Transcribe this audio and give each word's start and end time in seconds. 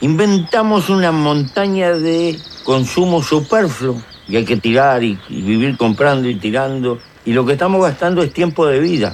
inventamos 0.00 0.90
una 0.90 1.10
montaña 1.10 1.92
de 1.92 2.38
consumo 2.64 3.22
superfluo 3.22 4.00
y 4.28 4.36
hay 4.36 4.44
que 4.44 4.56
tirar 4.56 5.02
y, 5.02 5.18
vivir 5.28 5.76
comprando 5.76 6.28
y 6.28 6.36
tirando. 6.36 6.98
Y 7.24 7.32
lo 7.32 7.44
que 7.44 7.52
estamos 7.52 7.82
gastando 7.82 8.22
es 8.22 8.32
tiempo 8.32 8.66
de 8.66 8.80
vida. 8.80 9.12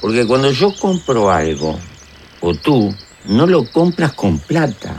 Porque 0.00 0.26
cuando 0.26 0.50
yo 0.50 0.72
compro 0.78 1.30
algo, 1.30 1.78
o 2.40 2.54
tú, 2.54 2.94
no 3.26 3.46
lo 3.46 3.64
compras 3.66 4.12
con 4.12 4.38
plata, 4.38 4.94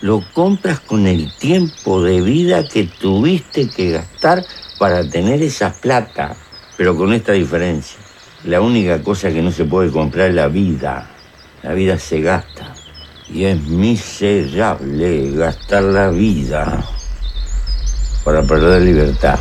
lo 0.00 0.24
compras 0.32 0.80
con 0.80 1.06
el 1.06 1.32
tiempo 1.36 2.02
de 2.02 2.20
vida 2.20 2.66
que 2.66 2.84
tuviste 2.84 3.68
que 3.68 3.92
gastar 3.92 4.44
para 4.78 5.08
tener 5.08 5.42
esa 5.42 5.72
plata, 5.72 6.36
pero 6.76 6.96
con 6.96 7.12
esta 7.12 7.32
diferencia. 7.32 7.98
La 8.44 8.60
única 8.60 9.02
cosa 9.02 9.30
que 9.30 9.40
no 9.40 9.52
se 9.52 9.64
puede 9.64 9.90
comprar 9.90 10.30
es 10.30 10.34
la 10.34 10.48
vida. 10.48 11.10
La 11.62 11.74
vida 11.74 11.98
se 11.98 12.20
gasta. 12.20 12.73
Y 13.28 13.44
es 13.44 13.60
miserable 13.62 15.32
gastar 15.32 15.82
la 15.84 16.10
vida 16.10 16.84
para 18.24 18.42
perder 18.42 18.82
libertad. 18.82 19.38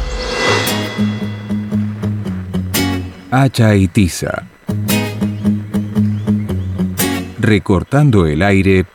Hacha 3.31 3.75
y 3.75 3.87
tiza. 3.87 4.43
Recortando 7.39 8.25
el 8.25 8.41
aire 8.41 8.85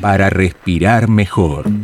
para 0.00 0.30
respirar 0.30 1.08
mejor. 1.08 1.79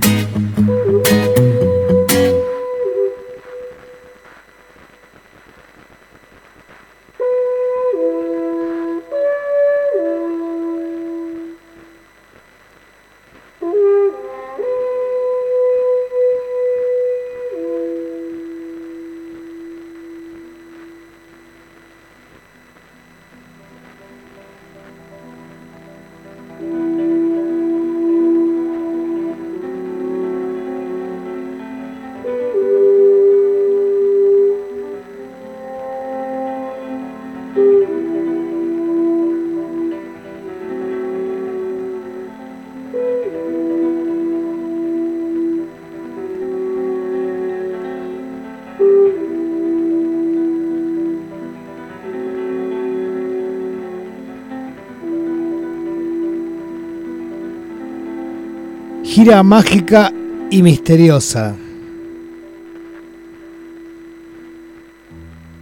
Mágica 59.26 60.12
y 60.50 60.62
misteriosa. 60.62 61.56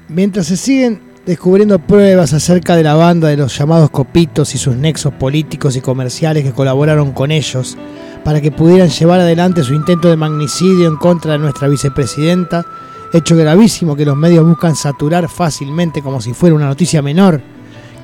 Mientras 0.09 0.47
se 0.47 0.59
siguen 0.59 1.01
descubriendo 1.25 1.79
pruebas 1.79 2.35
acerca 2.35 2.77
de 2.77 2.83
la 2.83 2.95
banda 2.95 3.29
de 3.29 3.39
los 3.39 3.57
llamados 3.57 3.89
copitos 3.89 4.55
y 4.55 4.59
sus 4.59 4.77
nexos 4.77 5.15
políticos 5.15 5.77
y 5.77 5.81
comerciales 5.81 6.45
que 6.45 6.53
colaboraron 6.53 7.13
con 7.13 7.31
ellos 7.31 7.79
para 8.23 8.43
que 8.43 8.53
pudieran 8.53 8.91
llevar 8.91 9.21
adelante 9.21 9.65
su 9.65 9.73
intento 9.73 10.09
de 10.09 10.17
magnicidio 10.17 10.87
en 10.87 10.97
contra 10.97 11.33
de 11.33 11.39
nuestra 11.39 11.67
vicepresidenta, 11.67 12.67
hecho 13.15 13.35
gravísimo 13.35 13.97
que 13.97 14.05
los 14.05 14.17
medios 14.17 14.47
buscan 14.47 14.77
saturar 14.77 15.31
fácilmente 15.31 16.03
como 16.03 16.21
si 16.21 16.35
fuera 16.35 16.55
una 16.55 16.67
noticia 16.67 17.01
menor, 17.01 17.41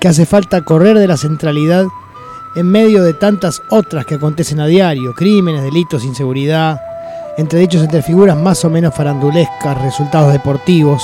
que 0.00 0.08
hace 0.08 0.24
falta 0.24 0.64
correr 0.64 0.98
de 0.98 1.06
la 1.06 1.18
centralidad 1.18 1.84
en 2.54 2.66
medio 2.66 3.02
de 3.02 3.14
tantas 3.14 3.62
otras 3.68 4.04
que 4.06 4.16
acontecen 4.16 4.60
a 4.60 4.66
diario, 4.66 5.14
crímenes, 5.14 5.62
delitos, 5.62 6.04
inseguridad, 6.04 6.80
entre 7.36 7.60
dichos 7.60 7.82
entre 7.82 8.02
figuras 8.02 8.36
más 8.36 8.64
o 8.64 8.70
menos 8.70 8.94
farandulescas, 8.94 9.80
resultados 9.80 10.32
deportivos, 10.32 11.02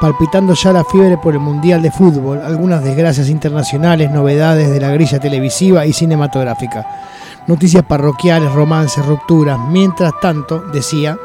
palpitando 0.00 0.54
ya 0.54 0.72
la 0.72 0.84
fiebre 0.84 1.18
por 1.18 1.34
el 1.34 1.40
Mundial 1.40 1.82
de 1.82 1.92
Fútbol, 1.92 2.40
algunas 2.40 2.82
desgracias 2.82 3.28
internacionales, 3.28 4.10
novedades 4.10 4.70
de 4.70 4.80
la 4.80 4.90
grilla 4.90 5.20
televisiva 5.20 5.86
y 5.86 5.92
cinematográfica, 5.92 6.86
noticias 7.46 7.84
parroquiales, 7.84 8.52
romances, 8.52 9.04
rupturas. 9.06 9.58
Mientras 9.68 10.12
tanto, 10.20 10.64
decía, 10.72 11.18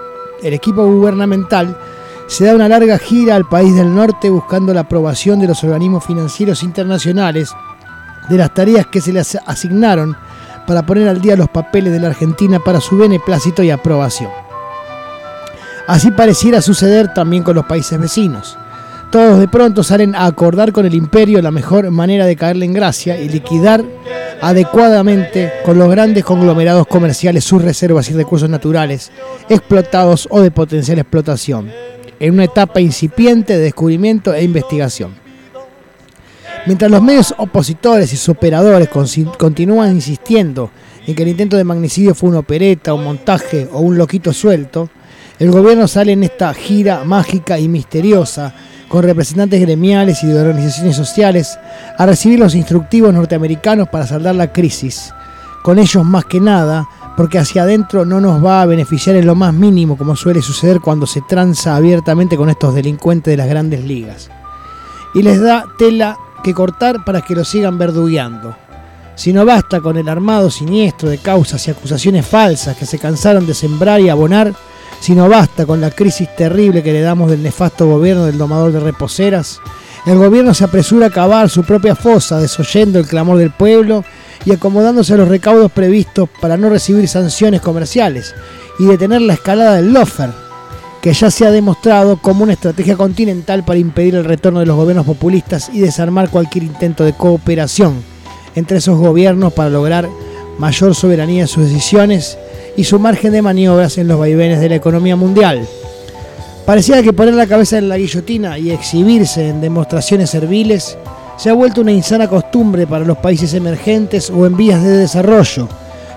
el 0.44 0.54
equipo 0.54 0.86
gubernamental 0.86 1.78
se 2.28 2.46
da 2.46 2.56
una 2.56 2.68
larga 2.68 2.98
gira 2.98 3.36
al 3.36 3.46
país 3.46 3.76
del 3.76 3.94
norte 3.94 4.30
buscando 4.30 4.74
la 4.74 4.82
aprobación 4.82 5.40
de 5.40 5.48
los 5.48 5.64
organismos 5.64 6.04
financieros 6.04 6.64
internacionales 6.64 7.54
de 8.30 8.38
las 8.38 8.54
tareas 8.54 8.88
que 8.88 9.02
se 9.02 9.14
les 9.14 9.38
asignaron 9.46 10.16
para 10.66 10.86
poner 10.86 11.08
al 11.08 11.22
día 11.22 11.36
los 11.36 11.50
papeles 11.50 11.94
de 11.94 12.00
la 12.00 12.08
Argentina 12.08 12.60
para 12.60 12.82
su 12.82 12.98
beneplácito 12.98 13.64
y 13.64 13.70
aprobación. 13.70 14.30
Así 15.88 16.12
pareciera 16.12 16.62
suceder 16.62 17.14
también 17.14 17.44
con 17.44 17.56
los 17.56 17.66
países 17.66 18.00
vecinos. 18.00 18.58
Todos 19.12 19.40
de 19.40 19.48
pronto 19.48 19.84
salen 19.84 20.16
a 20.16 20.26
acordar 20.26 20.72
con 20.72 20.86
el 20.86 20.96
imperio 20.96 21.42
la 21.42 21.52
mejor 21.52 21.90
manera 21.92 22.26
de 22.26 22.36
caerle 22.36 22.66
en 22.66 22.74
gracia 22.74 23.20
y 23.20 23.30
liquidar 23.30 23.84
adecuadamente 24.42 25.52
con 25.64 25.78
los 25.78 25.90
grandes 25.90 26.26
conglomerados 26.26 26.88
comerciales 26.88 27.44
sus 27.44 27.62
reservas 27.62 28.10
y 28.10 28.14
recursos 28.14 28.50
naturales, 28.50 29.12
explotados 29.48 30.28
o 30.32 30.42
de 30.42 30.52
potencial 30.52 31.00
explotación, 31.00 31.72
en 32.20 32.34
una 32.34 32.46
etapa 32.46 32.82
incipiente 32.82 33.54
de 33.54 33.64
descubrimiento 33.64 34.34
e 34.34 34.44
investigación. 34.44 35.25
Mientras 36.66 36.90
los 36.90 37.02
medios 37.02 37.36
opositores 37.38 38.12
y 38.12 38.18
sus 38.18 38.30
operadores 38.30 38.90
continúan 39.38 39.94
insistiendo 39.94 40.72
en 41.06 41.14
que 41.14 41.22
el 41.22 41.30
intento 41.30 41.58
de 41.58 41.64
magnicidio 41.64 42.16
fue 42.16 42.30
una 42.30 42.40
opereta, 42.40 42.96
un 42.96 43.04
montaje 43.04 43.70
o 43.72 43.82
un 43.82 44.00
loquito 44.00 44.34
suelto, 44.34 44.90
el 45.38 45.52
gobierno 45.52 45.88
sale 45.88 46.14
en 46.14 46.24
esta 46.24 46.52
gira 46.56 47.04
mágica 47.04 47.60
y 47.60 47.68
misteriosa 47.68 48.56
con 48.88 49.04
representantes 49.04 49.62
gremiales 49.62 50.24
y 50.24 50.28
de 50.28 50.40
organizaciones 50.40 50.96
sociales 50.96 51.60
a 51.98 52.06
recibir 52.08 52.40
los 52.40 52.56
instructivos 52.56 53.14
norteamericanos 53.14 53.90
para 53.90 54.08
saldar 54.08 54.34
la 54.34 54.52
crisis. 54.52 55.14
Con 55.62 55.78
ellos 55.78 56.04
más 56.04 56.26
que 56.26 56.40
nada, 56.40 56.88
porque 57.16 57.38
hacia 57.38 57.64
adentro 57.64 58.06
no 58.06 58.20
nos 58.20 58.44
va 58.44 58.64
a 58.64 58.66
beneficiar 58.66 59.16
en 59.18 59.28
lo 59.28 59.36
más 59.36 59.54
mínimo 59.54 59.98
como 59.98 60.16
suele 60.16 60.42
suceder 60.42 60.80
cuando 60.80 61.06
se 61.06 61.22
tranza 61.22 61.76
abiertamente 61.76 62.38
con 62.38 62.50
estos 62.50 62.74
delincuentes 62.74 63.32
de 63.32 63.38
las 63.38 63.50
grandes 63.50 63.84
ligas. 63.84 64.32
Y 65.14 65.22
les 65.22 65.40
da 65.40 65.66
tela 65.78 66.18
que 66.44 66.54
cortar 66.54 67.04
para 67.04 67.22
que 67.22 67.36
lo 67.36 67.44
sigan 67.44 67.78
verdugueando. 67.78 68.56
Si 69.16 69.32
no 69.32 69.46
basta 69.46 69.80
con 69.80 69.98
el 69.98 70.10
armado 70.10 70.52
siniestro 70.52 71.10
de 71.10 71.18
causas 71.18 71.68
y 71.68 71.72
acusaciones 71.72 72.26
falsas 72.26 72.76
que 72.76 72.86
se 72.86 73.00
cansaron 73.00 73.48
de 73.48 73.54
sembrar 73.54 74.02
y 74.02 74.10
abonar, 74.10 74.54
si 75.00 75.14
no 75.14 75.30
basta 75.30 75.66
con 75.66 75.80
la 75.82 75.92
crisis 75.92 76.36
terrible 76.36 76.84
que 76.84 76.92
le 76.92 77.02
damos 77.02 77.30
del 77.30 77.44
nefasto 77.44 77.88
gobierno 77.88 78.26
del 78.26 78.38
domador 78.38 78.72
de 78.72 78.80
reposeras, 78.80 79.62
el 80.06 80.18
gobierno 80.18 80.54
se 80.54 80.66
apresura 80.66 81.08
a 81.08 81.12
cavar 81.12 81.50
su 81.50 81.64
propia 81.64 81.96
fosa, 81.96 82.40
desoyendo 82.40 83.00
el 83.00 83.08
clamor 83.08 83.38
del 83.38 83.52
pueblo 83.52 84.04
y 84.46 84.52
acomodándose 84.52 85.14
a 85.14 85.18
los 85.18 85.28
recaudos 85.28 85.72
previstos 85.72 86.30
para 86.42 86.58
no 86.58 86.70
recibir 86.70 87.08
sanciones 87.08 87.62
comerciales 87.62 88.36
y 88.78 88.86
detener 88.86 89.22
la 89.22 89.34
escalada 89.34 89.76
del 89.76 89.94
lofer, 89.94 90.30
que 91.06 91.14
ya 91.14 91.30
se 91.30 91.46
ha 91.46 91.52
demostrado 91.52 92.18
como 92.18 92.42
una 92.42 92.54
estrategia 92.54 92.98
continental 92.98 93.64
para 93.64 93.78
impedir 93.78 94.16
el 94.16 94.26
retorno 94.26 94.60
de 94.60 94.66
los 94.66 94.76
gobiernos 94.76 95.06
populistas 95.06 95.70
y 95.72 95.80
desarmar 95.82 96.32
cualquier 96.32 96.64
intento 96.64 97.04
de 97.04 97.14
cooperación 97.14 97.94
entre 98.56 98.80
esos 98.80 98.98
gobiernos 98.98 99.54
para 99.54 99.70
lograr 99.70 100.10
mayor 100.58 100.96
soberanía 100.96 101.44
en 101.44 101.48
sus 101.48 101.66
decisiones 101.66 102.40
y 102.76 102.86
su 102.86 102.98
margen 102.98 103.34
de 103.34 103.44
maniobras 103.44 104.00
en 104.00 104.08
los 104.08 104.18
vaivenes 104.18 104.60
de 104.60 104.68
la 104.68 104.78
economía 104.78 105.16
mundial. 105.16 105.68
Parecía 106.66 107.04
que 107.04 107.14
poner 107.14 107.36
la 107.36 107.46
cabeza 107.46 107.78
en 107.78 107.88
la 107.88 108.00
guillotina 108.00 108.58
y 108.58 108.72
exhibirse 108.72 109.50
en 109.50 109.62
demostraciones 109.62 110.32
serviles 110.32 110.98
se 111.38 111.52
ha 111.52 111.54
vuelto 111.54 111.82
una 111.82 111.92
insana 111.92 112.28
costumbre 112.28 112.88
para 112.88 113.06
los 113.06 113.20
países 113.20 113.54
emergentes 113.54 114.32
o 114.32 114.48
en 114.48 114.58
vías 114.58 114.82
de 114.82 114.98
desarrollo, 114.98 115.70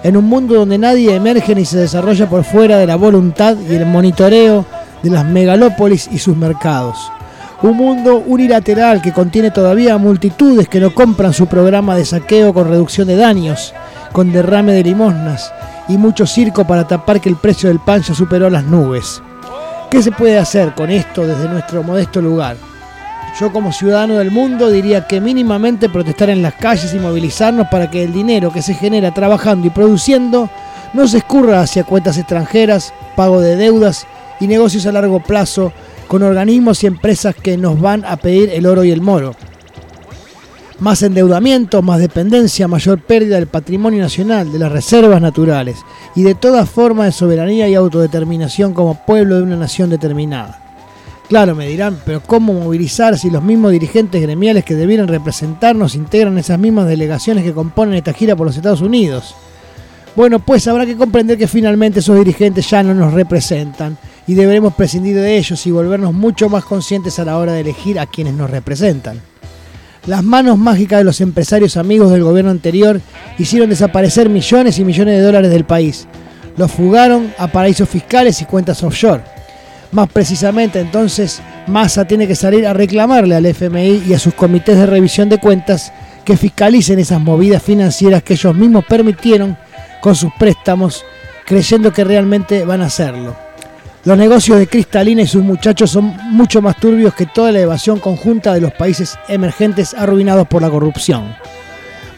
en 0.02 0.16
un 0.16 0.24
mundo 0.24 0.54
donde 0.54 0.78
nadie 0.78 1.14
emerge 1.14 1.54
ni 1.54 1.66
se 1.66 1.76
desarrolla 1.76 2.26
por 2.30 2.42
fuera 2.42 2.78
de 2.78 2.86
la 2.86 2.96
voluntad 2.96 3.54
y 3.68 3.74
el 3.74 3.84
monitoreo 3.84 4.77
de 5.02 5.10
las 5.10 5.24
megalópolis 5.24 6.08
y 6.10 6.18
sus 6.18 6.36
mercados. 6.36 7.10
Un 7.62 7.76
mundo 7.76 8.22
unilateral 8.24 9.02
que 9.02 9.12
contiene 9.12 9.50
todavía 9.50 9.98
multitudes 9.98 10.68
que 10.68 10.80
no 10.80 10.94
compran 10.94 11.32
su 11.32 11.46
programa 11.46 11.96
de 11.96 12.04
saqueo 12.04 12.54
con 12.54 12.68
reducción 12.68 13.08
de 13.08 13.16
daños, 13.16 13.74
con 14.12 14.32
derrame 14.32 14.72
de 14.72 14.84
limosnas 14.84 15.52
y 15.88 15.96
mucho 15.96 16.26
circo 16.26 16.64
para 16.66 16.86
tapar 16.86 17.20
que 17.20 17.28
el 17.28 17.36
precio 17.36 17.68
del 17.68 17.80
pan 17.80 18.02
ya 18.02 18.14
superó 18.14 18.48
las 18.48 18.64
nubes. 18.64 19.20
¿Qué 19.90 20.02
se 20.02 20.12
puede 20.12 20.38
hacer 20.38 20.74
con 20.74 20.90
esto 20.90 21.26
desde 21.26 21.48
nuestro 21.48 21.82
modesto 21.82 22.20
lugar? 22.20 22.56
Yo 23.40 23.52
como 23.52 23.72
ciudadano 23.72 24.18
del 24.18 24.30
mundo 24.30 24.70
diría 24.70 25.06
que 25.06 25.20
mínimamente 25.20 25.88
protestar 25.88 26.30
en 26.30 26.42
las 26.42 26.54
calles 26.54 26.92
y 26.92 26.98
movilizarnos 26.98 27.68
para 27.68 27.90
que 27.90 28.04
el 28.04 28.12
dinero 28.12 28.52
que 28.52 28.62
se 28.62 28.74
genera 28.74 29.12
trabajando 29.12 29.66
y 29.66 29.70
produciendo 29.70 30.50
no 30.92 31.06
se 31.06 31.18
escurra 31.18 31.60
hacia 31.60 31.84
cuentas 31.84 32.18
extranjeras, 32.18 32.92
pago 33.16 33.40
de 33.40 33.56
deudas 33.56 34.06
y 34.40 34.46
negocios 34.46 34.86
a 34.86 34.92
largo 34.92 35.20
plazo 35.20 35.72
con 36.06 36.22
organismos 36.22 36.82
y 36.82 36.86
empresas 36.86 37.34
que 37.34 37.56
nos 37.56 37.80
van 37.80 38.04
a 38.04 38.16
pedir 38.16 38.50
el 38.50 38.66
oro 38.66 38.84
y 38.84 38.90
el 38.90 39.00
moro. 39.00 39.34
Más 40.80 41.02
endeudamiento, 41.02 41.82
más 41.82 41.98
dependencia, 41.98 42.68
mayor 42.68 43.00
pérdida 43.00 43.36
del 43.36 43.48
patrimonio 43.48 44.00
nacional, 44.00 44.52
de 44.52 44.60
las 44.60 44.70
reservas 44.70 45.20
naturales 45.20 45.78
y 46.14 46.22
de 46.22 46.36
toda 46.36 46.66
forma 46.66 47.04
de 47.04 47.12
soberanía 47.12 47.68
y 47.68 47.74
autodeterminación 47.74 48.74
como 48.74 49.04
pueblo 49.04 49.36
de 49.36 49.42
una 49.42 49.56
nación 49.56 49.90
determinada. 49.90 50.62
Claro, 51.28 51.54
me 51.54 51.66
dirán, 51.66 51.98
pero 52.06 52.22
¿cómo 52.22 52.54
movilizar 52.54 53.18
si 53.18 53.28
los 53.28 53.42
mismos 53.42 53.72
dirigentes 53.72 54.22
gremiales 54.22 54.64
que 54.64 54.74
debieran 54.74 55.08
representarnos 55.08 55.94
integran 55.94 56.38
esas 56.38 56.58
mismas 56.58 56.86
delegaciones 56.86 57.44
que 57.44 57.52
componen 57.52 57.94
esta 57.94 58.14
gira 58.14 58.34
por 58.34 58.46
los 58.46 58.56
Estados 58.56 58.80
Unidos? 58.80 59.34
Bueno, 60.18 60.40
pues 60.40 60.66
habrá 60.66 60.84
que 60.84 60.96
comprender 60.96 61.38
que 61.38 61.46
finalmente 61.46 62.00
esos 62.00 62.18
dirigentes 62.18 62.68
ya 62.68 62.82
no 62.82 62.92
nos 62.92 63.12
representan 63.12 63.96
y 64.26 64.34
deberemos 64.34 64.74
prescindir 64.74 65.14
de 65.14 65.38
ellos 65.38 65.64
y 65.64 65.70
volvernos 65.70 66.12
mucho 66.12 66.48
más 66.48 66.64
conscientes 66.64 67.20
a 67.20 67.24
la 67.24 67.38
hora 67.38 67.52
de 67.52 67.60
elegir 67.60 68.00
a 68.00 68.06
quienes 68.06 68.34
nos 68.34 68.50
representan. 68.50 69.20
Las 70.06 70.24
manos 70.24 70.58
mágicas 70.58 70.98
de 70.98 71.04
los 71.04 71.20
empresarios 71.20 71.76
amigos 71.76 72.10
del 72.10 72.24
gobierno 72.24 72.50
anterior 72.50 73.00
hicieron 73.38 73.70
desaparecer 73.70 74.28
millones 74.28 74.80
y 74.80 74.84
millones 74.84 75.18
de 75.18 75.22
dólares 75.22 75.52
del 75.52 75.64
país. 75.64 76.08
Los 76.56 76.72
fugaron 76.72 77.32
a 77.38 77.46
paraísos 77.46 77.88
fiscales 77.88 78.42
y 78.42 78.44
cuentas 78.44 78.82
offshore. 78.82 79.22
Más 79.92 80.08
precisamente, 80.08 80.80
entonces, 80.80 81.40
Massa 81.68 82.06
tiene 82.06 82.26
que 82.26 82.34
salir 82.34 82.66
a 82.66 82.74
reclamarle 82.74 83.36
al 83.36 83.46
FMI 83.46 84.02
y 84.08 84.14
a 84.14 84.18
sus 84.18 84.34
comités 84.34 84.78
de 84.78 84.86
revisión 84.86 85.28
de 85.28 85.38
cuentas 85.38 85.92
que 86.24 86.36
fiscalicen 86.36 86.98
esas 86.98 87.20
movidas 87.20 87.62
financieras 87.62 88.24
que 88.24 88.32
ellos 88.32 88.56
mismos 88.56 88.84
permitieron 88.84 89.56
con 90.00 90.14
sus 90.14 90.32
préstamos, 90.38 91.04
creyendo 91.44 91.92
que 91.92 92.04
realmente 92.04 92.64
van 92.64 92.82
a 92.82 92.86
hacerlo. 92.86 93.36
Los 94.04 94.16
negocios 94.16 94.58
de 94.58 94.66
Cristalina 94.66 95.22
y 95.22 95.26
sus 95.26 95.42
muchachos 95.42 95.90
son 95.90 96.16
mucho 96.30 96.62
más 96.62 96.76
turbios 96.76 97.14
que 97.14 97.26
toda 97.26 97.52
la 97.52 97.60
evasión 97.60 97.98
conjunta 97.98 98.54
de 98.54 98.60
los 98.60 98.72
países 98.72 99.18
emergentes 99.28 99.92
arruinados 99.92 100.46
por 100.48 100.62
la 100.62 100.70
corrupción. 100.70 101.34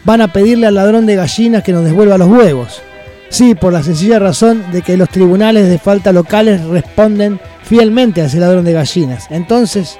Van 0.03 0.21
a 0.21 0.31
pedirle 0.31 0.67
al 0.67 0.75
ladrón 0.75 1.05
de 1.05 1.15
gallinas 1.15 1.63
que 1.63 1.73
nos 1.73 1.83
devuelva 1.83 2.17
los 2.17 2.27
huevos. 2.27 2.81
Sí, 3.29 3.55
por 3.55 3.73
la 3.73 3.83
sencilla 3.83 4.19
razón 4.19 4.71
de 4.71 4.81
que 4.81 4.97
los 4.97 5.09
tribunales 5.09 5.69
de 5.69 5.79
falta 5.79 6.11
locales 6.11 6.63
responden 6.65 7.39
fielmente 7.63 8.21
a 8.21 8.25
ese 8.25 8.39
ladrón 8.39 8.65
de 8.65 8.73
gallinas. 8.73 9.27
Entonces, 9.29 9.97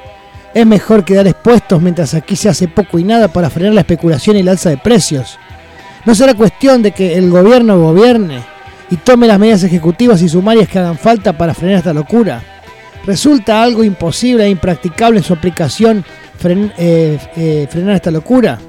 es 0.54 0.66
mejor 0.66 1.06
quedar 1.06 1.28
expuestos 1.28 1.82
mientras 1.82 2.14
aquí 2.14 2.36
se 2.36 2.50
hace 2.50 2.68
poco 2.68 3.00
y 3.00 3.04
nada 3.04 3.30
para 3.30 3.50
frenar 3.50 3.74
la 3.74 3.82
especulación 3.82 4.36
y 4.38 4.44
la 4.44 4.52
alza 4.52 4.70
de 4.70 4.78
precios. 4.78 5.40
No 6.06 6.16
será 6.16 6.34
cuestión 6.34 6.82
de 6.82 6.92
que 6.92 7.16
el 7.16 7.30
gobierno 7.30 7.80
gobierne 7.80 8.44
y 8.90 8.98
tome 8.98 9.28
las 9.28 9.40
medidas 9.40 9.64
ejecutivas 9.64 10.22
y 10.22 10.30
sumarias 10.30 10.68
que 10.68 10.80
hagan 10.80 10.98
falta 10.98 11.38
para 11.38 11.54
frenar 11.54 11.78
esta 11.78 11.94
locura. 11.94 12.44
¿Resulta 13.06 13.64
algo 13.64 13.84
imposible 13.84 14.46
e 14.46 14.50
impracticable 14.50 15.20
en 15.20 15.24
su 15.24 15.34
aplicación 15.34 16.04
eh, 16.78 17.20
eh, 17.36 17.68
frenar 17.70 17.96
esta 17.96 18.12
locura? 18.12 18.60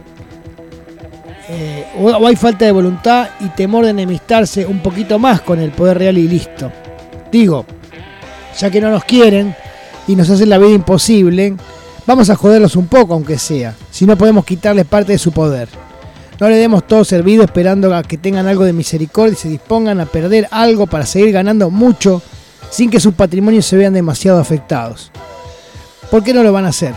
Eh, 1.49 1.87
o 1.99 2.27
hay 2.27 2.37
falta 2.37 2.65
de 2.65 2.73
voluntad 2.73 3.31
y 3.41 3.49
temor 3.49 3.85
de 3.85 3.91
enemistarse 3.91 4.65
un 4.65 4.81
poquito 4.81 5.19
más 5.19 5.41
con 5.41 5.59
el 5.59 5.71
poder 5.71 5.99
real 5.99 6.17
y 6.19 6.29
listo. 6.29 6.71
Digo, 7.31 7.67
ya 8.59 8.71
que 8.71 8.81
no 8.81 8.91
nos 8.91 9.05
quieren 9.05 9.55
y 10.07 10.17
nos 10.17 10.31
hacen 10.31 10.49
la 10.49 10.59
vida 10.59 10.71
imposible, 10.71 11.55
vamos 12.07 12.31
a 12.31 12.37
joderlos 12.37 12.77
un 12.77 12.87
poco 12.87 13.15
aunque 13.15 13.39
sea, 13.39 13.75
si 13.91 14.07
no 14.07 14.17
podemos 14.17 14.45
quitarles 14.45 14.87
parte 14.87 15.13
de 15.13 15.19
su 15.19 15.33
poder. 15.33 15.69
No 16.43 16.49
le 16.49 16.57
demos 16.57 16.85
todo 16.89 17.05
servido 17.05 17.45
esperando 17.45 17.95
a 17.95 18.03
que 18.03 18.19
tengan 18.19 18.49
algo 18.49 18.65
de 18.65 18.73
misericordia 18.73 19.35
y 19.35 19.37
se 19.37 19.49
dispongan 19.49 20.01
a 20.01 20.07
perder 20.07 20.49
algo 20.51 20.89
para 20.89 21.07
seguir 21.07 21.31
ganando 21.31 21.71
mucho 21.71 22.21
sin 22.69 22.91
que 22.91 22.99
sus 22.99 23.15
patrimonios 23.15 23.65
se 23.65 23.77
vean 23.77 23.93
demasiado 23.93 24.41
afectados. 24.41 25.13
¿Por 26.11 26.25
qué 26.25 26.35
no 26.35 26.43
lo 26.43 26.53
van 26.53 26.65
a 26.65 26.71
hacer? 26.71 26.97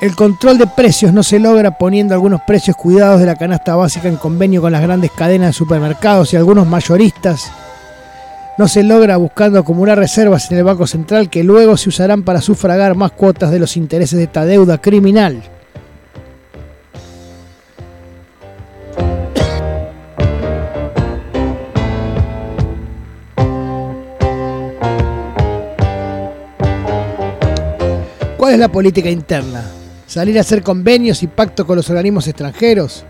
El 0.00 0.14
control 0.14 0.56
de 0.56 0.68
precios 0.68 1.12
no 1.12 1.24
se 1.24 1.40
logra 1.40 1.76
poniendo 1.78 2.14
algunos 2.14 2.42
precios 2.46 2.76
cuidados 2.76 3.18
de 3.18 3.26
la 3.26 3.34
canasta 3.34 3.74
básica 3.74 4.06
en 4.06 4.14
convenio 4.14 4.62
con 4.62 4.70
las 4.70 4.82
grandes 4.82 5.10
cadenas 5.10 5.48
de 5.48 5.54
supermercados 5.54 6.32
y 6.32 6.36
algunos 6.36 6.64
mayoristas. 6.68 7.50
No 8.56 8.68
se 8.68 8.84
logra 8.84 9.16
buscando 9.16 9.58
acumular 9.58 9.98
reservas 9.98 10.48
en 10.48 10.58
el 10.58 10.62
Banco 10.62 10.86
Central 10.86 11.28
que 11.28 11.42
luego 11.42 11.76
se 11.76 11.88
usarán 11.88 12.22
para 12.22 12.40
sufragar 12.40 12.94
más 12.94 13.10
cuotas 13.10 13.50
de 13.50 13.58
los 13.58 13.76
intereses 13.76 14.16
de 14.16 14.26
esta 14.26 14.44
deuda 14.44 14.78
criminal. 14.78 15.42
¿Cuál 28.52 28.60
es 28.60 28.66
la 28.66 28.72
política 28.72 29.08
interna? 29.08 29.64
¿Salir 30.06 30.36
a 30.36 30.42
hacer 30.42 30.62
convenios 30.62 31.22
y 31.22 31.26
pactos 31.26 31.64
con 31.64 31.74
los 31.74 31.88
organismos 31.88 32.28
extranjeros? 32.28 33.02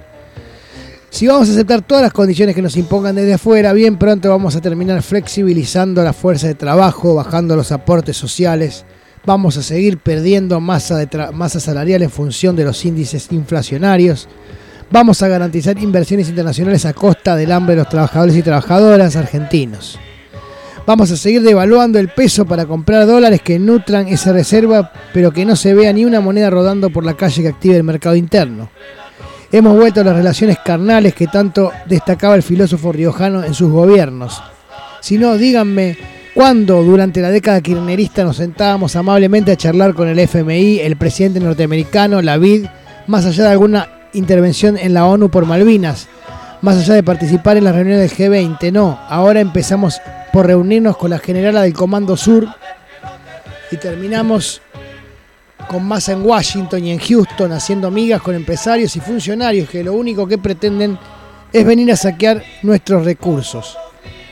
Si 1.11 1.27
vamos 1.27 1.49
a 1.49 1.53
aceptar 1.53 1.83
todas 1.83 2.05
las 2.05 2.13
condiciones 2.13 2.55
que 2.55 2.63
nos 2.63 2.77
impongan 2.77 3.17
desde 3.17 3.35
afuera, 3.35 3.73
bien 3.73 3.99
pronto 3.99 4.29
vamos 4.29 4.55
a 4.55 4.61
terminar 4.61 5.03
flexibilizando 5.03 6.05
la 6.05 6.13
fuerza 6.13 6.47
de 6.47 6.55
trabajo, 6.55 7.17
bajando 7.17 7.57
los 7.57 7.73
aportes 7.73 8.17
sociales, 8.17 8.85
vamos 9.27 9.57
a 9.57 9.65
seguir 9.65 9.99
perdiendo 9.99 10.61
masa, 10.61 10.97
de 10.97 11.33
masa 11.33 11.59
salarial 11.59 12.03
en 12.03 12.11
función 12.11 12.55
de 12.55 12.63
los 12.63 12.85
índices 12.85 13.27
inflacionarios, 13.33 14.29
vamos 14.93 15.23
a 15.23 15.29
garantizar 15.29 15.77
inversiones 15.77 16.29
internacionales 16.29 16.87
a 16.87 16.93
costa 16.93 17.35
del 17.35 17.51
hambre 17.51 17.75
de 17.75 17.81
los 17.81 17.89
trabajadores 17.89 18.37
y 18.37 18.43
trabajadoras 18.43 19.17
argentinos. 19.17 19.99
Vamos 20.85 21.13
a 21.13 21.17
seguir 21.17 21.43
devaluando 21.43 22.01
el 22.01 22.09
peso 22.09 22.45
para 22.45 22.67
comprar 22.67 23.07
dólares 23.07 23.41
que 23.41 23.57
nutran 23.61 24.09
esa 24.09 24.33
reserva, 24.33 24.91
pero 25.15 25.31
que 25.31 25.45
no 25.45 25.55
se 25.55 25.75
vea 25.75 25.93
ni 25.93 26.05
una 26.05 26.21
moneda 26.21 26.51
rodando 26.51 26.91
por 26.91 27.05
la 27.05 27.15
calle 27.15 27.43
que 27.43 27.49
active 27.49 27.77
el 27.77 27.85
mercado 27.85 28.17
interno. 28.17 28.69
Hemos 29.53 29.77
vuelto 29.77 30.01
a 30.01 30.05
las 30.05 30.17
relaciones 30.17 30.59
carnales 30.65 31.15
que 31.15 31.29
tanto 31.29 31.71
destacaba 31.87 32.35
el 32.35 32.43
filósofo 32.43 32.91
riojano 32.91 33.45
en 33.45 33.55
sus 33.55 33.71
gobiernos. 33.71 34.43
Si 35.01 35.19
no, 35.19 35.39
díganme, 35.39 35.97
¿cuándo 36.35 36.83
durante 36.83 37.21
la 37.21 37.31
década 37.31 37.61
kirchnerista 37.61 38.25
nos 38.25 38.39
sentábamos 38.39 38.97
amablemente 38.97 39.53
a 39.53 39.57
charlar 39.57 39.95
con 39.95 40.09
el 40.09 40.19
FMI, 40.19 40.81
el 40.81 40.97
presidente 40.97 41.39
norteamericano, 41.39 42.21
la 42.23 42.39
BID, 42.39 42.67
más 43.07 43.25
allá 43.25 43.45
de 43.45 43.51
alguna 43.51 43.89
intervención 44.15 44.77
en 44.77 44.95
la 44.95 45.07
ONU 45.07 45.31
por 45.31 45.47
Malvinas? 45.47 46.09
Más 46.61 46.79
allá 46.79 46.95
de 46.95 47.03
participar 47.05 47.57
en 47.57 47.65
las 47.65 47.75
reuniones 47.75 48.11
del 48.11 48.33
G20, 48.33 48.73
no, 48.73 48.99
ahora 49.09 49.41
empezamos 49.41 50.01
por 50.33 50.47
reunirnos 50.47 50.97
con 50.97 51.11
la 51.11 51.19
generala 51.19 51.63
del 51.63 51.75
Comando 51.75 52.17
Sur 52.17 52.49
y 53.71 53.77
terminamos 53.77 54.63
con 55.69 55.85
masa 55.85 56.13
en 56.13 56.25
Washington 56.25 56.85
y 56.85 56.93
en 56.93 56.99
Houston 56.99 57.53
haciendo 57.53 57.89
amigas 57.89 58.23
con 58.23 58.35
empresarios 58.35 58.97
y 58.97 59.01
funcionarios 59.01 59.69
que 59.69 59.85
lo 59.85 59.93
único 59.93 60.27
que 60.27 60.39
pretenden 60.39 60.99
es 61.53 61.65
venir 61.65 61.93
a 61.93 61.97
saquear 61.97 62.43
nuestros 62.63 63.05
recursos. 63.05 63.77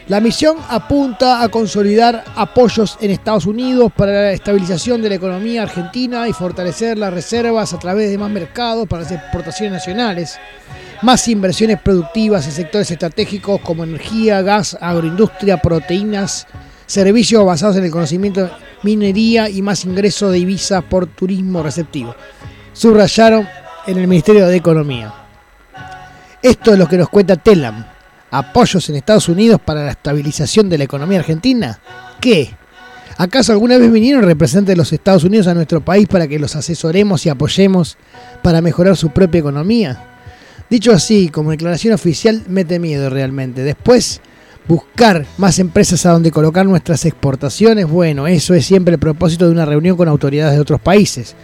La 0.08 0.20
misión 0.20 0.56
apunta 0.68 1.42
a 1.42 1.48
consolidar 1.48 2.24
apoyos 2.34 2.98
en 3.00 3.12
Estados 3.12 3.46
Unidos 3.46 3.92
para 3.94 4.12
la 4.12 4.32
estabilización 4.32 5.00
de 5.02 5.08
la 5.08 5.14
economía 5.14 5.62
argentina 5.62 6.26
y 6.26 6.32
fortalecer 6.32 6.98
las 6.98 7.12
reservas 7.12 7.72
a 7.72 7.78
través 7.78 8.10
de 8.10 8.18
más 8.18 8.30
mercados 8.30 8.88
para 8.88 9.02
las 9.02 9.12
exportaciones 9.12 9.72
nacionales 9.72 10.38
más 11.02 11.26
inversiones 11.28 11.80
productivas 11.80 12.46
en 12.46 12.52
sectores 12.52 12.90
estratégicos 12.90 13.60
como 13.60 13.84
energía, 13.84 14.42
gas, 14.42 14.76
agroindustria, 14.80 15.56
proteínas, 15.58 16.46
servicios 16.86 17.44
basados 17.44 17.76
en 17.76 17.84
el 17.84 17.90
conocimiento, 17.90 18.50
minería 18.82 19.48
y 19.48 19.62
más 19.62 19.84
ingreso 19.84 20.30
de 20.30 20.38
divisas 20.38 20.84
por 20.84 21.06
turismo 21.06 21.62
receptivo. 21.62 22.14
Subrayaron 22.72 23.48
en 23.86 23.98
el 23.98 24.06
Ministerio 24.06 24.46
de 24.46 24.56
Economía. 24.56 25.14
Esto 26.42 26.72
es 26.72 26.78
lo 26.78 26.88
que 26.88 26.98
nos 26.98 27.08
cuenta 27.08 27.36
Telam. 27.36 27.84
¿Apoyos 28.30 28.88
en 28.88 28.96
Estados 28.96 29.28
Unidos 29.28 29.60
para 29.64 29.84
la 29.84 29.90
estabilización 29.90 30.68
de 30.68 30.78
la 30.78 30.84
economía 30.84 31.18
argentina? 31.18 31.80
¿Qué? 32.20 32.50
¿Acaso 33.18 33.52
alguna 33.52 33.76
vez 33.76 33.90
vinieron 33.90 34.22
representantes 34.22 34.72
de 34.72 34.76
los 34.76 34.92
Estados 34.92 35.24
Unidos 35.24 35.46
a 35.46 35.54
nuestro 35.54 35.80
país 35.80 36.06
para 36.06 36.28
que 36.28 36.38
los 36.38 36.56
asesoremos 36.56 37.26
y 37.26 37.28
apoyemos 37.28 37.98
para 38.42 38.62
mejorar 38.62 38.96
su 38.96 39.10
propia 39.10 39.40
economía? 39.40 40.09
Dicho 40.70 40.92
así, 40.92 41.30
como 41.30 41.50
declaración 41.50 41.94
oficial, 41.94 42.44
mete 42.46 42.78
miedo 42.78 43.10
realmente. 43.10 43.64
Después, 43.64 44.20
buscar 44.68 45.26
más 45.36 45.58
empresas 45.58 46.06
a 46.06 46.12
donde 46.12 46.30
colocar 46.30 46.64
nuestras 46.64 47.04
exportaciones, 47.04 47.88
bueno, 47.88 48.28
eso 48.28 48.54
es 48.54 48.66
siempre 48.66 48.94
el 48.94 49.00
propósito 49.00 49.46
de 49.46 49.50
una 49.50 49.64
reunión 49.64 49.96
con 49.96 50.06
autoridades 50.06 50.54
de 50.54 50.60
otros 50.60 50.80
países. 50.80 51.34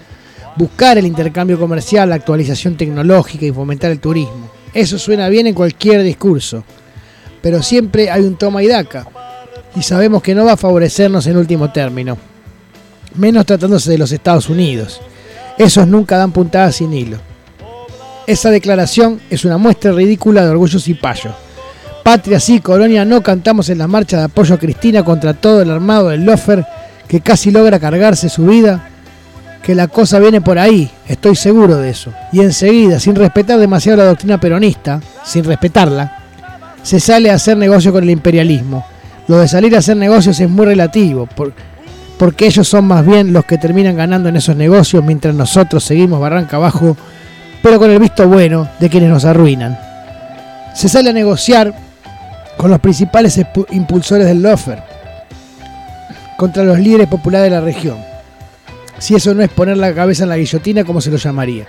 Buscar 0.56 0.96
el 0.96 1.06
intercambio 1.06 1.58
comercial, 1.58 2.08
la 2.08 2.14
actualización 2.14 2.76
tecnológica 2.76 3.44
y 3.44 3.50
fomentar 3.50 3.90
el 3.90 3.98
turismo. 3.98 4.48
Eso 4.72 4.96
suena 4.96 5.28
bien 5.28 5.48
en 5.48 5.54
cualquier 5.54 6.04
discurso, 6.04 6.62
pero 7.42 7.64
siempre 7.64 8.10
hay 8.10 8.22
un 8.22 8.36
toma 8.36 8.62
y 8.62 8.68
daca, 8.68 9.08
y 9.74 9.82
sabemos 9.82 10.22
que 10.22 10.36
no 10.36 10.44
va 10.44 10.52
a 10.52 10.56
favorecernos 10.56 11.26
en 11.26 11.36
último 11.36 11.72
término, 11.72 12.16
menos 13.16 13.44
tratándose 13.44 13.90
de 13.90 13.98
los 13.98 14.12
Estados 14.12 14.48
Unidos. 14.48 15.00
Esos 15.58 15.88
nunca 15.88 16.16
dan 16.16 16.30
puntadas 16.30 16.76
sin 16.76 16.92
hilo. 16.92 17.18
Esa 18.26 18.50
declaración 18.50 19.20
es 19.30 19.44
una 19.44 19.56
muestra 19.56 19.92
ridícula 19.92 20.44
de 20.44 20.50
orgullo 20.50 20.80
cipayo. 20.80 21.30
Patria 22.02 22.40
sí, 22.40 22.60
Colonia 22.60 23.04
no 23.04 23.22
cantamos 23.22 23.68
en 23.68 23.78
la 23.78 23.86
marcha 23.86 24.18
de 24.18 24.24
apoyo 24.24 24.54
a 24.54 24.58
Cristina 24.58 25.04
contra 25.04 25.34
todo 25.34 25.62
el 25.62 25.70
armado 25.70 26.08
del 26.08 26.24
Lofer 26.24 26.64
que 27.06 27.20
casi 27.20 27.50
logra 27.50 27.78
cargarse 27.78 28.28
su 28.28 28.46
vida. 28.46 28.88
Que 29.62 29.74
la 29.74 29.88
cosa 29.88 30.20
viene 30.20 30.40
por 30.40 30.58
ahí, 30.58 30.90
estoy 31.08 31.34
seguro 31.34 31.76
de 31.76 31.90
eso. 31.90 32.12
Y 32.32 32.40
enseguida, 32.40 33.00
sin 33.00 33.16
respetar 33.16 33.58
demasiado 33.58 33.98
la 33.98 34.04
doctrina 34.04 34.38
peronista, 34.38 35.00
sin 35.24 35.44
respetarla, 35.44 36.18
se 36.82 37.00
sale 37.00 37.30
a 37.30 37.34
hacer 37.34 37.56
negocio 37.56 37.92
con 37.92 38.04
el 38.04 38.10
imperialismo. 38.10 38.86
Lo 39.26 39.38
de 39.38 39.48
salir 39.48 39.74
a 39.74 39.78
hacer 39.78 39.96
negocios 39.96 40.38
es 40.38 40.48
muy 40.48 40.66
relativo, 40.66 41.28
porque 42.16 42.46
ellos 42.46 42.68
son 42.68 42.86
más 42.86 43.04
bien 43.04 43.32
los 43.32 43.44
que 43.44 43.58
terminan 43.58 43.96
ganando 43.96 44.28
en 44.28 44.36
esos 44.36 44.54
negocios 44.54 45.04
mientras 45.04 45.34
nosotros 45.34 45.82
seguimos 45.82 46.20
barranca 46.20 46.58
abajo, 46.58 46.96
pero 47.66 47.80
con 47.80 47.90
el 47.90 47.98
visto 47.98 48.28
bueno 48.28 48.68
de 48.78 48.88
quienes 48.88 49.10
nos 49.10 49.24
arruinan. 49.24 49.76
Se 50.72 50.88
sale 50.88 51.10
a 51.10 51.12
negociar 51.12 51.74
con 52.56 52.70
los 52.70 52.78
principales 52.78 53.40
impulsores 53.72 54.24
del 54.24 54.40
Lofer, 54.40 54.80
contra 56.36 56.62
los 56.62 56.78
líderes 56.78 57.08
populares 57.08 57.50
de 57.50 57.56
la 57.56 57.60
región. 57.60 57.98
Si 58.98 59.16
eso 59.16 59.34
no 59.34 59.42
es 59.42 59.48
poner 59.48 59.78
la 59.78 59.92
cabeza 59.92 60.22
en 60.22 60.28
la 60.28 60.36
guillotina, 60.36 60.84
como 60.84 61.00
se 61.00 61.10
lo 61.10 61.16
llamaría. 61.16 61.66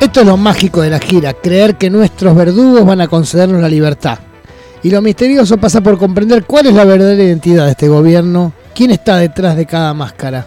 Esto 0.00 0.20
es 0.22 0.26
lo 0.26 0.38
mágico 0.38 0.80
de 0.80 0.88
la 0.88 1.00
gira, 1.00 1.34
creer 1.34 1.76
que 1.76 1.90
nuestros 1.90 2.34
verdugos 2.34 2.86
van 2.86 3.02
a 3.02 3.08
concedernos 3.08 3.60
la 3.60 3.68
libertad. 3.68 4.20
Y 4.82 4.90
lo 4.90 5.02
misterioso 5.02 5.58
pasa 5.58 5.80
por 5.80 5.98
comprender 5.98 6.44
cuál 6.44 6.66
es 6.66 6.74
la 6.74 6.84
verdadera 6.84 7.24
identidad 7.24 7.64
de 7.64 7.72
este 7.72 7.88
gobierno, 7.88 8.52
quién 8.74 8.90
está 8.92 9.16
detrás 9.16 9.56
de 9.56 9.66
cada 9.66 9.92
máscara. 9.92 10.46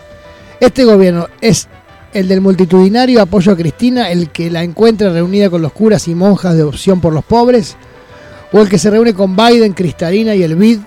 Este 0.59 0.85
gobierno 0.85 1.27
es 1.41 1.67
el 2.13 2.27
del 2.27 2.41
multitudinario 2.41 3.21
apoyo 3.21 3.51
a 3.51 3.57
Cristina, 3.57 4.09
el 4.09 4.29
que 4.29 4.49
la 4.49 4.63
encuentra 4.63 5.09
reunida 5.11 5.49
con 5.49 5.61
los 5.61 5.73
curas 5.73 6.07
y 6.07 6.15
monjas 6.15 6.55
de 6.55 6.63
opción 6.63 7.01
por 7.01 7.13
los 7.13 7.23
pobres, 7.25 7.75
o 8.53 8.61
el 8.61 8.69
que 8.69 8.77
se 8.77 8.89
reúne 8.89 9.13
con 9.13 9.35
Biden, 9.35 9.73
Cristalina 9.73 10.35
y 10.35 10.43
el 10.43 10.55
BID 10.55 10.79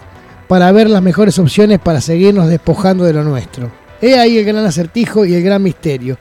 para 0.49 0.71
ver 0.73 0.91
las 0.91 1.03
mejores 1.03 1.39
opciones 1.39 1.79
para 1.79 2.01
seguirnos 2.01 2.49
despojando 2.49 3.05
de 3.05 3.15
lo 3.15 3.25
nuestro. 3.25 3.71
He 4.01 4.19
ahí 4.19 4.39
el 4.39 4.45
gran 4.45 4.65
acertijo 4.65 5.25
y 5.25 5.35
el 5.35 5.43
gran 5.43 5.63
misterio. 5.63 6.19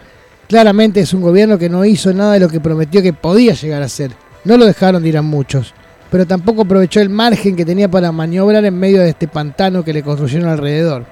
Claramente 0.47 1.01
es 1.01 1.13
un 1.13 1.21
gobierno 1.21 1.57
que 1.57 1.69
no 1.69 1.83
hizo 1.83 2.13
nada 2.13 2.33
de 2.33 2.39
lo 2.39 2.49
que 2.49 2.59
prometió 2.59 3.01
que 3.01 3.13
podía 3.13 3.53
llegar 3.53 3.81
a 3.81 3.89
ser. 3.89 4.11
No 4.45 4.57
lo 4.57 4.65
dejaron, 4.65 5.03
dirán 5.03 5.25
muchos, 5.25 5.73
pero 6.13 6.27
tampoco 6.27 6.62
aprovechó 6.62 7.01
el 7.01 7.10
margen 7.10 7.55
que 7.55 7.65
tenía 7.65 7.89
para 7.89 8.12
maniobrar 8.12 8.63
en 8.65 8.77
medio 8.77 9.01
de 9.01 9.10
este 9.10 9.27
pantano 9.27 9.84
que 9.84 9.93
le 9.93 10.03
construyeron 10.03 10.48
alrededor. 10.48 11.08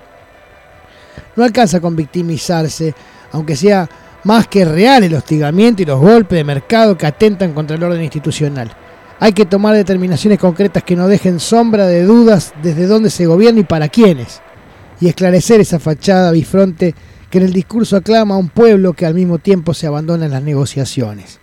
No 1.35 1.43
alcanza 1.43 1.79
con 1.79 1.95
victimizarse, 1.95 2.93
aunque 3.31 3.55
sea 3.55 3.89
más 4.25 4.45
que 4.47 4.63
real 4.63 5.03
el 5.03 5.15
hostigamiento 5.15 5.81
y 5.81 5.85
los 5.85 5.99
golpes 5.99 6.37
de 6.37 6.43
mercado 6.43 6.99
que 6.99 7.07
atentan 7.07 7.53
contra 7.53 7.77
el 7.77 7.83
orden 7.83 8.03
institucional. 8.03 8.71
Hay 9.19 9.33
que 9.33 9.47
tomar 9.47 9.73
determinaciones 9.73 10.37
concretas 10.37 10.83
que 10.83 10.95
no 10.95 11.07
dejen 11.07 11.39
sombra 11.39 11.87
de 11.87 12.03
dudas 12.03 12.53
desde 12.61 12.85
dónde 12.85 13.09
se 13.09 13.25
gobierna 13.25 13.61
y 13.61 13.63
para 13.63 13.89
quiénes, 13.89 14.39
y 14.99 15.07
esclarecer 15.07 15.61
esa 15.61 15.79
fachada 15.79 16.31
bifronte 16.31 16.93
que 17.31 17.39
en 17.39 17.45
el 17.45 17.53
discurso 17.53 17.97
aclama 17.97 18.35
a 18.35 18.37
un 18.37 18.49
pueblo 18.49 18.93
que 18.93 19.07
al 19.07 19.15
mismo 19.15 19.39
tiempo 19.39 19.73
se 19.73 19.87
abandona 19.87 20.25
en 20.25 20.31
las 20.33 20.43
negociaciones. 20.43 21.39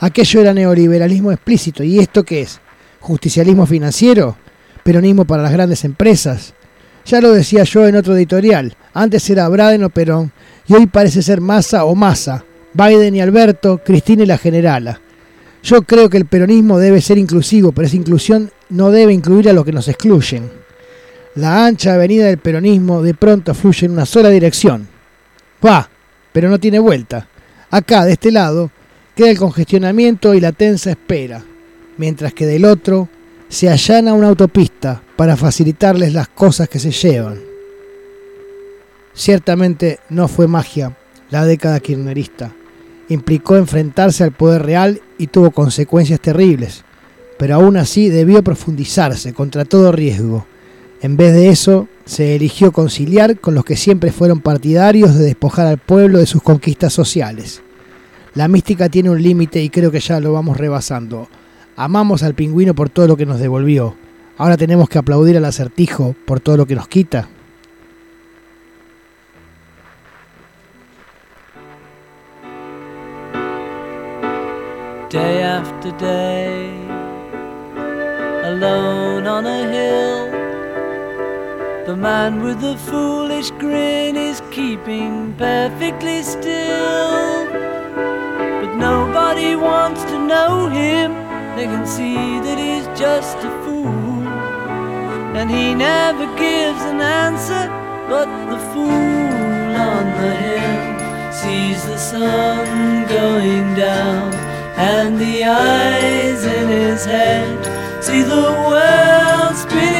Aquello 0.00 0.40
era 0.40 0.54
neoliberalismo 0.54 1.30
explícito, 1.30 1.84
¿y 1.84 2.00
esto 2.00 2.24
qué 2.24 2.40
es? 2.40 2.60
¿Justicialismo 3.00 3.66
financiero? 3.66 4.36
¿Peronismo 4.84 5.24
para 5.24 5.42
las 5.42 5.52
grandes 5.52 5.84
empresas? 5.84 6.54
Ya 7.06 7.20
lo 7.20 7.32
decía 7.32 7.64
yo 7.64 7.88
en 7.88 7.96
otro 7.96 8.14
editorial, 8.14 8.76
antes 8.92 9.28
era 9.30 9.48
Braden 9.48 9.84
o 9.84 9.90
Perón, 9.90 10.32
y 10.66 10.74
hoy 10.74 10.86
parece 10.86 11.22
ser 11.22 11.40
Massa 11.40 11.84
o 11.84 11.94
Massa, 11.94 12.44
Biden 12.74 13.16
y 13.16 13.20
Alberto, 13.20 13.80
Cristina 13.84 14.22
y 14.22 14.26
la 14.26 14.38
generala. 14.38 15.00
Yo 15.62 15.82
creo 15.82 16.08
que 16.08 16.18
el 16.18 16.26
peronismo 16.26 16.78
debe 16.78 17.00
ser 17.00 17.18
inclusivo, 17.18 17.72
pero 17.72 17.86
esa 17.86 17.96
inclusión 17.96 18.50
no 18.68 18.90
debe 18.90 19.12
incluir 19.12 19.48
a 19.48 19.52
los 19.52 19.64
que 19.64 19.72
nos 19.72 19.88
excluyen. 19.88 20.50
La 21.34 21.66
ancha 21.66 21.94
avenida 21.94 22.26
del 22.26 22.38
peronismo 22.38 23.02
de 23.02 23.14
pronto 23.14 23.54
fluye 23.54 23.86
en 23.86 23.92
una 23.92 24.06
sola 24.06 24.28
dirección. 24.30 24.88
Va, 25.64 25.88
pero 26.32 26.48
no 26.48 26.58
tiene 26.58 26.78
vuelta. 26.78 27.28
Acá, 27.70 28.04
de 28.04 28.12
este 28.12 28.30
lado, 28.30 28.70
queda 29.14 29.30
el 29.30 29.38
congestionamiento 29.38 30.34
y 30.34 30.40
la 30.40 30.52
tensa 30.52 30.90
espera, 30.90 31.44
mientras 32.00 32.32
que 32.32 32.46
del 32.46 32.64
otro 32.64 33.10
se 33.50 33.68
allana 33.68 34.14
una 34.14 34.28
autopista 34.28 35.02
para 35.16 35.36
facilitarles 35.36 36.14
las 36.14 36.28
cosas 36.28 36.66
que 36.66 36.78
se 36.78 36.92
llevan. 36.92 37.38
Ciertamente 39.12 39.98
no 40.08 40.26
fue 40.26 40.48
magia 40.48 40.96
la 41.28 41.44
década 41.44 41.78
kirchnerista. 41.78 42.52
Implicó 43.10 43.58
enfrentarse 43.58 44.24
al 44.24 44.32
poder 44.32 44.62
real 44.62 45.02
y 45.18 45.26
tuvo 45.26 45.50
consecuencias 45.50 46.20
terribles, 46.20 46.84
pero 47.38 47.56
aún 47.56 47.76
así 47.76 48.08
debió 48.08 48.42
profundizarse 48.42 49.34
contra 49.34 49.66
todo 49.66 49.92
riesgo. 49.92 50.46
En 51.02 51.18
vez 51.18 51.34
de 51.34 51.50
eso, 51.50 51.86
se 52.06 52.34
eligió 52.34 52.72
conciliar 52.72 53.38
con 53.40 53.54
los 53.54 53.66
que 53.66 53.76
siempre 53.76 54.10
fueron 54.10 54.40
partidarios 54.40 55.18
de 55.18 55.24
despojar 55.26 55.66
al 55.66 55.76
pueblo 55.76 56.18
de 56.18 56.26
sus 56.26 56.42
conquistas 56.42 56.94
sociales. 56.94 57.60
La 58.32 58.48
mística 58.48 58.88
tiene 58.88 59.10
un 59.10 59.22
límite 59.22 59.62
y 59.62 59.68
creo 59.68 59.90
que 59.90 60.00
ya 60.00 60.18
lo 60.18 60.32
vamos 60.32 60.56
rebasando. 60.56 61.28
Amamos 61.80 62.22
al 62.22 62.34
pingüino 62.34 62.74
por 62.74 62.90
todo 62.90 63.06
lo 63.06 63.16
que 63.16 63.24
nos 63.24 63.40
devolvió. 63.40 63.94
Ahora 64.36 64.58
tenemos 64.58 64.86
que 64.90 64.98
aplaudir 64.98 65.38
al 65.38 65.46
acertijo 65.46 66.14
por 66.26 66.38
todo 66.38 66.58
lo 66.58 66.66
que 66.66 66.74
nos 66.74 66.86
quita. 66.88 67.30
Day 75.08 75.42
after 75.42 75.90
day, 75.96 76.70
alone 78.44 79.26
on 79.26 79.46
a 79.46 79.62
hill, 79.72 80.30
the 81.86 81.96
man 81.96 82.42
with 82.44 82.60
the 82.60 82.76
foolish 82.76 83.50
grin 83.58 84.18
is 84.18 84.42
keeping 84.50 85.32
perfectly 85.38 86.22
still. 86.22 87.48
But 88.60 88.76
nobody 88.76 89.56
wants 89.56 90.04
to 90.04 90.18
know 90.18 90.68
him, 90.68 91.29
they 91.60 91.66
can 91.66 91.86
see 91.86 92.40
that 92.40 92.58
he's 92.58 92.86
just 92.98 93.36
a 93.36 93.50
fool. 93.62 94.24
And 95.38 95.50
he 95.50 95.74
never 95.74 96.24
gives 96.38 96.80
an 96.92 97.02
answer, 97.02 97.64
but 98.08 98.28
the 98.52 98.60
fool 98.70 99.68
on 99.90 100.04
the 100.20 100.32
hill 100.44 101.32
sees 101.40 101.84
the 101.84 101.98
sun 101.98 103.06
going 103.08 103.74
down 103.74 104.32
and 104.94 105.18
the 105.18 105.44
eyes 105.44 106.46
in 106.46 106.66
his 106.68 107.04
head 107.04 107.58
see 108.02 108.22
the 108.22 108.46
world 108.70 109.54
spinning 109.54 109.99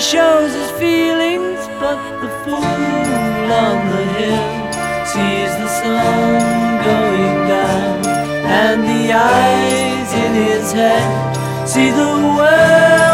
shows 0.00 0.54
his 0.54 0.70
feelings, 0.72 1.58
but 1.78 2.20
the 2.22 2.28
fool 2.42 2.54
on 2.56 3.90
the 3.90 4.04
hill 4.16 4.72
sees 5.04 5.52
the 5.58 5.68
sun 5.68 6.84
going 6.84 7.48
down, 7.48 8.06
and 8.46 8.82
the 8.82 9.12
eyes 9.12 10.12
in 10.14 10.32
his 10.34 10.72
head 10.72 11.68
see 11.68 11.90
the 11.90 12.34
world 12.34 13.09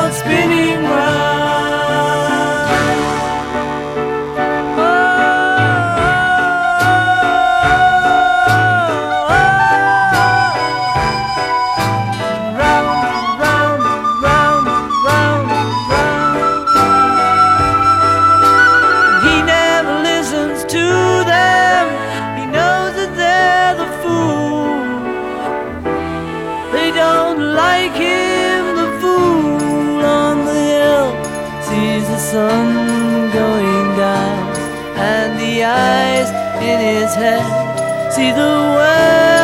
don't 26.97 27.55
like 27.55 27.93
him, 27.93 28.75
the 28.81 28.91
fool 29.01 30.01
on 30.03 30.47
the 30.47 30.61
hill 30.73 31.09
sees 31.69 32.09
the 32.09 32.19
sun 32.19 33.31
going 33.33 33.89
down, 33.97 34.57
and 34.97 35.39
the 35.39 35.65
eyes 35.65 36.29
in 36.71 36.79
his 36.81 37.15
head 37.15 38.13
see 38.15 38.31
the 38.33 38.53
world 38.75 39.36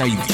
Radio 0.00 0.29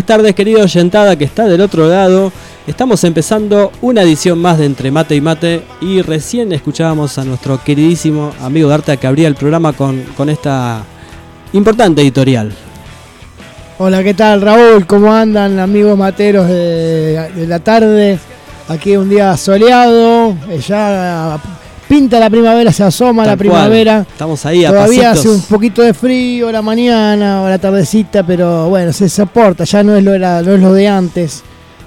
buenas 0.00 0.16
tardes, 0.16 0.34
querido 0.34 0.62
oyentada 0.62 1.14
que 1.14 1.24
está 1.24 1.44
del 1.44 1.60
otro 1.60 1.86
lado. 1.86 2.32
Estamos 2.66 3.04
empezando 3.04 3.70
una 3.82 4.00
edición 4.00 4.38
más 4.38 4.56
de 4.56 4.64
Entre 4.64 4.90
Mate 4.90 5.14
y 5.14 5.20
Mate 5.20 5.62
y 5.82 6.00
recién 6.00 6.52
escuchábamos 6.52 7.18
a 7.18 7.24
nuestro 7.24 7.62
queridísimo 7.62 8.32
amigo 8.40 8.70
Darta 8.70 8.96
que 8.96 9.06
abría 9.06 9.28
el 9.28 9.34
programa 9.34 9.74
con, 9.74 10.02
con 10.16 10.30
esta 10.30 10.82
importante 11.52 12.00
editorial. 12.00 12.50
Hola, 13.76 14.02
¿qué 14.02 14.14
tal 14.14 14.40
Raúl? 14.40 14.86
¿Cómo 14.86 15.12
andan 15.12 15.58
amigos 15.58 15.98
materos 15.98 16.48
de, 16.48 17.44
la 17.46 17.58
tarde? 17.58 18.18
Aquí 18.68 18.96
un 18.96 19.10
día 19.10 19.36
soleado, 19.36 20.34
eh, 20.48 20.62
ya 20.66 21.38
pinta 21.90 22.20
la 22.20 22.30
primavera, 22.30 22.72
se 22.72 22.84
asoma 22.84 23.22
la 23.24 23.30
cual. 23.30 23.38
primavera. 23.38 24.06
Estamos 24.08 24.46
ahí 24.46 24.64
a 24.64 24.68
Todavía 24.70 25.10
hace 25.10 25.28
un 25.28 25.40
poquito 25.42 25.82
de 25.82 25.92
frío 25.92 26.52
la 26.52 26.62
mañana 26.62 27.42
o 27.42 27.48
la 27.48 27.58
tardecita, 27.58 28.22
pero 28.22 28.68
bueno, 28.68 28.92
se 28.92 29.08
soporta, 29.08 29.64
ya 29.64 29.82
no 29.82 29.96
es 29.96 30.04
lo, 30.04 30.14
era- 30.14 30.40
no 30.40 30.54
es 30.54 30.60
lo 30.60 30.72
de 30.72 30.86
antes. 30.86 31.42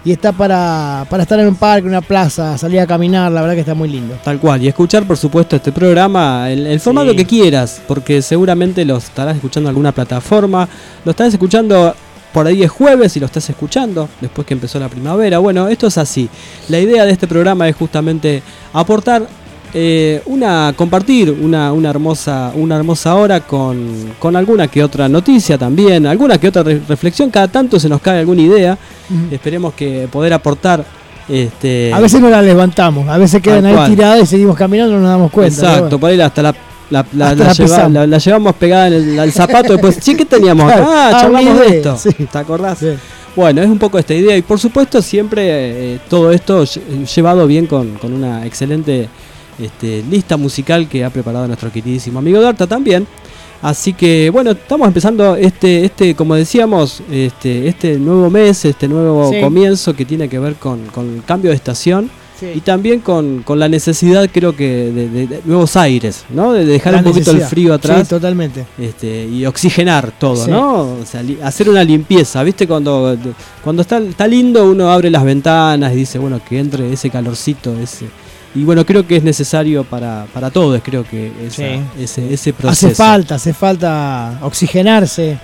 Y 0.05 0.11
está 0.11 0.33
para, 0.33 1.05
para 1.09 1.23
estar 1.23 1.39
en 1.39 1.47
un 1.47 1.55
parque, 1.55 1.87
una 1.87 2.01
plaza, 2.01 2.57
salir 2.57 2.81
a 2.81 2.85
caminar, 2.85 3.31
la 3.31 3.39
verdad 3.39 3.53
que 3.53 3.61
está 3.61 3.73
muy 3.73 3.87
lindo. 3.87 4.15
Tal 4.21 4.37
cual, 4.39 4.61
y 4.61 4.67
escuchar 4.67 5.05
por 5.07 5.15
supuesto 5.15 5.55
este 5.55 5.71
programa, 5.71 6.51
el, 6.51 6.67
el 6.67 6.81
formato 6.81 7.11
Sí. 7.11 7.15
que 7.15 7.25
quieras, 7.25 7.81
porque 7.87 8.21
seguramente 8.21 8.83
lo 8.83 8.97
estarás 8.97 9.35
escuchando 9.37 9.69
en 9.69 9.71
alguna 9.71 9.93
plataforma, 9.93 10.67
lo 11.05 11.11
estarás 11.11 11.31
escuchando 11.33 11.95
por 12.33 12.45
ahí 12.47 12.63
es 12.63 12.69
jueves 12.71 13.15
y 13.15 13.21
lo 13.21 13.27
estás 13.27 13.49
escuchando 13.49 14.09
después 14.19 14.45
que 14.45 14.53
empezó 14.55 14.77
la 14.79 14.89
primavera. 14.89 15.37
Bueno, 15.39 15.69
esto 15.69 15.87
es 15.87 15.97
así. 15.97 16.27
La 16.67 16.79
idea 16.79 17.05
de 17.05 17.11
este 17.13 17.27
programa 17.27 17.69
es 17.69 17.75
justamente 17.77 18.43
aportar 18.73 19.25
eh, 19.73 20.21
una, 20.27 20.73
compartir 20.75 21.31
una, 21.31 21.73
una 21.73 21.89
hermosa, 21.89 22.51
una 22.55 22.75
hermosa 22.75 23.15
hora 23.15 23.39
con, 23.41 24.13
con 24.19 24.35
alguna 24.35 24.67
que 24.67 24.83
otra 24.83 25.09
noticia 25.09 25.57
también, 25.57 26.05
alguna 26.05 26.37
que 26.37 26.47
otra 26.49 26.61
re- 26.63 26.81
reflexión, 26.87 27.29
cada 27.31 27.47
tanto 27.47 27.79
se 27.79 27.89
nos 27.89 27.99
cae 28.01 28.19
alguna 28.19 28.41
idea. 28.41 28.77
Esperemos 29.31 29.73
que 29.73 30.07
poder 30.11 30.33
aportar 30.33 30.85
este 31.29 31.91
A 31.93 31.99
veces 31.99 32.19
no 32.21 32.29
la 32.29 32.41
levantamos, 32.41 33.07
a 33.07 33.17
veces 33.17 33.41
quedan 33.41 33.65
ahí 33.65 33.89
tiradas 33.89 34.21
y 34.23 34.25
seguimos 34.25 34.55
caminando 34.57 34.91
y 34.91 34.95
no 34.95 35.01
nos 35.01 35.09
damos 35.09 35.31
cuenta. 35.31 35.73
Exacto, 35.73 35.97
por 35.99 36.09
ahí 36.11 36.19
hasta 36.21 36.41
la, 36.43 36.55
la, 36.89 37.05
lleva- 37.33 38.17
llevamos 38.17 38.55
pegada 38.55 38.87
en 38.87 38.93
el, 38.93 39.19
al 39.19 39.31
zapato. 39.31 39.73
Después, 39.73 39.97
sí, 40.01 40.15
¿qué 40.15 40.25
teníamos? 40.25 40.65
Claro. 40.71 40.85
Ah, 40.89 41.11
Ah, 41.13 41.21
charlamos 41.21 41.59
de 41.59 41.77
esto. 41.77 41.97
sí. 41.97 42.11
¿Te 42.31 42.37
acordás? 42.37 42.77
Sí. 42.79 42.89
Bueno, 43.35 43.61
es 43.63 43.67
un 43.69 43.79
poco 43.79 43.97
esta 43.97 44.13
idea. 44.13 44.37
Y 44.37 44.41
por 44.43 44.59
supuesto, 44.59 45.01
siempre 45.01 45.93
eh, 45.95 45.99
todo 46.09 46.31
esto 46.31 46.63
lle- 46.63 47.05
llevado 47.15 47.47
bien 47.47 47.65
con, 47.65 47.93
con 47.95 48.13
una 48.13 48.45
excelente 48.45 49.07
este, 49.59 50.03
lista 50.09 50.37
musical 50.37 50.87
que 50.87 51.03
ha 51.03 51.09
preparado 51.09 51.47
nuestro 51.47 51.71
queridísimo 51.71 52.19
amigo 52.19 52.41
Darta 52.41 52.67
también. 52.67 53.07
Así 53.61 53.93
que 53.93 54.29
bueno, 54.29 54.51
estamos 54.51 54.87
empezando 54.87 55.35
este, 55.37 55.85
este, 55.85 56.15
como 56.15 56.35
decíamos, 56.35 57.01
este, 57.09 57.67
este 57.69 57.97
nuevo 57.97 58.29
mes, 58.29 58.65
este 58.65 58.87
nuevo 58.89 59.31
Sí. 59.31 59.39
comienzo 59.39 59.95
que 59.95 60.03
tiene 60.05 60.27
que 60.27 60.37
ver 60.37 60.55
con, 60.55 60.85
con 60.87 61.15
el 61.15 61.23
cambio 61.23 61.49
de 61.51 61.55
estación 61.55 62.09
Sí. 62.37 62.47
y 62.55 62.59
también 62.61 62.99
con, 62.99 63.41
con 63.43 63.59
la 63.59 63.69
necesidad, 63.69 64.27
creo 64.29 64.53
que, 64.53 64.67
de, 64.91 65.07
de- 65.07 65.27
de 65.27 65.41
nuevos 65.45 65.77
aires, 65.77 66.25
¿no? 66.29 66.51
De 66.51 66.65
dejar 66.65 66.91
La 66.93 66.99
un 66.99 67.05
poquito 67.05 67.31
el 67.31 67.41
frío 67.41 67.73
atrás 67.73 68.01
Sí, 68.01 68.09
totalmente. 68.09 68.65
este, 68.77 69.25
y 69.27 69.45
oxigenar 69.45 70.11
todo, 70.19 70.43
Sí. 70.43 70.51
¿no? 70.51 70.81
O 70.81 71.05
sea, 71.05 71.23
hacer 71.43 71.69
una 71.69 71.83
limpieza, 71.85 72.43
¿viste? 72.43 72.67
Cuando, 72.67 73.15
cuando 73.63 73.81
está, 73.83 73.99
está 73.99 74.27
lindo 74.27 74.69
uno 74.69 74.91
abre 74.91 75.09
las 75.09 75.23
ventanas 75.23 75.93
y 75.93 75.97
dice, 75.97 76.17
bueno, 76.19 76.41
que 76.45 76.59
entre 76.59 76.91
ese 76.91 77.09
calorcito, 77.09 77.77
ese... 77.79 78.07
Y 78.55 78.63
bueno, 78.63 78.85
creo 78.85 79.05
que 79.07 79.15
es 79.17 79.23
necesario 79.23 79.83
para, 79.83 80.25
para 80.33 80.51
todos, 80.51 80.79
creo 80.83 81.03
que 81.03 81.31
esa- 81.47 81.55
Sí. 81.55 81.81
ese, 81.99 82.33
ese 82.33 82.53
proceso. 82.53 82.87
Hace 82.87 82.95
falta, 82.95 83.35
hace 83.35 83.53
falta 83.53 84.39
oxigenarse 84.43 85.37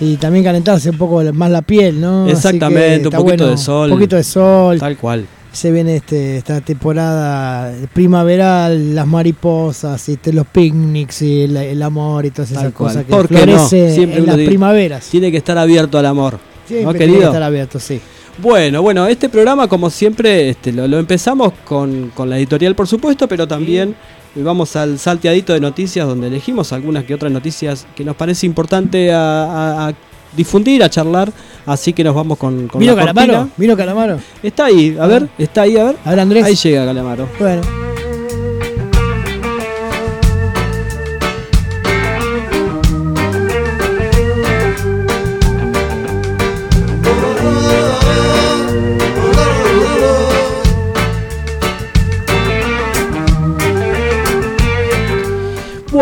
y 0.00 0.16
también 0.16 0.44
calentarse 0.44 0.90
un 0.90 0.98
poco 0.98 1.22
más 1.32 1.50
la 1.50 1.62
piel, 1.62 2.00
¿no? 2.00 2.28
Exactamente, 2.28 3.08
un 3.08 3.14
poquito 3.14 3.48
de 3.48 3.56
sol. 3.56 3.90
Un 3.90 3.96
poquito 3.98 4.16
de 4.16 4.24
sol. 4.24 4.78
Tal 4.78 4.96
cual. 4.96 5.26
Se 5.52 5.70
viene 5.70 5.96
este, 5.96 6.36
esta 6.38 6.60
temporada 6.60 7.72
primaveral, 7.92 8.94
las 8.94 9.06
mariposas, 9.06 10.08
este, 10.08 10.32
los 10.32 10.46
picnics 10.46 11.22
y 11.22 11.42
el, 11.42 11.56
el 11.56 11.82
amor 11.82 12.26
y 12.26 12.30
todas 12.30 12.50
esas 12.50 12.64
Tal 12.64 12.72
cual. 12.72 12.88
cosas 12.90 13.04
que 13.04 13.10
¿Por 13.10 13.28
qué 13.28 13.34
no? 13.46 13.52
en 13.52 14.26
las 14.26 14.36
dice- 14.36 14.46
primaveras. 14.46 15.04
Tiene 15.06 15.30
que 15.30 15.38
estar 15.38 15.56
abierto 15.58 15.98
al 15.98 16.06
amor. 16.06 16.38
Siempre 16.66 16.84
¿no, 16.84 16.90
tiene 16.92 16.98
que 17.06 17.12
querido? 17.12 17.28
estar 17.30 17.42
abierto, 17.42 17.78
sí. 17.80 18.00
Bueno, 18.38 18.82
bueno, 18.82 19.06
este 19.06 19.28
programa 19.28 19.68
como 19.68 19.90
siempre 19.90 20.48
este, 20.50 20.72
lo, 20.72 20.88
lo 20.88 20.98
empezamos 20.98 21.52
con, 21.64 22.10
con 22.14 22.28
la 22.28 22.36
editorial 22.36 22.74
por 22.74 22.88
supuesto, 22.88 23.28
pero 23.28 23.46
también 23.46 23.94
vamos 24.34 24.74
al 24.74 24.98
salteadito 24.98 25.52
de 25.52 25.60
noticias 25.60 26.06
donde 26.06 26.26
elegimos 26.26 26.72
algunas 26.72 27.04
que 27.04 27.14
otras 27.14 27.30
noticias 27.30 27.86
que 27.94 28.04
nos 28.04 28.16
parece 28.16 28.46
importante 28.46 29.12
a, 29.12 29.44
a- 29.44 29.88
a 29.88 29.94
difundir, 30.36 30.82
a 30.82 30.90
charlar. 30.90 31.32
Así 31.64 31.92
que 31.92 32.02
nos 32.02 32.12
vamos 32.14 32.36
con, 32.36 32.66
con 32.66 32.80
¿Vino 32.80 32.92
la 32.96 33.02
Calamaro? 33.02 33.32
cortina. 33.34 33.54
¿Vino 33.56 33.76
Calamaro? 33.76 34.18
Está 34.42 34.64
ahí, 34.66 34.96
a 34.98 35.06
ver, 35.06 35.28
está 35.38 35.62
ahí, 35.62 35.76
a 35.76 35.84
ver. 35.84 35.96
A 36.04 36.10
ver, 36.10 36.20
Andrés. 36.20 36.44
Ahí 36.44 36.56
llega 36.56 36.84
Calamaro. 36.84 37.28
Bueno. 37.38 37.83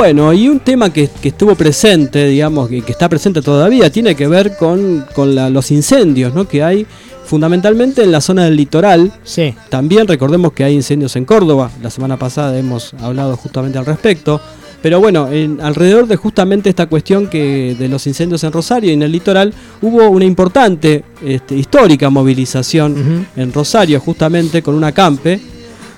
Bueno, 0.02 0.32
y 0.32 0.48
un 0.48 0.58
tema 0.58 0.92
que, 0.92 1.08
que 1.22 1.28
estuvo 1.28 1.54
presente, 1.54 2.26
digamos, 2.26 2.68
que, 2.68 2.82
que 2.82 2.90
está 2.90 3.08
presente 3.08 3.40
todavía, 3.40 3.88
tiene 3.88 4.16
que 4.16 4.26
ver 4.26 4.56
con, 4.56 5.04
con 5.14 5.32
la- 5.36 5.48
los 5.48 5.70
incendios 5.70 6.34
¿no? 6.34 6.48
que 6.48 6.60
hay 6.64 6.84
fundamentalmente 7.24 8.02
en 8.02 8.10
la 8.10 8.20
zona 8.20 8.46
del 8.46 8.56
litoral. 8.56 9.12
Sí. 9.22 9.54
También 9.68 10.08
recordemos 10.08 10.54
que 10.54 10.64
hay 10.64 10.74
incendios 10.74 11.14
en 11.14 11.24
Córdoba, 11.24 11.70
la 11.80 11.88
semana 11.88 12.16
pasada 12.18 12.58
hemos 12.58 12.94
hablado 12.94 13.36
justamente 13.36 13.78
al 13.78 13.86
respecto. 13.86 14.40
Pero 14.82 14.98
bueno, 14.98 15.30
en- 15.30 15.60
alrededor 15.60 16.08
de 16.08 16.16
justamente 16.16 16.68
esta 16.68 16.86
cuestión 16.86 17.28
que 17.28 17.76
de 17.78 17.88
los 17.88 18.04
incendios 18.08 18.42
en 18.42 18.50
Rosario 18.50 18.90
y 18.90 18.94
en 18.94 19.02
el 19.04 19.12
litoral, 19.12 19.54
hubo 19.82 20.08
una 20.10 20.24
importante, 20.24 21.04
este, 21.24 21.54
histórica 21.56 22.10
movilización 22.10 23.24
en 23.36 23.52
Rosario, 23.52 24.00
justamente 24.00 24.62
con 24.64 24.74
un 24.74 24.82
acampe. 24.82 25.38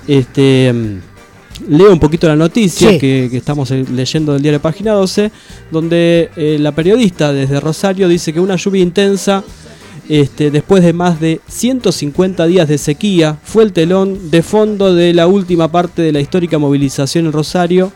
Este, 0.07 0.75
leo 1.69 1.93
un 1.93 2.01
poquito 2.01 2.27
la 2.29 2.37
noticia 2.37 2.91
Sí. 2.91 2.99
que, 2.99 3.29
que 3.31 3.37
estamos 3.37 3.71
eh, 3.71 3.85
leyendo 3.93 4.33
del 4.33 4.43
diario 4.43 4.61
Página 4.61 4.93
12, 4.93 5.31
donde 5.71 6.31
eh, 6.37 6.57
la 6.61 6.73
periodista 6.73 7.33
desde 7.33 7.61
Rosario 7.61 8.09
dice 8.09 8.33
que 8.33 8.41
una 8.41 8.57
lluvia 8.57 8.83
intensa, 8.83 9.45
este, 10.09 10.51
después 10.51 10.83
de 10.83 10.93
más 10.93 11.21
de 11.21 11.41
150 11.49 12.47
días 12.47 12.69
de 12.69 12.79
sequía, 12.79 13.39
fue 13.43 13.65
el 13.65 13.73
telón 13.73 14.31
de 14.31 14.43
fondo 14.43 14.95
de 14.95 15.15
la 15.15 15.27
última 15.27 15.69
parte 15.71 16.03
de 16.03 16.13
la 16.13 16.21
histórica 16.21 16.59
movilización 16.59 17.27
en 17.27 17.33
Rosario 17.33 17.93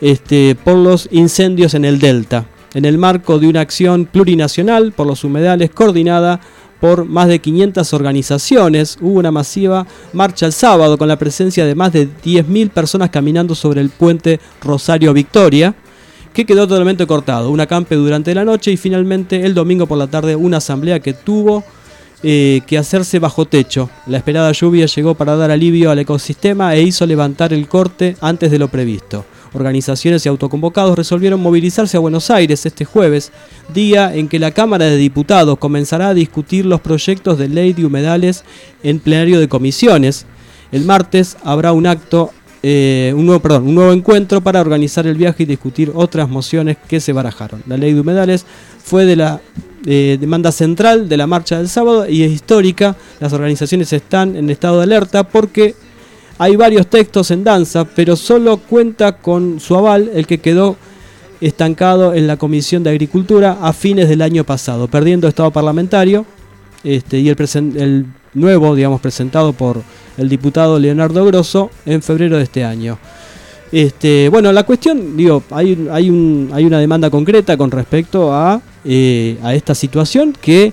este, 0.00 0.56
por 0.62 0.76
los 0.76 1.08
incendios 1.10 1.74
en 1.74 1.84
el 1.84 1.98
Delta, 1.98 2.46
en 2.74 2.84
el 2.84 2.98
marco 2.98 3.38
de 3.38 3.48
una 3.48 3.60
acción 3.62 4.04
plurinacional 4.06 4.92
por 4.92 5.06
los 5.06 5.24
humedales 5.24 5.70
coordinada 5.70 6.40
por 6.80 7.04
más 7.04 7.28
de 7.28 7.38
500 7.38 7.92
organizaciones. 7.92 8.98
Hubo 9.00 9.18
una 9.18 9.30
masiva 9.30 9.86
marcha 10.12 10.46
el 10.46 10.52
sábado 10.52 10.98
con 10.98 11.08
la 11.08 11.18
presencia 11.18 11.64
de 11.66 11.74
más 11.74 11.92
de 11.92 12.08
10.000 12.08 12.70
personas 12.70 13.10
caminando 13.10 13.54
sobre 13.54 13.80
el 13.80 13.90
puente 13.90 14.40
Rosario 14.62 15.12
Victoria, 15.12 15.74
que 16.32 16.46
quedó 16.46 16.66
totalmente 16.68 17.06
cortado. 17.06 17.50
Un 17.50 17.60
acampe 17.60 17.94
durante 17.94 18.34
la 18.34 18.44
noche 18.44 18.70
y 18.70 18.76
finalmente 18.76 19.44
el 19.44 19.54
domingo 19.54 19.86
por 19.86 19.98
la 19.98 20.06
tarde 20.06 20.36
una 20.36 20.58
asamblea 20.58 21.00
que 21.00 21.14
tuvo 21.14 21.64
eh, 22.22 22.62
que 22.66 22.78
hacerse 22.78 23.18
bajo 23.20 23.44
techo. 23.44 23.90
La 24.06 24.18
esperada 24.18 24.50
lluvia 24.52 24.86
llegó 24.86 25.14
para 25.14 25.36
dar 25.36 25.50
alivio 25.50 25.90
al 25.90 26.00
ecosistema 26.00 26.74
e 26.74 26.82
hizo 26.82 27.06
levantar 27.06 27.52
el 27.52 27.68
corte 27.68 28.16
antes 28.20 28.50
de 28.50 28.58
lo 28.58 28.68
previsto. 28.68 29.24
Organizaciones 29.52 30.24
y 30.24 30.28
autoconvocados 30.28 30.96
resolvieron 30.96 31.40
movilizarse 31.40 31.96
a 31.96 32.00
Buenos 32.00 32.30
Aires 32.30 32.66
este 32.66 32.84
jueves, 32.84 33.32
día 33.72 34.14
en 34.14 34.28
que 34.28 34.38
la 34.38 34.50
Cámara 34.50 34.86
de 34.86 34.96
Diputados 34.96 35.58
comenzará 35.58 36.08
a 36.08 36.14
discutir 36.14 36.66
los 36.66 36.80
proyectos 36.80 37.38
de 37.38 37.48
ley 37.48 37.72
de 37.72 37.86
humedales 37.86 38.44
en 38.82 39.00
plenario 39.00 39.40
de 39.40 39.48
comisiones. 39.48 40.26
El 40.70 40.84
martes 40.84 41.36
habrá 41.44 41.72
un 41.72 41.86
acto, 41.86 42.30
eh, 42.62 43.12
un, 43.16 43.24
nuevo, 43.24 43.40
perdón, 43.40 43.68
un 43.68 43.74
nuevo 43.74 43.92
encuentro 43.92 44.42
para 44.42 44.60
organizar 44.60 45.06
el 45.06 45.16
viaje 45.16 45.44
y 45.44 45.46
discutir 45.46 45.92
otras 45.94 46.28
mociones 46.28 46.76
que 46.88 47.00
se 47.00 47.12
barajaron. 47.12 47.62
La 47.66 47.76
ley 47.76 47.94
de 47.94 48.00
humedales 48.00 48.44
fue 48.82 49.06
de 49.06 49.16
la 49.16 49.40
eh, 49.86 50.18
demanda 50.20 50.52
central 50.52 51.08
de 51.08 51.16
la 51.16 51.26
marcha 51.26 51.56
del 51.56 51.68
sábado 51.68 52.08
y 52.08 52.22
es 52.22 52.32
histórica. 52.32 52.96
Las 53.20 53.32
organizaciones 53.32 53.92
están 53.92 54.36
en 54.36 54.50
estado 54.50 54.78
de 54.78 54.82
alerta 54.82 55.24
porque 55.24 55.74
hay 56.38 56.56
varios 56.56 56.86
textos 56.86 57.30
en 57.30 57.44
danza, 57.44 57.84
pero 57.84 58.16
solo 58.16 58.58
cuenta 58.58 59.12
con 59.12 59.58
su 59.60 59.76
aval 59.76 60.10
el 60.14 60.26
que 60.26 60.38
quedó 60.38 60.76
estancado 61.40 62.14
en 62.14 62.26
la 62.26 62.36
Comisión 62.36 62.82
de 62.82 62.90
Agricultura 62.90 63.58
a 63.60 63.72
fines 63.72 64.08
del 64.08 64.22
año 64.22 64.44
pasado, 64.44 64.88
perdiendo 64.88 65.28
estado 65.28 65.50
parlamentario 65.50 66.24
este, 66.84 67.18
y 67.18 67.28
el, 67.28 68.06
nuevo, 68.34 68.74
digamos, 68.74 69.00
presentado 69.00 69.52
por 69.52 69.82
el 70.16 70.28
diputado 70.28 70.78
Leonardo 70.78 71.24
Grosso 71.24 71.70
en 71.86 72.02
febrero 72.02 72.36
de 72.36 72.44
este 72.44 72.64
año. 72.64 72.98
Este, 73.70 74.28
bueno, 74.28 74.52
la 74.52 74.64
cuestión, 74.64 75.16
digo, 75.16 75.42
hay, 75.50 75.88
hay, 75.90 76.08
un, 76.08 76.50
hay 76.52 76.64
una 76.64 76.78
demanda 76.78 77.10
concreta 77.10 77.56
con 77.56 77.70
respecto 77.70 78.32
a, 78.32 78.60
eh, 78.84 79.36
a 79.42 79.54
esta 79.54 79.74
situación 79.74 80.34
que 80.40 80.72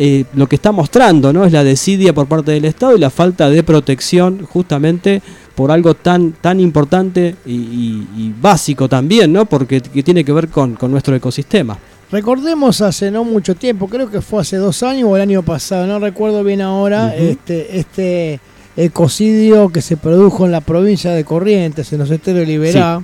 eh, 0.00 0.24
lo 0.34 0.46
que 0.46 0.56
está 0.56 0.70
mostrando 0.70 1.32
¿no? 1.32 1.44
es 1.44 1.52
la 1.52 1.64
desidia 1.64 2.12
por 2.14 2.26
parte 2.28 2.52
del 2.52 2.64
Estado 2.64 2.96
y 2.96 3.00
la 3.00 3.10
falta 3.10 3.50
de 3.50 3.62
protección 3.64 4.46
justamente 4.46 5.20
por 5.54 5.72
algo 5.72 5.94
tan, 5.94 6.32
tan 6.32 6.60
importante 6.60 7.34
y, 7.44 7.52
y- 7.52 8.06
y 8.16 8.34
básico 8.40 8.88
también, 8.88 9.32
¿no? 9.32 9.44
porque 9.46 9.80
que 9.80 10.02
tiene 10.04 10.24
que 10.24 10.32
ver 10.32 10.48
con, 10.48 10.74
con 10.76 10.90
nuestro 10.92 11.16
ecosistema. 11.16 11.76
Recordemos 12.12 12.80
hace 12.80 13.10
no 13.10 13.24
mucho 13.24 13.54
tiempo, 13.56 13.88
creo 13.88 14.08
que 14.10 14.20
fue 14.22 14.40
hace 14.40 14.56
dos 14.56 14.82
años 14.82 15.08
o 15.10 15.16
el 15.16 15.22
año 15.22 15.42
pasado, 15.42 15.86
no 15.86 15.98
recuerdo 15.98 16.42
bien 16.44 16.60
ahora, 16.62 17.14
este, 17.14 17.78
este 17.78 18.40
ecocidio 18.76 19.68
que 19.70 19.82
se 19.82 19.96
produjo 19.96 20.46
en 20.46 20.52
la 20.52 20.60
provincia 20.60 21.10
de 21.12 21.24
Corrientes, 21.24 21.92
en 21.92 21.98
los 21.98 22.10
esteros 22.10 22.46
Liberá. 22.46 23.02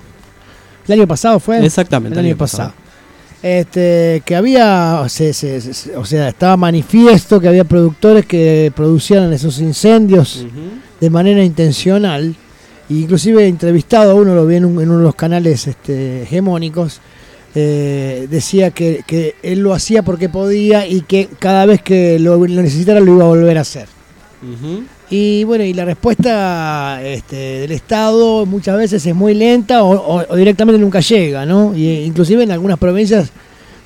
El 0.86 0.92
año 1.00 1.06
pasado 1.06 1.40
fue. 1.40 1.64
Exactamente. 1.64 2.18
el 2.18 2.26
año 2.26 2.36
pasado. 2.36 2.72
Este, 3.46 4.22
que 4.24 4.34
había, 4.36 5.04
se- 5.10 5.34
se- 5.34 5.60
se- 5.60 5.94
o 5.98 6.04
sea, 6.06 6.30
estaba 6.30 6.56
manifiesto 6.56 7.38
que 7.38 7.48
había 7.48 7.64
productores 7.64 8.24
que 8.24 8.72
producían 8.74 9.30
esos 9.34 9.60
incendios 9.60 10.46
de 10.98 11.10
manera 11.10 11.44
intencional. 11.44 12.34
E 12.88 12.94
inclusive 12.94 13.46
entrevistado 13.46 14.12
a 14.12 14.14
uno, 14.14 14.34
lo 14.34 14.46
vi 14.46 14.56
en, 14.56 14.64
un- 14.64 14.80
en 14.80 14.88
uno 14.88 14.98
de 15.00 15.04
los 15.04 15.14
canales 15.14 15.66
este, 15.66 16.22
hegemónicos, 16.22 17.02
eh, 17.54 18.26
decía 18.30 18.70
que, 18.70 19.02
que 19.06 19.34
él 19.42 19.58
lo 19.60 19.74
hacía 19.74 20.02
porque 20.02 20.30
podía 20.30 20.86
y 20.86 21.02
que 21.02 21.28
cada 21.38 21.66
vez 21.66 21.82
que 21.82 22.18
lo, 22.18 22.38
lo 22.38 22.62
necesitara 22.62 22.98
lo 23.00 23.12
iba 23.14 23.24
a 23.24 23.28
volver 23.28 23.58
a 23.58 23.60
hacer. 23.60 23.88
Y 25.10 25.44
bueno, 25.44 25.64
y 25.64 25.72
la 25.74 25.84
respuesta 25.84 27.00
este, 27.04 27.36
del 27.60 27.72
Estado 27.72 28.46
muchas 28.46 28.76
veces 28.76 29.04
es 29.06 29.14
muy 29.14 29.34
lenta 29.34 29.82
o, 29.82 29.92
o- 29.94 30.24
o 30.28 30.36
directamente 30.36 30.80
nunca 30.80 31.00
llega, 31.00 31.44
¿no? 31.46 31.74
Y, 31.76 31.86
eh, 31.88 32.04
inclusive 32.04 32.42
en 32.42 32.50
algunas 32.50 32.78
provincias 32.78 33.30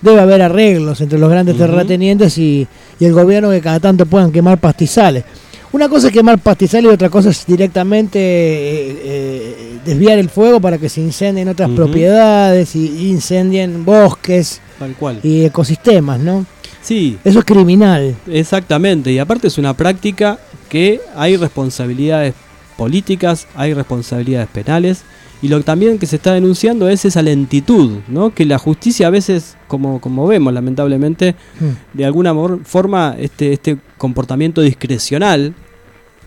debe 0.00 0.20
haber 0.20 0.42
arreglos 0.42 1.00
entre 1.00 1.18
los 1.18 1.28
grandes 1.28 1.56
terratenientes 1.56 2.38
y, 2.38 2.66
y 3.00 3.04
el 3.04 3.12
gobierno 3.12 3.50
que 3.50 3.60
cada 3.60 3.80
tanto 3.80 4.06
puedan 4.06 4.30
quemar 4.30 4.58
pastizales. 4.58 5.24
Una 5.70 5.88
cosa 5.88 6.06
es 6.06 6.12
quemar 6.14 6.38
pastizales 6.38 6.90
y 6.90 6.94
otra 6.94 7.10
cosa 7.10 7.28
es 7.30 7.44
directamente 7.44 8.18
eh, 8.18 8.98
eh, 9.04 9.78
desviar 9.84 10.18
el 10.18 10.30
fuego 10.30 10.60
para 10.60 10.78
que 10.78 10.88
se 10.88 11.00
incendien 11.02 11.48
otras 11.48 11.68
propiedades 11.76 12.74
y, 12.74 12.86
y 12.86 13.08
incendien 13.10 13.84
bosques 13.84 14.60
Tal 14.78 14.94
cual. 14.94 15.20
y 15.22 15.44
ecosistemas, 15.44 16.20
¿no? 16.20 16.46
Sí, 16.88 17.18
Eso 17.22 17.40
es 17.40 17.44
criminal. 17.44 18.16
Exactamente, 18.26 19.12
y 19.12 19.18
aparte 19.18 19.46
es 19.48 19.58
una 19.58 19.74
práctica 19.74 20.38
que 20.70 21.00
hay 21.14 21.36
responsabilidades 21.36 22.32
políticas, 22.78 23.46
hay 23.54 23.74
responsabilidades 23.74 24.48
penales, 24.48 25.02
y 25.42 25.48
lo 25.48 25.60
también 25.62 25.98
que 25.98 26.06
se 26.06 26.16
está 26.16 26.32
denunciando 26.32 26.88
es 26.88 27.04
esa 27.04 27.20
lentitud, 27.20 27.98
¿no? 28.08 28.34
Que 28.34 28.46
la 28.46 28.58
justicia 28.58 29.08
a 29.08 29.10
veces, 29.10 29.56
como, 29.68 30.00
como 30.00 30.26
vemos 30.26 30.52
lamentablemente, 30.54 31.34
Mm. 31.60 31.96
de 31.98 32.04
alguna 32.06 32.32
forma 32.64 33.14
este, 33.18 33.52
este 33.52 33.76
comportamiento 33.98 34.62
discrecional 34.62 35.52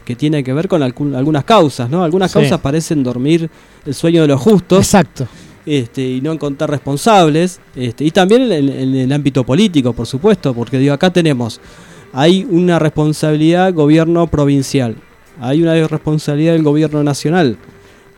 que 0.06 0.16
tiene 0.16 0.44
que 0.44 0.54
ver 0.54 0.68
con 0.68 0.82
algunas 0.84 1.44
causas, 1.44 1.90
¿no? 1.90 2.04
Algunas 2.04 2.32
Sí. 2.32 2.40
causas 2.40 2.60
parecen 2.60 3.04
dormir 3.04 3.50
el 3.86 3.94
sueño 3.96 4.22
de 4.22 4.28
los 4.28 4.40
justos 4.40 4.80
Exacto. 4.86 5.28
Este, 5.66 6.02
y 6.02 6.22
no 6.22 6.32
encontrar 6.32 6.70
responsables, 6.70 7.60
este, 7.76 8.04
y 8.06 8.12
también 8.12 8.52
en, 8.52 8.70
en 8.70 8.96
el 8.96 9.12
ámbito 9.12 9.44
político, 9.46 9.94
por 9.94 10.08
supuesto, 10.08 10.54
porque 10.54 10.78
digo, 10.80 10.94
acá 10.94 11.12
tenemos, 11.12 11.60
hay 12.14 12.46
una 12.50 12.80
responsabilidad 12.80 13.74
gobierno 13.74 14.28
provincial, 14.28 14.96
hay 15.40 15.62
una 15.64 15.76
responsabilidad 15.88 16.54
del 16.54 16.64
gobierno 16.64 17.04
nacional, 17.04 17.58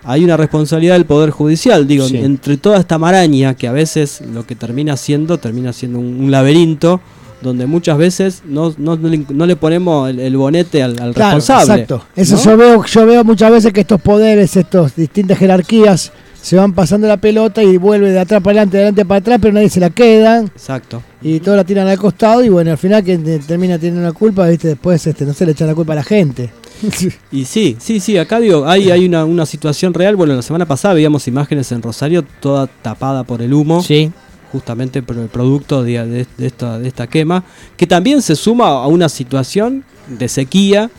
hay 0.05 0.23
una 0.23 0.35
responsabilidad 0.35 0.95
del 0.95 1.05
Poder 1.05 1.29
Judicial, 1.29 1.87
digo, 1.87 2.07
Sí. 2.07 2.17
entre 2.17 2.57
toda 2.57 2.77
esta 2.79 2.97
maraña 2.97 3.55
que 3.55 3.67
a 3.67 3.71
veces 3.71 4.21
lo 4.33 4.45
que 4.45 4.55
termina 4.55 4.97
siendo, 4.97 5.37
termina 5.37 5.71
siendo 5.71 5.99
un, 5.99 6.19
un 6.19 6.31
laberinto, 6.31 6.99
donde 7.41 7.65
muchas 7.67 7.97
veces 7.97 8.41
no, 8.45 8.73
no, 8.77 8.95
no 8.97 9.45
le, 9.45 9.55
ponemos 9.57 10.09
el, 10.09 10.19
el 10.19 10.37
bonete 10.37 10.81
al, 10.81 10.91
al 11.01 11.13
Claro, 11.13 11.35
responsable. 11.35 11.81
Exacto. 11.83 12.05
Eso 12.15 12.35
¿no? 12.37 12.41
yo 12.43 12.57
veo, 12.57 12.85
yo 12.85 13.05
veo 13.05 13.23
muchas 13.25 13.51
veces 13.51 13.73
que 13.73 13.81
estos 13.81 14.01
poderes, 14.01 14.55
estas 14.55 14.95
distintas 14.95 15.37
jerarquías, 15.37 16.11
se 16.43 16.57
van 16.57 16.73
pasando 16.73 17.07
la 17.07 17.17
pelota 17.17 17.63
y 17.63 17.77
vuelve 17.77 18.11
de 18.11 18.19
atrás 18.19 18.41
para 18.43 18.51
adelante, 18.51 18.75
de 18.77 18.83
adelante 18.83 19.05
para 19.05 19.19
atrás, 19.19 19.39
pero 19.41 19.53
nadie 19.53 19.69
se 19.69 19.79
la 19.79 19.89
queda 19.89 20.41
Exacto. 20.41 21.01
y 21.21 21.39
todos 21.39 21.55
la 21.55 21.63
tiran 21.63 21.87
al 21.87 21.97
costado 21.97 22.43
y 22.43 22.49
bueno, 22.49 22.69
al 22.71 22.77
final 22.77 23.01
quien 23.03 23.23
te- 23.23 23.39
termina 23.39 23.79
teniendo 23.79 24.01
la 24.01 24.11
culpa, 24.11 24.45
viste, 24.47 24.67
después 24.67 25.07
este, 25.07 25.25
no 25.25 25.33
se 25.33 25.45
le 25.45 25.53
echan 25.53 25.67
la 25.67 25.73
culpa 25.75 25.93
a 25.93 25.95
la 25.95 26.03
gente. 26.03 26.51
Y 27.31 27.45
sí, 27.45 27.77
sí, 27.79 27.99
sí, 28.01 28.17
acá 28.17 28.39
digo, 28.41 28.67
hay, 28.67 28.91
hay 28.91 29.05
una, 29.05 29.23
una 29.23 29.45
situación 29.45 29.93
real. 29.93 30.15
Bueno, 30.17 30.33
la 30.35 30.41
semana 30.41 30.65
pasada 30.65 30.93
veíamos 30.95 31.27
imágenes 31.29 31.71
en 31.71 31.81
Rosario 31.81 32.23
toda 32.41 32.67
tapada 32.67 33.23
por 33.23 33.41
el 33.41 33.53
humo, 33.53 33.81
Sí. 33.81 34.11
justamente 34.51 35.01
por 35.01 35.17
el 35.17 35.27
producto 35.29 35.81
de, 35.81 36.05
de- 36.05 36.27
de 36.37 36.45
esta, 36.47 36.77
de 36.77 36.87
esta 36.89 37.07
quema, 37.07 37.45
que 37.77 37.87
también 37.87 38.21
se 38.21 38.35
suma 38.35 38.67
a 38.67 38.87
una 38.87 39.07
situación 39.07 39.85
de 40.09 40.27
sequía 40.27 40.91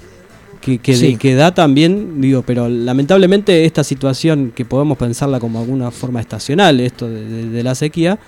que, 0.64 0.78
que, 0.78 0.94
Sí. 0.96 1.16
que 1.16 1.34
da 1.34 1.52
también, 1.54 2.20
digo, 2.20 2.42
pero 2.42 2.68
lamentablemente 2.68 3.64
esta 3.66 3.84
situación 3.84 4.52
que 4.54 4.64
podemos 4.64 4.96
pensarla 4.96 5.38
como 5.38 5.60
alguna 5.60 5.90
forma 5.90 6.20
estacional, 6.20 6.80
esto 6.80 7.08
de, 7.08 7.24
de- 7.28 7.50
de 7.50 7.62
la 7.62 7.74
sequía, 7.74 8.18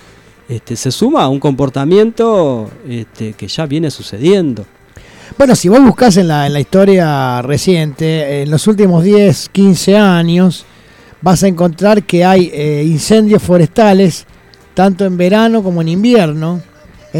este, 0.48 0.76
se 0.76 0.90
suma 0.92 1.22
a 1.22 1.28
un 1.28 1.40
comportamiento 1.40 2.70
este, 2.88 3.32
que 3.32 3.48
ya 3.48 3.66
viene 3.66 3.90
sucediendo. 3.90 4.64
Bueno, 5.38 5.56
si 5.56 5.68
vos 5.68 5.80
buscás 5.80 6.16
en 6.18 6.28
la, 6.28 6.46
en 6.46 6.52
la 6.52 6.60
historia 6.60 7.42
reciente, 7.42 8.42
en 8.42 8.50
los 8.50 8.66
últimos 8.68 9.02
10, 9.02 9.48
15 9.50 9.96
años, 9.96 10.64
vas 11.22 11.42
a 11.42 11.48
encontrar 11.48 12.04
que 12.04 12.24
hay 12.24 12.50
eh, 12.52 12.84
incendios 12.86 13.42
forestales, 13.42 14.24
tanto 14.74 15.04
en 15.04 15.16
verano 15.16 15.62
como 15.62 15.80
en 15.80 15.88
invierno, 15.88 16.60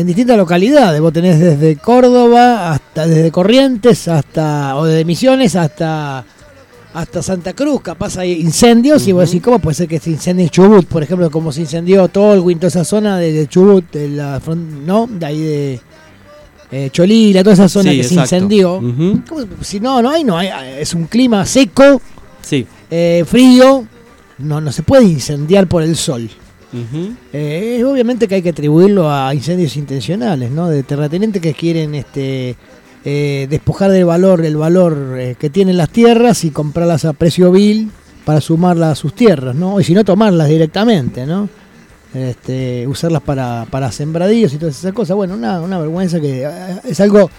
en 0.01 0.07
distintas 0.07 0.37
localidades. 0.37 1.01
Vos 1.01 1.13
tenés 1.13 1.39
desde 1.41 1.77
Córdoba 1.77 2.73
hasta, 2.73 3.07
desde 3.07 3.31
Corrientes 3.31 4.09
hasta, 4.09 4.77
o 4.77 4.85
desde 4.85 5.05
Misiones 5.05 5.57
hasta, 5.57 6.25
hasta 6.95 7.23
Santa 7.23 7.53
Cruz, 7.55 7.81
capaz 7.83 8.17
hay 8.19 8.33
incendios, 8.41 9.07
y 9.07 9.13
vos 9.13 9.27
decís, 9.29 9.43
¿cómo 9.43 9.59
puede 9.59 9.75
ser 9.75 9.89
que 9.89 9.99
se 9.99 10.11
incendie 10.11 10.45
en 10.45 10.51
Chubut? 10.51 10.87
Por 10.87 11.03
ejemplo, 11.03 11.31
como 11.31 11.53
se 11.53 11.63
incendió 11.63 12.09
Tolwyn, 12.09 12.59
toda 12.59 12.69
esa 12.69 12.85
zona 12.85 13.19
de, 13.19 13.33
de 13.33 13.47
Chubut, 13.49 13.91
de 13.93 14.09
la, 14.09 14.41
¿no? 14.85 15.07
De 15.07 15.27
ahí 15.27 15.41
de 15.41 15.81
eh, 16.73 16.91
Cholila, 16.91 17.43
toda 17.43 17.55
esa 17.55 17.69
zona 17.69 17.91
Sí, 17.93 17.99
que 17.99 18.05
se 18.05 18.15
incendió. 18.15 18.77
Ujú. 18.79 19.21
¿Cómo 19.29 19.41
se- 19.43 19.47
Si 19.65 19.81
no, 19.81 20.03
no 20.03 20.11
hay, 20.11 20.25
no 20.25 20.37
hay. 20.37 20.49
Es 20.79 20.95
un 20.95 21.05
clima 21.07 21.45
seco, 21.47 22.01
Sí. 22.43 22.67
eh, 22.91 23.25
frío. 23.27 23.87
No, 24.39 24.61
no 24.61 24.71
se 24.73 24.83
puede 24.83 25.05
incendiar 25.05 25.67
por 25.67 25.83
el 25.83 25.97
sol. 25.97 26.29
Eh, 27.33 27.83
obviamente 27.85 28.29
que 28.29 28.37
hay 28.37 28.43
que 28.43 28.51
atribuirlo 28.51 29.11
a 29.11 29.33
incendios 29.35 29.77
intencionales, 29.77 30.51
¿no? 30.51 30.69
De 30.69 30.83
terratenientes 30.83 31.41
que 31.41 31.55
quieren 31.55 31.95
este 31.95 32.57
eh, 33.05 33.47
despojar 33.49 33.91
del 33.91 34.05
valor, 34.05 34.45
el 34.45 34.57
valor 34.57 35.17
eh, 35.17 35.37
que 35.39 35.49
tienen 35.49 35.77
las 35.77 35.91
tierras 35.91 36.45
y 36.45 36.51
comprarlas 36.51 37.05
a 37.05 37.13
precio 37.13 37.53
vil 37.53 37.91
para 38.25 38.41
sumarlas 38.41 38.93
a 38.93 38.95
sus 38.97 39.15
tierras, 39.15 39.55
¿no? 39.55 39.81
Y 39.81 39.85
si 39.85 39.95
no, 39.95 40.05
tomarlas 40.05 40.49
directamente, 40.49 41.25
¿no? 41.25 41.49
Este, 42.13 42.87
usarlas 42.87 43.23
para, 43.23 43.67
para 43.71 43.93
sembradíos 43.93 44.53
y 44.53 44.59
todas 44.59 44.79
esas 44.79 44.93
cosas. 44.93 45.17
Bueno, 45.17 45.35
una, 45.35 45.61
una 45.61 45.79
vergüenza 45.79 46.21
que 46.21 46.49
es 46.85 47.01
algo 47.01 47.31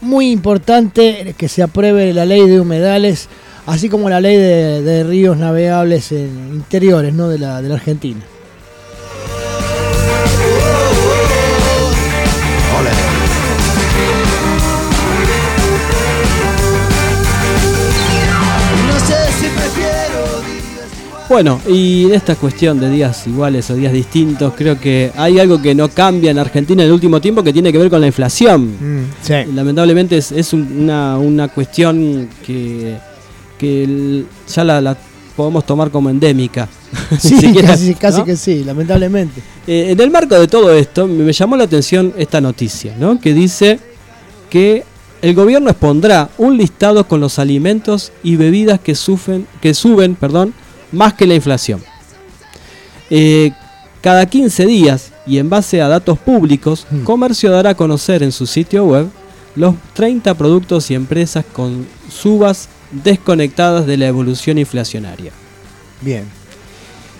muy 0.00 0.30
importante 0.30 1.34
que 1.36 1.48
se 1.48 1.62
apruebe 1.62 2.12
la 2.12 2.24
ley 2.24 2.46
de 2.46 2.60
humedales, 2.60 3.28
así 3.66 3.88
como 3.88 4.08
la 4.10 4.20
ley 4.20 4.36
de, 4.36 4.82
de 4.82 5.04
ríos 5.04 5.36
navegables 5.36 6.12
en 6.12 6.50
interiores 6.54 7.14
¿no? 7.14 7.28
de, 7.28 7.38
la, 7.38 7.62
de 7.62 7.68
la 7.68 7.74
Argentina. 7.76 8.20
Bueno, 21.28 21.58
y 21.66 22.04
en 22.04 22.14
esta 22.14 22.36
cuestión 22.36 22.78
de 22.78 22.90
días 22.90 23.26
iguales 23.26 23.68
o 23.70 23.74
días 23.74 23.92
distintos, 23.92 24.52
creo 24.54 24.78
que 24.78 25.10
hay 25.16 25.38
algo 25.40 25.60
que 25.60 25.74
no 25.74 25.88
cambia 25.88 26.30
en 26.30 26.38
Argentina 26.38 26.82
en 26.82 26.88
el 26.88 26.92
último 26.92 27.18
tiempo 27.20 27.42
que 27.42 27.52
tiene 27.52 27.72
que 27.72 27.78
ver 27.78 27.88
con 27.88 28.00
la 28.00 28.06
inflación. 28.06 28.76
sí. 29.22 29.34
Lamentablemente 29.54 30.18
es, 30.18 30.30
es 30.32 30.52
un- 30.52 30.82
una, 30.82 31.16
una 31.18 31.48
cuestión 31.48 32.28
que, 32.44 32.96
que 33.58 33.84
el- 33.84 34.26
ya 34.52 34.64
la, 34.64 34.80
la 34.80 34.96
podemos 35.36 35.64
tomar 35.66 35.90
como 35.90 36.10
endémica. 36.10 36.68
Sí, 37.18 37.36
Siquiera, 37.38 37.68
casi, 37.68 37.94
casi 37.94 38.18
¿no? 38.20 38.24
que 38.24 38.36
sí, 38.36 38.62
lamentablemente. 38.64 39.42
Eh, 39.66 39.88
en 39.90 40.00
el 40.00 40.10
marco 40.10 40.38
de 40.38 40.46
todo 40.48 40.72
esto, 40.72 41.06
me 41.08 41.32
llamó 41.32 41.56
la 41.56 41.64
atención 41.64 42.12
esta 42.16 42.40
noticia, 42.40 42.94
¿no? 42.98 43.20
Que 43.20 43.34
dice 43.34 43.78
que 44.48 44.84
el 45.20 45.34
gobierno 45.34 45.70
expondrá 45.70 46.30
un 46.38 46.56
listado 46.56 47.06
con 47.08 47.20
los 47.20 47.38
alimentos 47.38 48.12
y 48.22 48.36
bebidas 48.36 48.78
que, 48.80 48.94
sufren, 48.94 49.46
que 49.60 49.74
suben 49.74 50.14
perdón, 50.14 50.54
más 50.92 51.14
que 51.14 51.26
la 51.26 51.34
inflación. 51.34 51.82
Eh, 53.10 53.52
cada 54.00 54.26
15 54.26 54.66
días 54.66 55.12
y 55.26 55.38
en 55.38 55.48
base 55.50 55.80
a 55.82 55.88
datos 55.88 56.18
públicos, 56.18 56.86
Hmm. 56.90 57.04
Comercio 57.04 57.50
dará 57.50 57.70
a 57.70 57.74
conocer 57.74 58.22
en 58.22 58.32
su 58.32 58.46
sitio 58.46 58.84
web 58.84 59.08
los 59.56 59.74
30 59.94 60.34
productos 60.34 60.90
y 60.90 60.94
empresas 60.94 61.44
con 61.52 61.86
subas 62.10 62.68
desconectadas 62.90 63.86
de 63.86 63.96
la 63.96 64.06
evolución 64.06 64.58
inflacionaria. 64.58 65.32
Bien. 66.00 66.24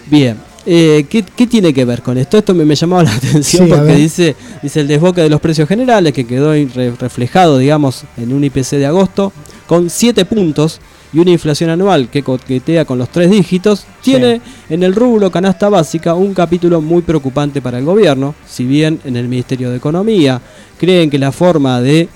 Bien, 0.06 0.36
eh, 0.66 1.06
¿qué, 1.08 1.22
qué 1.22 1.46
tiene 1.46 1.72
que 1.72 1.84
ver 1.84 2.02
con 2.02 2.18
esto? 2.18 2.36
Esto 2.36 2.54
me, 2.54 2.64
me 2.64 2.74
llamaba 2.74 3.02
la 3.04 3.14
atención 3.14 3.66
Sí, 3.66 3.72
porque 3.72 3.94
dice, 3.94 4.36
dice 4.62 4.80
el 4.80 4.88
desboque 4.88 5.22
de 5.22 5.30
los 5.30 5.40
precios 5.40 5.68
generales 5.68 6.12
que 6.12 6.26
quedó 6.26 6.52
re- 6.52 6.92
reflejado, 6.98 7.58
digamos, 7.58 8.04
en 8.16 8.32
un 8.32 8.44
IPC 8.44 8.72
de 8.72 8.86
agosto, 8.86 9.32
con 9.66 9.88
7 9.88 10.24
puntos 10.26 10.80
y 11.12 11.20
una 11.20 11.30
inflación 11.30 11.70
anual 11.70 12.08
que 12.10 12.22
coquetea 12.24 12.84
con 12.84 12.98
los 12.98 13.08
tres 13.08 13.30
dígitos, 13.30 13.86
tiene 14.02 14.40
en 14.68 14.82
el 14.82 14.94
rubro 14.94 15.30
canasta 15.30 15.68
básica 15.68 16.14
un 16.14 16.34
capítulo 16.34 16.80
muy 16.80 17.02
preocupante 17.02 17.62
para 17.62 17.78
el 17.78 17.84
gobierno, 17.84 18.34
si 18.48 18.64
bien 18.64 18.98
en 19.04 19.16
el 19.16 19.28
Ministerio 19.28 19.70
de 19.70 19.76
Economía 19.76 20.40
creen 20.78 21.08
que 21.10 21.18
la 21.18 21.30
forma 21.32 21.80
de... 21.80 22.08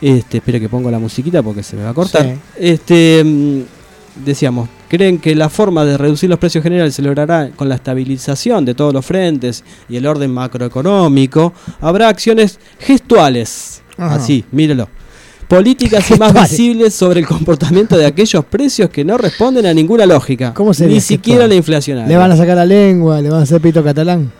Este, 0.00 0.38
espere 0.38 0.60
que 0.60 0.68
pongo 0.68 0.90
la 0.90 0.98
musiquita 0.98 1.42
porque 1.42 1.62
se 1.62 1.76
me 1.76 1.82
va 1.84 1.90
a 1.90 1.94
cortar. 1.94 2.24
Sí. 2.24 2.32
Este, 2.58 3.22
mm, 3.24 3.60
decíamos, 4.24 4.68
creen 4.88 5.18
que 5.18 5.34
la 5.34 5.48
forma 5.48 5.84
de 5.84 5.96
reducir 5.96 6.28
los 6.28 6.38
precios 6.38 6.62
generales 6.62 6.94
se 6.94 7.02
logrará 7.02 7.50
con 7.54 7.68
la 7.68 7.76
estabilización 7.76 8.64
de 8.64 8.74
todos 8.74 8.92
los 8.92 9.04
frentes 9.04 9.64
y 9.88 9.96
el 9.96 10.06
orden 10.06 10.30
macroeconómico. 10.32 11.52
Habrá 11.80 12.08
acciones 12.08 12.58
gestuales. 12.78 13.82
Ajá. 13.96 14.16
Así, 14.16 14.44
míralo. 14.52 14.88
Políticas 15.48 16.08
y 16.12 16.14
más 16.14 16.32
visibles 16.32 16.94
sobre 16.94 17.20
el 17.20 17.26
comportamiento 17.26 17.96
de 17.98 18.06
aquellos 18.06 18.44
precios 18.44 18.88
que 18.88 19.04
no 19.04 19.18
responden 19.18 19.66
a 19.66 19.74
ninguna 19.74 20.06
lógica. 20.06 20.54
¿Cómo 20.54 20.72
sería 20.72 20.94
Ni 20.94 21.00
siquiera 21.00 21.40
gestual? 21.40 21.48
la 21.50 21.54
inflacionaria. 21.56 22.08
Le 22.08 22.16
van 22.16 22.30
a 22.30 22.36
sacar 22.36 22.56
la 22.56 22.64
lengua, 22.64 23.20
le 23.20 23.30
van 23.30 23.40
a 23.40 23.42
hacer 23.42 23.60
pito 23.60 23.82
catalán. 23.82 24.30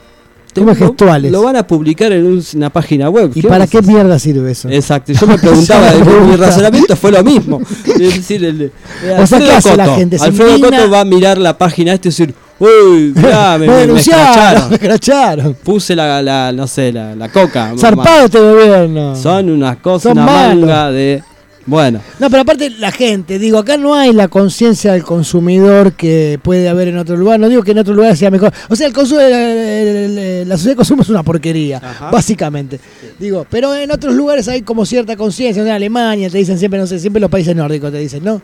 Te- 0.53 0.61
¿Cómo 0.61 0.73
es 0.73 0.81
lo- 0.81 0.87
gestuales? 0.89 1.31
Lo 1.33 1.43
van 1.43 1.57
a 1.57 1.67
publicar 1.67 2.13
en 2.13 2.27
un- 2.27 2.45
una 2.57 2.71
página 2.71 3.09
web. 3.09 3.31
¿Y 3.35 3.43
para 3.43 3.67
qué 3.67 3.81
mierda 3.83 4.19
sirve 4.19 4.51
eso? 4.53 4.69
Exacto, 4.69 5.13
yo 5.13 5.27
me 5.29 5.39
preguntaba, 5.39 5.93
la 5.93 6.05
mi 6.05 6.37
razonamiento 6.37 6.97
fue 6.97 7.13
lo 7.13 7.23
mismo. 7.23 7.61
Es 7.87 7.99
decir, 8.17 8.45
el, 8.45 8.73
O 9.19 9.27
sea, 9.27 9.39
¿qué 9.39 9.45
Alfredo 9.45 9.57
hace 9.57 9.77
la 9.77 9.85
Coto, 9.85 9.97
gente? 9.97 10.19
Se 10.19 10.25
Alfredo 10.25 10.57
indigna. 10.57 10.77
Coto 10.79 10.91
va 10.91 11.01
a 11.01 11.05
mirar 11.05 11.39
la 11.39 11.57
página 11.57 11.93
esta 11.93 12.09
y 12.09 12.11
decir, 12.11 12.35
uy, 12.59 13.13
mirá, 13.15 13.59
me, 13.59 13.67
Me 13.67 13.73
me- 13.75 13.87
me 13.87 13.93
me 13.95 14.01
escracharon. 14.01 14.73
escracharon. 14.73 15.55
Puse 15.63 15.95
la, 15.97 16.21
la, 16.23 16.53
no 16.53 16.67
sé, 16.67 16.93
la, 16.93 17.15
la 17.15 17.29
coca. 17.29 17.73
Zarpado 17.79 18.25
este 18.27 18.41
gobierno. 18.41 19.15
Son 19.17 19.49
unas 19.51 19.77
cosas, 19.79 20.03
Son 20.03 20.13
una 20.13 20.27
malos. 20.27 20.61
manga 20.69 20.91
de... 20.91 21.23
Bueno, 21.67 22.01
No, 22.19 22.31
pero 22.31 22.43
aparte 22.43 22.71
la 22.71 22.91
gente, 22.91 23.39
digo, 23.39 23.59
acá 23.59 23.77
no 23.77 23.95
hay 23.95 24.13
la 24.13 24.29
conciencia 24.29 24.93
del 24.93 25.05
consumidor 25.05 25.93
que 25.93 26.39
puede 26.43 26.69
haber 26.69 26.89
en 26.89 26.97
otro 26.99 27.17
lugar. 27.17 27.39
No 27.39 27.49
digo 27.49 27.63
que 27.63 27.73
en 27.73 27.79
otro 27.79 27.95
lugar 27.95 28.17
sea 28.17 28.31
mejor. 28.31 28.53
O 28.69 28.75
sea, 28.77 28.87
el 28.87 28.93
consumo, 28.93 29.21
el- 29.21 29.33
el- 29.33 30.19
el- 30.19 30.49
la 30.49 30.57
sociedad 30.57 30.73
de 30.73 30.77
consumo 30.77 31.03
es 31.03 31.09
una 31.11 31.23
porquería, 31.23 31.77
Ajá. 31.79 32.11
básicamente. 32.11 32.81
Digo, 33.19 33.47
pero 33.49 33.75
en 33.75 33.91
otros 33.91 34.15
lugares 34.15 34.49
hay 34.49 34.63
como 34.63 34.87
cierta 34.87 35.17
conciencia. 35.17 35.63
En 35.63 35.69
Alemania 35.69 36.31
te 36.31 36.39
dicen 36.39 36.59
siempre, 36.59 36.81
no 36.81 36.87
sé, 36.87 36.99
siempre 36.99 37.21
los 37.21 37.31
países 37.31 37.55
nórdicos 37.55 37.93
te 37.93 37.99
dicen, 37.99 38.25
¿no? 38.25 38.41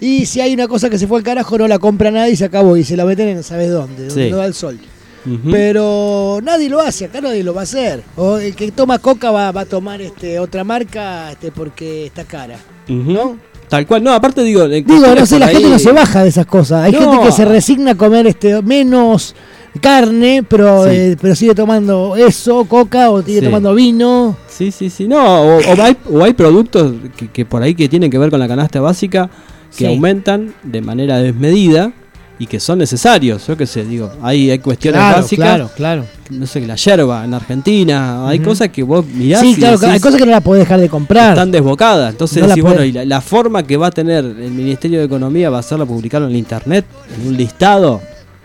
Y 0.00 0.26
si 0.26 0.40
hay 0.42 0.52
una 0.52 0.68
cosa 0.68 0.90
que 0.90 0.98
se 0.98 1.06
fue 1.06 1.18
al 1.18 1.24
carajo, 1.24 1.56
no 1.56 1.66
la 1.68 1.78
compra 1.78 2.10
nadie 2.10 2.32
y 2.32 2.36
se 2.36 2.44
acabó. 2.44 2.76
Y 2.76 2.84
se 2.84 2.96
la 2.96 3.04
meten 3.06 3.28
en 3.28 3.42
sabes 3.42 3.70
dónde, 3.70 4.08
donde 4.08 4.24
Sí. 4.26 4.30
no 4.30 4.36
da 4.38 4.44
el 4.46 4.54
sol. 4.54 4.78
Pero 5.50 6.38
nadie 6.42 6.68
lo 6.68 6.80
hace, 6.80 7.06
acá 7.06 7.20
nadie 7.20 7.42
lo 7.42 7.54
va 7.54 7.62
a 7.62 7.64
hacer. 7.64 8.02
O 8.16 8.38
el 8.38 8.54
que 8.54 8.70
toma 8.70 8.98
coca 8.98 9.30
va, 9.30 9.50
va 9.52 9.62
a 9.62 9.66
tomar 9.66 10.00
este 10.00 10.38
otra 10.38 10.64
marca 10.64 11.30
este 11.32 11.50
porque 11.50 12.06
está 12.06 12.24
cara. 12.24 12.58
¿no? 12.88 13.36
Tal 13.68 13.84
cual, 13.84 14.04
no, 14.04 14.12
aparte 14.12 14.42
digo... 14.44 14.62
en 14.64 14.84
Digo, 14.86 15.14
no 15.14 15.26
sé, 15.26 15.40
la 15.40 15.46
ahí- 15.46 15.54
gente 15.56 15.70
no 15.70 15.78
se 15.80 15.90
baja 15.90 16.22
de 16.22 16.28
esas 16.28 16.46
cosas. 16.46 16.84
Hay 16.84 16.92
No. 16.92 17.00
gente 17.00 17.26
que 17.26 17.32
se 17.32 17.44
resigna 17.44 17.92
a 17.92 17.94
comer 17.96 18.28
este 18.28 18.62
menos 18.62 19.34
carne, 19.80 20.44
pero 20.48 20.84
Sí. 20.84 20.90
eh, 20.92 21.16
pero 21.20 21.34
sigue 21.34 21.54
tomando 21.54 22.14
eso, 22.16 22.64
coca, 22.66 23.10
o 23.10 23.22
sigue 23.22 23.40
Sí. 23.40 23.44
tomando 23.46 23.74
vino. 23.74 24.36
Sí, 24.46 24.70
sí, 24.70 24.88
sí. 24.88 25.08
No, 25.08 25.18
o, 25.42 25.56
o 25.58 25.82
hay, 25.82 25.96
o 26.10 26.22
hay 26.22 26.32
productos 26.34 26.92
que, 27.16 27.28
que 27.28 27.44
por 27.44 27.60
ahí 27.62 27.74
que 27.74 27.88
tienen 27.88 28.10
que 28.10 28.18
ver 28.18 28.30
con 28.30 28.38
la 28.38 28.46
canasta 28.46 28.80
básica 28.80 29.28
que 29.72 29.78
Sí. 29.78 29.86
aumentan 29.86 30.54
de 30.62 30.80
manera 30.80 31.18
desmedida 31.18 31.92
y 32.38 32.46
que 32.46 32.60
son 32.60 32.78
necesarios. 32.78 33.46
Yo 33.46 33.56
qué 33.56 33.66
sé, 33.66 33.84
digo, 33.84 34.12
hay, 34.22 34.50
hay 34.50 34.58
cuestiones 34.58 35.00
Claro, 35.00 35.22
básicas. 35.22 35.46
claro, 35.46 35.70
claro. 35.74 36.04
No 36.30 36.46
sé, 36.46 36.60
la 36.66 36.74
yerba 36.76 37.24
en 37.24 37.32
Argentina, 37.34 38.28
hay 38.28 38.40
cosas 38.40 38.68
que 38.68 38.82
vos 38.82 39.06
mirás 39.06 39.40
Sí, 39.40 39.52
y 39.52 39.54
claro, 39.54 39.78
decís, 39.78 39.94
hay 39.94 40.00
cosas 40.00 40.18
que 40.18 40.26
no 40.26 40.32
la 40.32 40.40
podés 40.40 40.64
dejar 40.64 40.80
de 40.80 40.88
comprar. 40.88 41.30
están 41.30 41.50
desbocadas. 41.50 42.10
Entonces 42.12 42.38
No 42.42 42.48
la 42.48 42.54
decís, 42.54 42.62
bueno, 42.62 42.80
podés- 42.80 42.88
y 42.88 42.92
la, 42.92 43.04
la 43.04 43.20
forma 43.20 43.62
que 43.62 43.76
va 43.76 43.86
a 43.86 43.90
tener 43.90 44.24
el 44.24 44.50
Ministerio 44.50 44.98
de 44.98 45.06
Economía 45.06 45.50
va 45.50 45.60
a 45.60 45.62
ser 45.62 45.78
la 45.78 45.86
publicarlo 45.86 46.28
en 46.28 46.36
internet, 46.36 46.84
en 47.20 47.28
un 47.28 47.36
listado. 47.36 48.00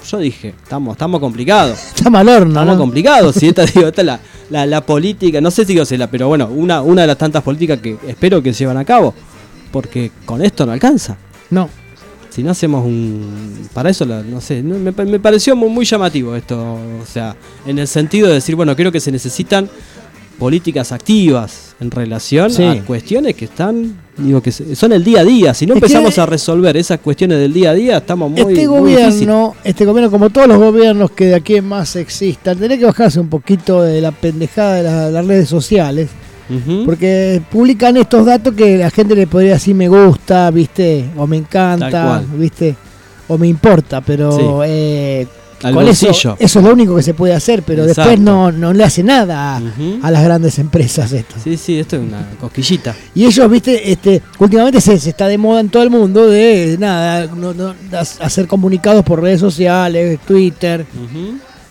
Yo 0.09 0.17
dije, 0.17 0.55
estamos, 0.63 0.93
estamos 0.93 1.19
complicados. 1.19 1.77
Está 1.95 2.09
mal 2.09 2.27
horno, 2.27 2.49
Estamos 2.51 2.75
¿no? 2.75 2.81
complicados. 2.81 3.35
Si 3.35 3.47
esta, 3.47 3.65
digo, 3.75 3.87
esta 3.87 4.01
es 4.01 4.05
la, 4.07 4.19
la, 4.49 4.65
la 4.65 4.81
política, 4.85 5.41
no 5.41 5.51
sé 5.51 5.63
si 5.65 5.73
digo 5.73 5.83
la, 5.97 6.07
pero 6.07 6.27
bueno, 6.27 6.47
una, 6.47 6.81
una 6.81 7.01
de 7.01 7.07
las 7.07 7.17
tantas 7.17 7.43
políticas 7.43 7.79
que 7.79 7.97
espero 8.07 8.41
que 8.41 8.51
se 8.53 8.59
llevan 8.59 8.77
a 8.77 8.85
cabo. 8.85 9.13
Porque 9.71 10.11
con 10.25 10.41
esto 10.41 10.65
no 10.65 10.71
alcanza. 10.71 11.17
No. 11.49 11.69
Si 12.31 12.41
no 12.43 12.51
hacemos 12.51 12.83
un. 12.85 13.67
Para 13.73 13.89
eso, 13.91 14.05
la- 14.05 14.23
no 14.23 14.41
sé, 14.41 14.63
me, 14.63 14.91
me 14.91 15.19
pareció 15.19 15.55
muy, 15.55 15.69
muy 15.69 15.85
llamativo 15.85 16.35
esto. 16.35 16.57
O 17.01 17.05
sea, 17.05 17.35
en 17.67 17.77
el 17.77 17.87
sentido 17.87 18.27
de 18.29 18.35
decir, 18.35 18.55
bueno, 18.55 18.75
creo 18.75 18.91
que 18.91 18.99
se 18.99 19.11
necesitan 19.11 19.69
políticas 20.39 20.91
activas 20.91 21.75
en 21.79 21.91
relación 21.91 22.49
Sí. 22.49 22.63
a 22.63 22.83
cuestiones 22.83 23.35
que 23.35 23.45
están, 23.45 23.95
digo, 24.17 24.41
que 24.41 24.51
son 24.51 24.91
el 24.91 25.03
día 25.03 25.19
a 25.19 25.23
día. 25.23 25.53
Si 25.53 25.67
no 25.67 25.73
Es 25.73 25.77
empezamos 25.77 26.17
a 26.17 26.25
resolver 26.25 26.75
esas 26.77 26.99
cuestiones 26.99 27.37
del 27.37 27.53
día 27.53 27.71
a 27.71 27.73
día, 27.75 27.97
estamos 27.97 28.31
muy. 28.31 28.39
este 28.41 28.67
muy 28.67 28.79
gobierno, 28.79 29.55
este 29.63 29.85
gobierno, 29.85 30.09
como 30.09 30.29
todos 30.31 30.47
los 30.47 30.57
gobiernos 30.57 31.11
que 31.11 31.25
de 31.25 31.35
aquí 31.35 31.55
en 31.57 31.65
más 31.65 31.95
existan, 31.95 32.57
tendría 32.57 32.77
que 32.79 32.85
bajarse 32.85 33.19
un 33.19 33.27
poquito 33.29 33.83
de 33.83 34.01
la 34.01 34.11
pendejada 34.11 34.75
de 34.75 34.83
la- 34.83 35.11
las 35.11 35.27
redes 35.27 35.47
sociales. 35.49 36.09
Porque 36.85 37.41
publican 37.49 37.97
estos 37.97 38.25
datos 38.25 38.53
que 38.53 38.77
la 38.77 38.89
gente 38.89 39.15
le 39.15 39.27
podría 39.27 39.53
decir 39.53 39.75
me 39.75 39.87
gusta, 39.87 40.51
¿viste? 40.51 41.05
O 41.17 41.25
me 41.27 41.37
encanta. 41.37 42.21
¿viste? 42.35 42.75
O 43.27 43.37
me 43.37 43.47
importa, 43.47 44.01
pero 44.01 44.31
Sí. 44.31 44.43
eh, 44.65 45.27
con 45.61 45.87
eso, 45.87 46.09
eso 46.39 46.59
es 46.59 46.65
lo 46.65 46.73
único 46.73 46.95
que 46.95 47.03
se 47.03 47.13
puede 47.13 47.35
hacer, 47.35 47.61
pero 47.61 47.83
Exacto. 47.83 48.09
después 48.09 48.19
no, 48.19 48.51
no 48.51 48.73
le 48.73 48.83
hace 48.83 49.03
nada 49.03 49.61
a, 50.01 50.11
las 50.11 50.23
grandes 50.23 50.57
empresas 50.57 51.13
esto. 51.13 51.35
Sí, 51.41 51.55
sí, 51.55 51.77
esto 51.79 51.97
es 51.97 52.01
una 52.01 52.27
cosquillita. 52.39 52.95
Y 53.13 53.25
ellos, 53.25 53.49
viste, 53.49 53.91
este, 53.91 54.21
últimamente 54.39 54.81
se, 54.81 54.97
se 54.97 55.11
está 55.11 55.27
de 55.27 55.37
moda 55.37 55.59
en 55.61 55.69
todo 55.69 55.83
el 55.83 55.91
mundo 55.91 56.27
de 56.27 56.77
nada, 56.79 57.27
no- 57.27 57.53
no, 57.53 57.75
as- 57.95 58.19
hacer 58.21 58.47
comunicados 58.47 59.03
por 59.05 59.21
redes 59.21 59.39
sociales, 59.39 60.19
Twitter. 60.25 60.83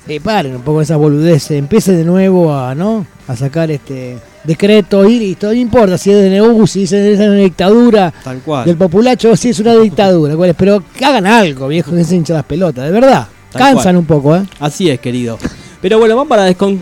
Eh, 0.09 0.21
paren 0.21 0.55
un 0.57 0.63
poco 0.63 0.81
esas 0.83 0.97
boludeces, 0.97 1.51
empiecen 1.59 1.97
de 1.97 2.05
nuevo 2.05 2.55
a, 2.55 2.75
¿no? 2.77 3.05
A 3.29 3.37
sacar 3.37 3.71
este 3.73 4.19
decreto 4.45 5.07
y 5.09 5.19
listo, 5.19 5.49
no 5.49 5.53
importa 5.53 5.99
si 5.99 6.11
es 6.11 6.17
de 6.17 6.31
NEU, 6.31 6.67
si 6.67 6.85
es 6.85 6.93
una 6.93 7.35
dictadura 7.35 8.13
Tal 8.25 8.39
cual. 8.39 8.65
del 8.65 8.77
populacho, 8.77 9.37
si 9.37 9.51
es 9.51 9.59
una 9.61 9.75
dictadura, 9.77 10.35
¿cuál 10.37 10.51
es? 10.51 10.57
pero 10.57 10.83
que 10.97 11.05
hagan 11.05 11.27
algo, 11.27 11.69
viejo, 11.69 11.93
que 11.95 12.05
se 12.05 12.17
hincha 12.17 12.35
las 12.35 12.45
pelotas, 12.45 12.85
de 12.87 12.91
verdad. 12.91 13.27
Tal 13.53 13.61
Cansan 13.63 13.83
cual. 13.83 13.97
un 13.97 14.05
poco, 14.07 14.37
¿eh? 14.37 14.43
Así 14.61 14.89
es, 14.89 15.01
querido. 15.01 15.39
Pero 15.83 15.99
bueno, 15.99 16.15
vamos 16.17 16.29
para 16.29 16.49
descon- 16.51 16.79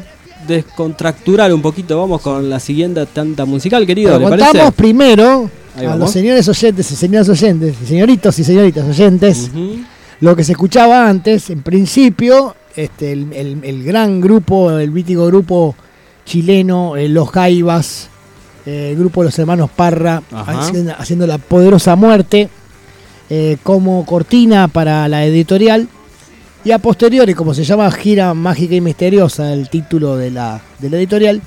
descontracturar 0.47 1.53
un 1.53 1.63
poquito. 1.63 1.99
Vamos 1.99 2.21
con 2.21 2.49
la 2.51 2.61
siguiente 2.61 3.07
tanta 3.07 3.45
musical, 3.45 3.87
querido. 3.87 4.09
Pero 4.11 4.21
¿Le 4.21 4.29
contamos 4.29 4.53
parece? 4.57 4.73
primero 4.73 5.51
a 5.77 5.97
los 5.97 6.11
señores 6.11 6.49
oyentes 6.49 6.91
y 6.91 6.97
señoras 6.97 7.29
oyentes, 7.29 7.75
señoritos 7.87 8.39
y 8.39 8.45
señoritas 8.45 8.85
oyentes, 8.87 9.51
lo 10.21 10.35
que 10.35 10.43
se 10.45 10.53
escuchaba 10.53 11.09
antes, 11.09 11.51
en 11.51 11.63
principio, 11.63 12.55
este, 12.75 13.13
el, 13.13 13.33
el- 13.33 13.61
el 13.63 13.85
gran 13.85 14.21
grupo, 14.21 14.71
el 14.79 14.91
mítico 14.91 15.27
grupo 15.27 15.75
chileno, 16.29 16.97
eh, 16.97 17.09
Los 17.09 17.31
Jaivas, 17.31 18.09
eh, 18.67 18.91
el 18.93 18.99
grupo 18.99 19.23
de 19.23 19.27
los 19.27 19.39
hermanos 19.39 19.71
Parra, 19.75 20.23
haciendo, 20.31 20.95
haciendo 20.97 21.27
la 21.27 21.39
poderosa 21.39 21.97
muerte 21.97 22.49
eh, 23.31 23.57
como 23.63 24.05
cortina 24.05 24.69
para 24.69 25.09
la 25.09 25.25
editorial. 25.25 25.89
Y 26.65 26.73
a 26.73 26.79
posteriori, 26.79 27.35
como 27.35 27.55
se 27.55 27.65
llama 27.65 27.91
Gira 27.91 28.35
Mágica 28.35 28.75
y 28.75 28.81
Misteriosa, 28.81 29.53
el 29.53 29.71
título 29.71 30.17
de 30.17 30.31
la, 30.31 30.61
de 30.79 30.91
la 30.91 30.99
editorial, 30.99 31.41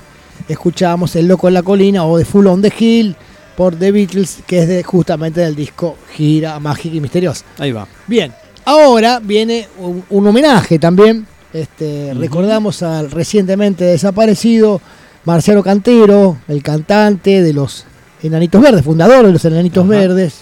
escuchábamos 0.48 1.14
El 1.14 1.28
Loco 1.28 1.46
en 1.46 1.54
la 1.54 1.62
Colina 1.62 2.04
o 2.04 2.18
The 2.18 2.24
Full 2.24 2.46
on 2.46 2.62
the 2.62 2.72
Hill 2.76 3.14
por 3.56 3.76
The 3.76 3.92
Beatles, 3.92 4.38
que 4.46 4.62
es 4.62 4.68
de, 4.68 4.82
justamente 4.82 5.42
del 5.42 5.54
disco 5.54 5.96
Gira 6.16 6.58
Mágica 6.58 6.96
y 6.96 7.00
Misteriosa. 7.00 7.44
Ahí 7.58 7.70
va. 7.70 7.86
Bien, 8.08 8.32
ahora 8.64 9.20
viene 9.20 9.68
un, 9.78 10.02
un 10.10 10.26
homenaje 10.26 10.78
también. 10.78 11.26
Este. 11.52 12.14
Recordamos 12.14 12.82
al 12.82 13.10
recientemente 13.10 13.84
desaparecido 13.84 14.80
Marciano 15.24 15.62
Cantero, 15.62 16.38
el 16.48 16.62
cantante 16.62 17.42
de 17.42 17.52
los 17.52 17.84
Enanitos 18.22 18.62
Verdes, 18.62 18.82
fundador 18.84 19.26
de 19.26 19.32
los 19.32 19.44
Enanitos. 19.44 19.86
Verdes. 19.86 20.40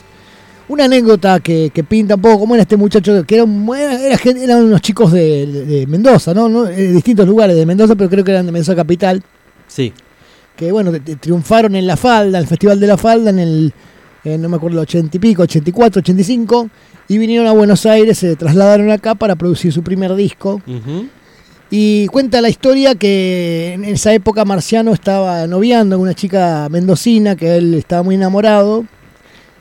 Una 0.68 0.84
anécdota 0.84 1.40
que, 1.40 1.70
que 1.74 1.82
pinta 1.82 2.14
un 2.14 2.20
poco 2.22 2.40
cómo 2.40 2.54
era 2.54 2.62
este 2.62 2.76
muchacho, 2.76 3.24
que 3.26 3.34
era 3.34 3.42
un- 3.44 3.68
era- 3.76 4.16
eran 4.24 4.64
unos 4.64 4.80
chicos 4.80 5.10
de, 5.12 5.46
de 5.46 5.86
Mendoza, 5.88 6.32
¿no? 6.32 6.48
¿no? 6.48 6.62
De 6.62 6.92
distintos 6.92 7.26
lugares 7.26 7.56
de 7.56 7.66
Mendoza, 7.66 7.96
pero 7.96 8.08
creo 8.08 8.22
que 8.24 8.30
eran 8.30 8.46
de 8.46 8.52
Mendoza 8.52 8.76
Capital 8.76 9.20
Sí. 9.66 9.92
que 10.56 10.70
bueno, 10.70 10.92
triunfaron 11.18 11.74
en 11.74 11.86
la 11.88 11.96
falda, 11.96 12.38
en 12.38 12.42
el 12.44 12.48
Festival 12.48 12.78
de 12.78 12.86
la 12.86 12.96
Falda, 12.96 13.30
en 13.30 13.38
el, 13.40 13.74
eh, 14.24 14.36
no 14.38 14.48
me 14.48 14.56
acuerdo, 14.56 14.78
el 14.78 14.82
80 14.82 15.16
y 15.16 15.20
pico, 15.20 15.42
84, 15.42 16.00
85, 16.00 16.68
y 17.08 17.18
vinieron 17.18 17.46
a 17.46 17.52
Buenos 17.52 17.86
Aires, 17.86 18.18
se 18.18 18.36
trasladaron 18.36 18.90
acá 18.90 19.14
para 19.14 19.34
producir 19.36 19.72
su 19.72 19.82
primer 19.82 20.14
disco. 20.14 20.60
Y 21.72 22.06
cuenta 22.08 22.40
la 22.40 22.48
historia 22.48 22.94
que 22.96 23.74
en 23.74 23.84
esa 23.84 24.12
época 24.12 24.44
Marciano 24.44 24.92
estaba 24.92 25.46
noviando 25.46 25.96
con 25.96 26.02
una 26.02 26.14
chica 26.14 26.68
mendocina 26.68 27.36
que 27.36 27.56
él 27.56 27.74
estaba 27.74 28.02
muy 28.02 28.16
enamorado. 28.16 28.84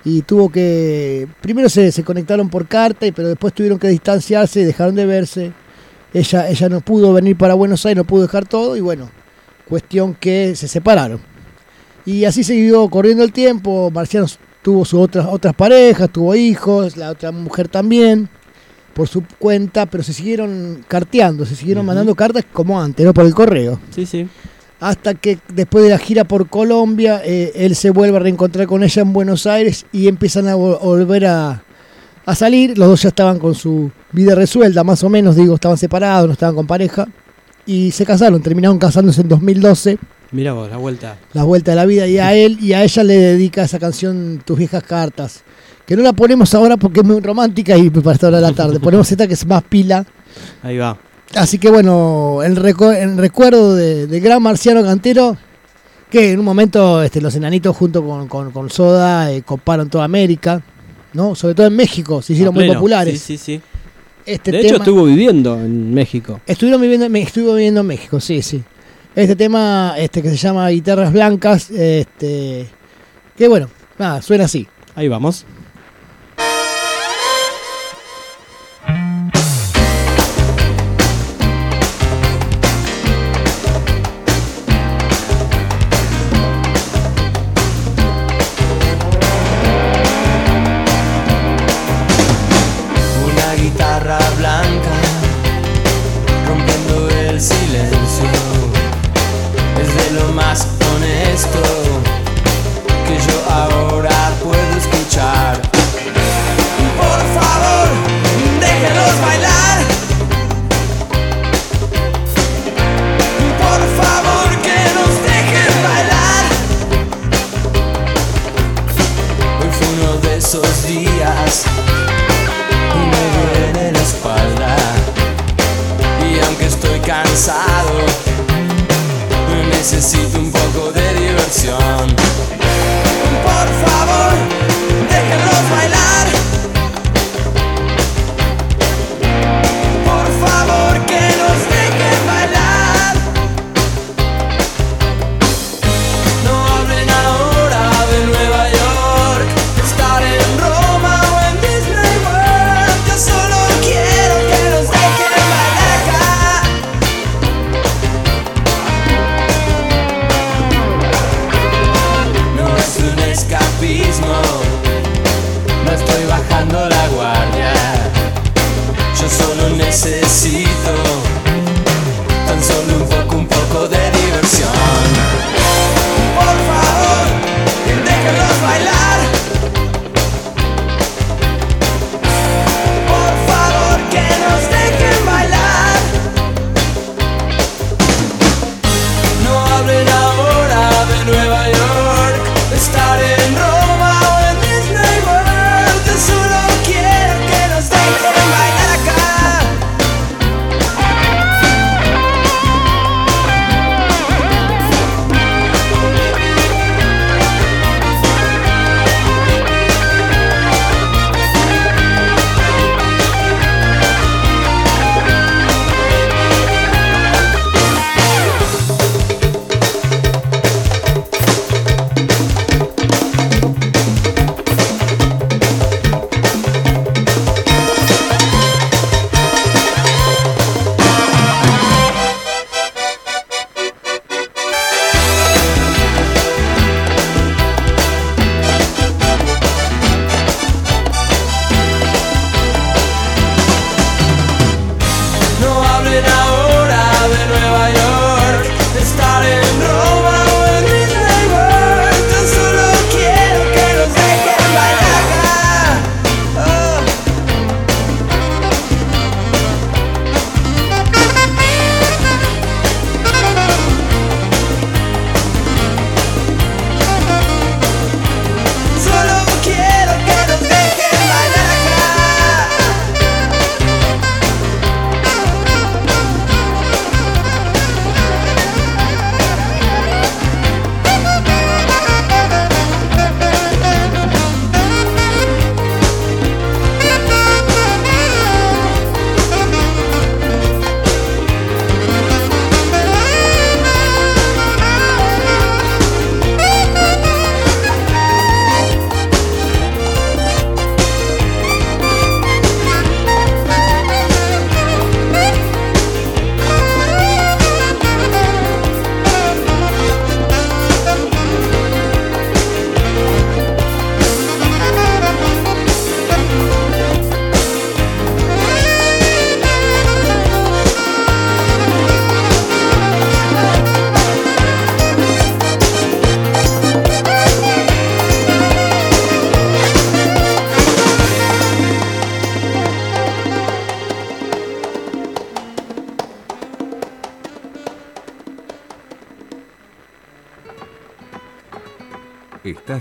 Y 0.05 0.21
tuvo 0.23 0.49
que. 0.49 1.27
Primero 1.41 1.69
se, 1.69 1.91
se 1.91 2.03
conectaron 2.03 2.49
por 2.49 2.67
carta, 2.67 3.05
y- 3.05 3.11
pero 3.11 3.27
después 3.27 3.53
tuvieron 3.53 3.77
que 3.77 3.89
distanciarse 3.89 4.61
y 4.61 4.63
dejaron 4.63 4.95
de 4.95 5.05
verse. 5.05 5.51
Ella, 6.13 6.49
ella 6.49 6.69
no 6.69 6.81
pudo 6.81 7.13
venir 7.13 7.35
para 7.37 7.53
Buenos 7.53 7.85
Aires, 7.85 7.97
no 7.97 8.03
pudo 8.05 8.23
dejar 8.23 8.47
todo, 8.47 8.75
y 8.75 8.81
bueno, 8.81 9.11
cuestión 9.67 10.15
que 10.15 10.55
se 10.55 10.67
separaron. 10.67 11.19
Y 12.05 12.25
así 12.25 12.43
siguió 12.43 12.89
corriendo 12.89 13.23
el 13.23 13.31
tiempo. 13.33 13.91
Marciano 13.91 14.25
tuvo 14.69 14.85
sus 14.85 14.99
otras, 14.99 15.25
otras 15.27 15.55
parejas, 15.55 16.09
tuvo 16.11 16.35
hijos, 16.35 16.95
la 16.95 17.09
otra 17.09 17.31
mujer 17.31 17.67
también, 17.67 18.29
por 18.93 19.07
su 19.07 19.23
cuenta, 19.39 19.87
pero 19.87 20.03
se 20.03 20.13
siguieron 20.13 20.85
carteando, 20.87 21.43
se 21.43 21.55
siguieron 21.55 21.87
mandando 21.87 22.13
cartas 22.13 22.45
como 22.53 22.79
antes, 22.79 23.03
¿no? 23.03 23.11
Por 23.11 23.25
el 23.25 23.33
correo. 23.33 23.79
Sí, 23.95 24.05
sí. 24.05 24.27
Hasta 24.79 25.15
que 25.15 25.39
después 25.53 25.83
de 25.83 25.89
la 25.89 25.97
gira 25.97 26.23
por 26.23 26.47
Colombia, 26.49 27.19
eh, 27.25 27.51
él 27.55 27.75
se 27.75 27.89
vuelve 27.89 28.17
a 28.17 28.19
reencontrar 28.19 28.67
con 28.67 28.83
ella 28.83 29.01
en 29.01 29.11
Buenos 29.11 29.47
Aires 29.47 29.87
y 29.91 30.07
empiezan 30.07 30.47
a 30.47 30.55
vol- 30.55 30.79
volver 30.79 31.25
a, 31.25 31.63
a 32.27 32.35
salir. 32.35 32.77
Los 32.77 32.87
dos 32.89 33.01
ya 33.01 33.09
estaban 33.09 33.39
con 33.39 33.55
su 33.55 33.89
vida 34.11 34.35
resuelta, 34.35 34.83
más 34.83 35.03
o 35.03 35.09
menos, 35.09 35.35
digo, 35.35 35.55
estaban 35.55 35.77
separados, 35.79 36.27
no 36.27 36.33
estaban 36.33 36.55
con 36.55 36.67
pareja. 36.67 37.07
Y 37.65 37.89
se 37.89 38.05
casaron, 38.05 38.39
terminaron 38.43 38.77
casándose 38.77 39.21
en 39.21 39.29
2012 39.29 39.97
Mira 40.31 40.53
vos, 40.53 40.69
la 40.69 40.77
vuelta. 40.77 41.17
la 41.33 41.43
vuelta 41.43 41.71
de 41.71 41.75
la 41.75 41.85
vida 41.85 42.07
y 42.07 42.19
a 42.19 42.33
él 42.35 42.57
y 42.61 42.73
a 42.73 42.83
ella 42.83 43.03
le 43.03 43.17
dedica 43.17 43.63
esa 43.63 43.79
canción 43.79 44.41
Tus 44.45 44.57
viejas 44.57 44.83
cartas 44.83 45.43
que 45.87 45.95
no 45.95 46.03
la 46.03 46.13
ponemos 46.13 46.53
ahora 46.53 46.77
porque 46.77 46.99
es 46.99 47.05
muy 47.05 47.19
romántica 47.19 47.75
y 47.75 47.89
para 47.89 48.13
esta 48.13 48.27
hora 48.27 48.37
de 48.37 48.43
la 48.43 48.53
tarde 48.53 48.79
ponemos 48.79 49.11
esta 49.11 49.27
que 49.27 49.33
es 49.33 49.45
más 49.47 49.63
pila 49.63 50.05
Ahí 50.61 50.77
va. 50.77 50.97
así 51.35 51.57
que 51.57 51.71
bueno 51.71 52.41
en, 52.43 52.55
reco- 52.55 52.95
en 52.95 53.17
recuerdo 53.17 53.75
de, 53.75 54.05
de 54.05 54.19
gran 54.19 54.41
marciano 54.43 54.83
cantero 54.83 55.35
que 56.11 56.31
en 56.33 56.39
un 56.39 56.45
momento 56.45 57.01
este, 57.01 57.21
los 57.21 57.33
enanitos 57.35 57.75
junto 57.75 58.03
con, 58.05 58.27
con- 58.27 58.51
con 58.51 58.69
Soda 58.69 59.31
eh, 59.31 59.41
coparon 59.41 59.89
toda 59.89 60.03
América 60.05 60.61
no 61.13 61.33
sobre 61.33 61.55
todo 61.55 61.65
en 61.65 61.75
México 61.75 62.21
se 62.21 62.33
hicieron 62.33 62.53
muy 62.53 62.67
populares 62.71 63.19
Sí, 63.19 63.35
sí, 63.37 63.55
sí. 63.57 63.61
este 64.27 64.51
de 64.51 64.59
tema 64.59 64.67
hecho, 64.75 64.83
estuvo 64.83 65.05
viviendo 65.05 65.55
en 65.59 65.91
México. 65.91 66.39
Estuvieron 66.45 66.79
viviendo, 66.81 67.07
estuvo 67.17 67.55
viviendo 67.55 67.81
en 67.81 67.87
México, 67.87 68.19
sí, 68.19 68.43
sí. 68.43 68.61
Este 69.15 69.35
tema, 69.35 69.95
este 69.97 70.21
que 70.21 70.29
se 70.29 70.37
llama 70.37 70.69
Guitarras 70.69 71.11
Blancas, 71.11 71.71
este, 71.71 72.67
que 73.35 73.47
bueno, 73.47 73.69
nada, 73.97 74.21
suena 74.21 74.45
así. 74.45 74.67
Ahí 74.95 75.07
vamos. 75.07 75.45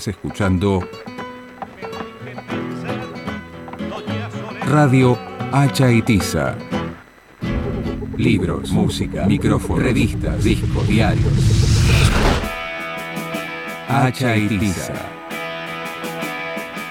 Escuchando 0.06 0.88
Radio 4.68 5.18
Hacha 5.50 5.90
y 5.90 6.02
Tiza. 6.02 6.56
Libros, 8.16 8.70
música, 8.70 9.24
micrófonos, 9.26 9.82
revistas, 9.82 10.44
discos, 10.44 10.86
diarios. 10.86 11.32
Hacha 13.88 14.36
y 14.36 14.46
Tiza. 14.46 14.94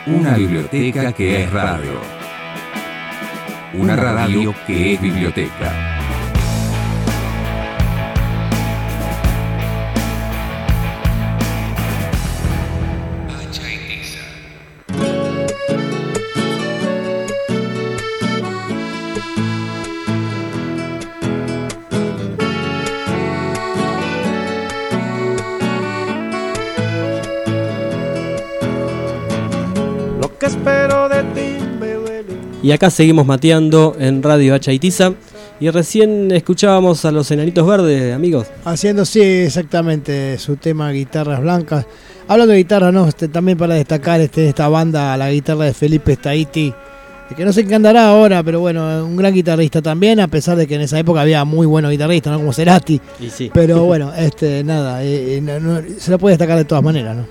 Una 0.07 0.35
biblioteca 0.35 1.13
que 1.13 1.43
es 1.43 1.53
radio. 1.53 2.01
Una 3.75 3.95
radio 3.95 4.53
que 4.65 4.93
es 4.93 5.01
biblioteca. 5.01 5.86
Y 32.67 32.71
acá 32.73 32.89
seguimos 32.89 33.25
mateando 33.25 33.95
en 33.97 34.21
Radio 34.21 34.53
Hacha 34.53 34.73
y 34.73 34.79
Tiza. 34.79 35.13
Y 35.61 35.69
recién 35.69 36.29
escuchábamos 36.31 37.05
a 37.05 37.11
los 37.13 37.31
enanitos 37.31 37.65
verdes, 37.65 38.13
amigos. 38.13 38.47
Haciendo, 38.65 39.05
sí, 39.05 39.21
exactamente, 39.21 40.37
su 40.37 40.57
tema 40.57 40.91
Guitarras 40.91 41.39
Blancas. 41.39 41.85
Hablando 42.27 42.51
de 42.51 42.57
guitarra, 42.57 42.91
¿no? 42.91 43.07
Este, 43.07 43.29
también 43.29 43.57
para 43.57 43.75
destacar 43.75 44.19
este, 44.19 44.49
esta 44.49 44.67
banda, 44.67 45.15
la 45.15 45.31
guitarra 45.31 45.63
de 45.63 45.73
Felipe 45.73 46.13
Staiti, 46.15 46.73
que 47.37 47.45
no 47.45 47.53
sé 47.53 47.65
qué 47.65 47.73
andará 47.73 48.09
ahora, 48.09 48.43
pero 48.43 48.59
bueno, 48.59 49.05
un 49.05 49.15
gran 49.15 49.33
guitarrista 49.33 49.81
también, 49.81 50.19
a 50.19 50.27
pesar 50.27 50.57
de 50.57 50.67
que 50.67 50.75
en 50.75 50.81
esa 50.81 50.99
época 50.99 51.21
había 51.21 51.45
muy 51.45 51.65
buenos 51.65 51.89
guitarristas, 51.89 52.33
¿no? 52.33 52.39
Como 52.39 52.51
Cerati. 52.51 52.99
Y 53.21 53.29
sí. 53.29 53.49
Pero 53.53 53.85
bueno, 53.85 54.11
este, 54.13 54.61
nada, 54.65 55.05
eh, 55.05 55.37
eh, 55.37 55.41
no- 55.41 55.61
no- 55.61 55.81
se 55.97 56.11
lo 56.11 56.19
puede 56.19 56.33
destacar 56.33 56.57
de 56.57 56.65
todas 56.65 56.83
maneras, 56.83 57.15
¿no? 57.15 57.25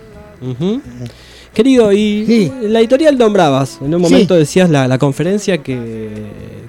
Querido, 1.56 1.90
y 1.90 2.24
Sí. 2.26 2.52
la 2.68 2.80
editorial 2.80 3.16
nombrabas, 3.16 3.78
en 3.80 3.94
un 3.94 4.04
Sí. 4.04 4.12
momento 4.12 4.34
decías 4.34 4.68
la, 4.68 4.86
la 4.86 4.98
conferencia 4.98 5.56
que, 5.58 6.10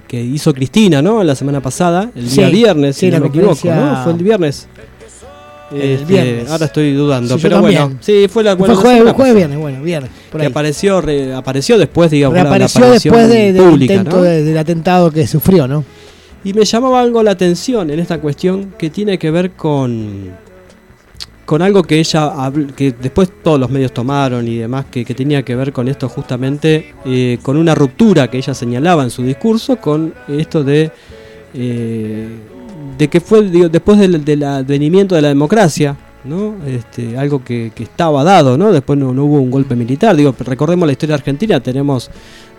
que 0.07 0.21
hizo 0.23 0.53
Cristina, 0.53 1.01
¿no? 1.01 1.21
La 1.25 1.35
semana 1.35 1.59
pasada, 1.61 2.09
el 2.15 2.29
día 2.29 2.47
Sí, 2.47 2.53
viernes, 2.55 2.95
sí, 2.95 3.07
si 3.07 3.11
la 3.11 3.17
no 3.19 3.25
me 3.25 3.29
equivoco, 3.29 3.67
¿no? 3.69 4.03
Fue 4.05 4.13
el 4.13 4.23
viernes. 4.23 4.69
El 5.73 5.81
Este, 5.81 6.05
viernes. 6.05 6.49
Ahora 6.49 6.65
estoy 6.67 6.93
dudando, 6.93 7.35
Sí, 7.35 7.41
pero 7.43 7.59
bueno, 7.59 7.97
sí, 7.99 8.27
fue 8.29 8.41
la 8.45 8.55
bueno, 8.55 8.75
Fue 8.75 8.83
la 8.93 8.99
jueves, 8.99 9.13
jueves, 9.13 9.35
viernes, 9.35 9.59
bueno, 9.59 9.83
viernes. 9.83 10.09
Por 10.31 10.39
que 10.39 10.47
apareció, 10.47 11.01
re- 11.01 11.33
apareció 11.33 11.77
después, 11.77 12.09
digamos, 12.09 12.37
la- 12.37 12.43
la 12.45 12.49
Reapareció 12.51 12.85
aparición 12.85 13.13
después 13.13 13.29
de- 13.29 13.51
del 13.51 13.69
pública, 13.71 13.93
intento 13.95 14.15
¿no? 14.15 14.23
de- 14.23 14.43
del 14.45 14.57
atentado 14.57 15.11
que 15.11 15.27
sufrió, 15.27 15.67
¿no? 15.67 15.83
Y 16.45 16.53
me 16.53 16.63
llamaba 16.63 17.01
algo 17.01 17.21
la 17.23 17.31
atención 17.31 17.89
en 17.89 17.99
esta 17.99 18.19
cuestión 18.21 18.73
que 18.77 18.89
tiene 18.89 19.19
que 19.19 19.29
ver 19.31 19.51
con 19.51 20.31
con 21.47 21.61
algo 21.61 21.81
que 21.81 21.97
ella 21.97 22.51
que 22.75 22.91
después 22.91 23.29
todos 23.41 23.57
los 23.57 23.69
medios 23.71 23.93
tomaron 23.93 24.45
y 24.47 24.57
demás 24.57 24.85
que, 24.91 25.05
tenía 25.05 25.43
que 25.43 25.55
ver 25.55 25.71
con 25.71 25.87
esto 25.87 26.09
justamente 26.09 26.93
eh, 27.05 27.39
con 27.41 27.55
una 27.55 27.73
ruptura 27.73 28.29
que 28.29 28.37
ella 28.37 28.53
señalaba 28.53 29.01
en 29.03 29.09
su 29.09 29.23
discurso 29.23 29.77
con 29.77 30.13
esto 30.27 30.63
de 30.65 30.91
eh, 31.53 32.27
de 32.97 33.07
que 33.07 33.21
fue 33.21 33.43
digo, 33.49 33.69
después 33.69 33.97
del, 33.97 34.43
advenimiento 34.43 35.15
de 35.15 35.21
la 35.21 35.29
democracia 35.29 35.95
¿no? 36.25 36.55
Este, 36.67 37.17
algo 37.17 37.41
que, 37.41 37.71
estaba 37.79 38.21
dado, 38.25 38.57
¿no? 38.57 38.73
Después 38.73 38.99
no, 38.99 39.13
no 39.13 39.23
hubo 39.23 39.37
un 39.39 39.49
golpe 39.49 39.77
militar. 39.77 40.13
Digo, 40.13 40.35
recordemos 40.39 40.85
la 40.85 40.91
historia 40.91 41.15
argentina, 41.15 41.61
tenemos 41.61 42.09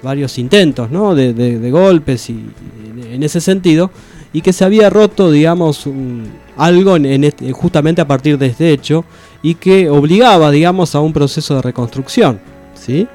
varios 0.02 0.38
intentos, 0.38 0.90
¿no? 0.90 1.14
De, 1.14 1.34
de- 1.34 1.58
de 1.58 1.70
golpes 1.70 2.30
y 2.30 2.46
en 3.12 3.22
ese 3.22 3.42
sentido, 3.42 3.90
y 4.32 4.40
que 4.40 4.54
se 4.54 4.64
había 4.64 4.88
roto, 4.88 5.30
digamos, 5.30 5.84
un- 5.86 6.47
algo 6.58 6.96
en, 6.96 7.24
este- 7.24 7.50
justamente 7.52 8.00
a 8.02 8.06
partir 8.06 8.36
de 8.36 8.46
este 8.46 8.70
hecho 8.72 9.04
y 9.42 9.54
que 9.54 9.88
obligaba, 9.88 10.50
digamos, 10.50 10.94
a 10.94 11.00
un 11.00 11.12
proceso 11.12 11.54
de 11.56 11.62
reconstrucción, 11.62 12.40
¿sí? 12.74 13.06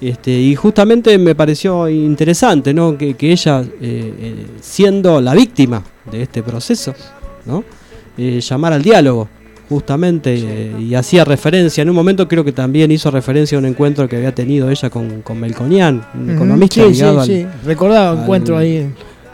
Este, 0.00 0.30
y 0.30 0.54
justamente 0.54 1.16
me 1.18 1.34
pareció 1.34 1.88
interesante, 1.88 2.72
¿no? 2.72 2.96
Que, 2.96 3.14
que 3.14 3.32
ella, 3.32 3.60
eh, 3.62 3.68
eh, 3.82 4.46
siendo 4.60 5.20
la 5.20 5.34
víctima 5.34 5.82
de 6.10 6.22
este 6.22 6.42
proceso, 6.42 6.94
¿no? 7.44 7.62
Eh, 8.16 8.40
llamar 8.40 8.72
al 8.72 8.82
diálogo, 8.82 9.28
justamente, 9.68 10.34
eh, 10.36 10.72
y 10.80 10.94
hacía 10.94 11.24
referencia, 11.24 11.82
en 11.82 11.90
un 11.90 11.94
momento 11.96 12.26
creo 12.26 12.42
que 12.44 12.52
también 12.52 12.90
hizo 12.90 13.10
referencia 13.10 13.56
a 13.56 13.60
un 13.60 13.66
encuentro 13.66 14.08
que 14.08 14.16
había 14.16 14.34
tenido 14.34 14.70
ella 14.70 14.88
con, 14.88 15.20
con 15.22 15.38
Melconian, 15.38 16.02
un 16.14 16.30
economista 16.30 16.82
sí, 16.86 16.92
ligado 16.92 17.24
sí, 17.24 17.42
al, 17.44 17.52
sí. 17.52 17.58
Recordaba 17.66 18.10
al- 18.12 18.18
encuentro 18.22 18.56
ahí. 18.56 18.90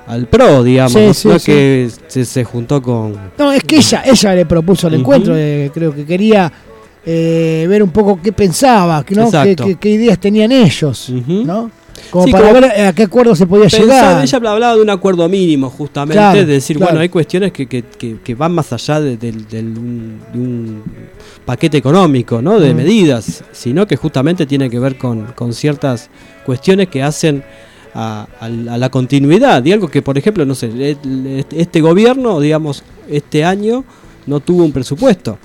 Al 0.06 0.26
PRO, 0.26 0.62
digamos, 0.62 0.92
Sí, 0.92 0.98
¿no? 1.06 1.14
sí, 1.14 1.28
No 1.28 1.34
es 1.36 1.42
sí. 1.42 1.52
que 1.52 1.90
se, 2.08 2.24
se 2.24 2.44
juntó 2.44 2.80
con... 2.80 3.14
No, 3.38 3.52
es 3.52 3.62
que 3.64 3.76
ella, 3.78 4.02
ella 4.06 4.34
le 4.34 4.46
propuso 4.46 4.86
el 4.88 4.94
encuentro, 4.94 5.34
eh, 5.36 5.70
creo 5.74 5.94
que 5.94 6.04
quería 6.04 6.52
eh, 7.04 7.66
ver 7.68 7.82
un 7.82 7.90
poco 7.90 8.20
qué 8.22 8.32
pensaba, 8.32 9.04
¿no? 9.10 9.30
qué, 9.30 9.56
qué- 9.56 9.74
qué 9.76 9.88
ideas 9.90 10.18
tenían 10.18 10.52
ellos. 10.52 11.10
¿no? 11.26 11.70
Como 12.10 12.26
Sí, 12.26 12.30
para 12.32 12.48
como- 12.48 12.60
ver 12.60 12.86
a 12.86 12.92
qué 12.92 13.02
acuerdo 13.04 13.34
se 13.34 13.46
podía 13.46 13.66
llegar. 13.68 14.22
ella 14.22 14.36
hablaba 14.36 14.76
de 14.76 14.82
un 14.82 14.90
acuerdo 14.90 15.28
mínimo, 15.28 15.70
justamente, 15.70 16.14
Claro, 16.18 16.38
de 16.38 16.44
decir, 16.46 16.76
claro. 16.76 16.90
bueno, 16.92 17.00
hay 17.02 17.08
cuestiones 17.08 17.52
que, 17.52 17.66
que- 17.66 17.82
que- 17.82 18.18
que 18.22 18.34
van 18.34 18.52
más 18.52 18.72
allá 18.72 19.00
de, 19.00 19.16
un, 19.60 20.20
de 20.32 20.38
un 20.38 20.82
paquete 21.44 21.78
económico, 21.78 22.40
¿no? 22.42 22.60
De 22.60 22.74
medidas, 22.74 23.42
sino 23.52 23.86
que 23.86 23.96
justamente 23.96 24.46
tiene 24.46 24.68
que 24.70 24.78
ver 24.78 24.96
con, 24.98 25.32
con 25.34 25.52
ciertas 25.52 26.10
cuestiones 26.44 26.88
que 26.88 27.02
hacen 27.02 27.42
a, 27.98 28.28
a 28.40 28.48
la 28.48 28.86
a 28.86 28.90
continuidad, 28.90 29.62
de 29.62 29.72
algo 29.72 29.88
que, 29.88 30.02
por 30.02 30.18
ejemplo, 30.18 30.44
no 30.44 30.54
sé, 30.54 30.66
el- 30.66 31.44
este 31.50 31.80
gobierno, 31.80 32.38
digamos, 32.40 32.82
este 33.08 33.44
año 33.44 33.84
no 34.26 34.40
tuvo 34.40 34.64
un 34.64 34.72
presupuesto. 34.72 35.38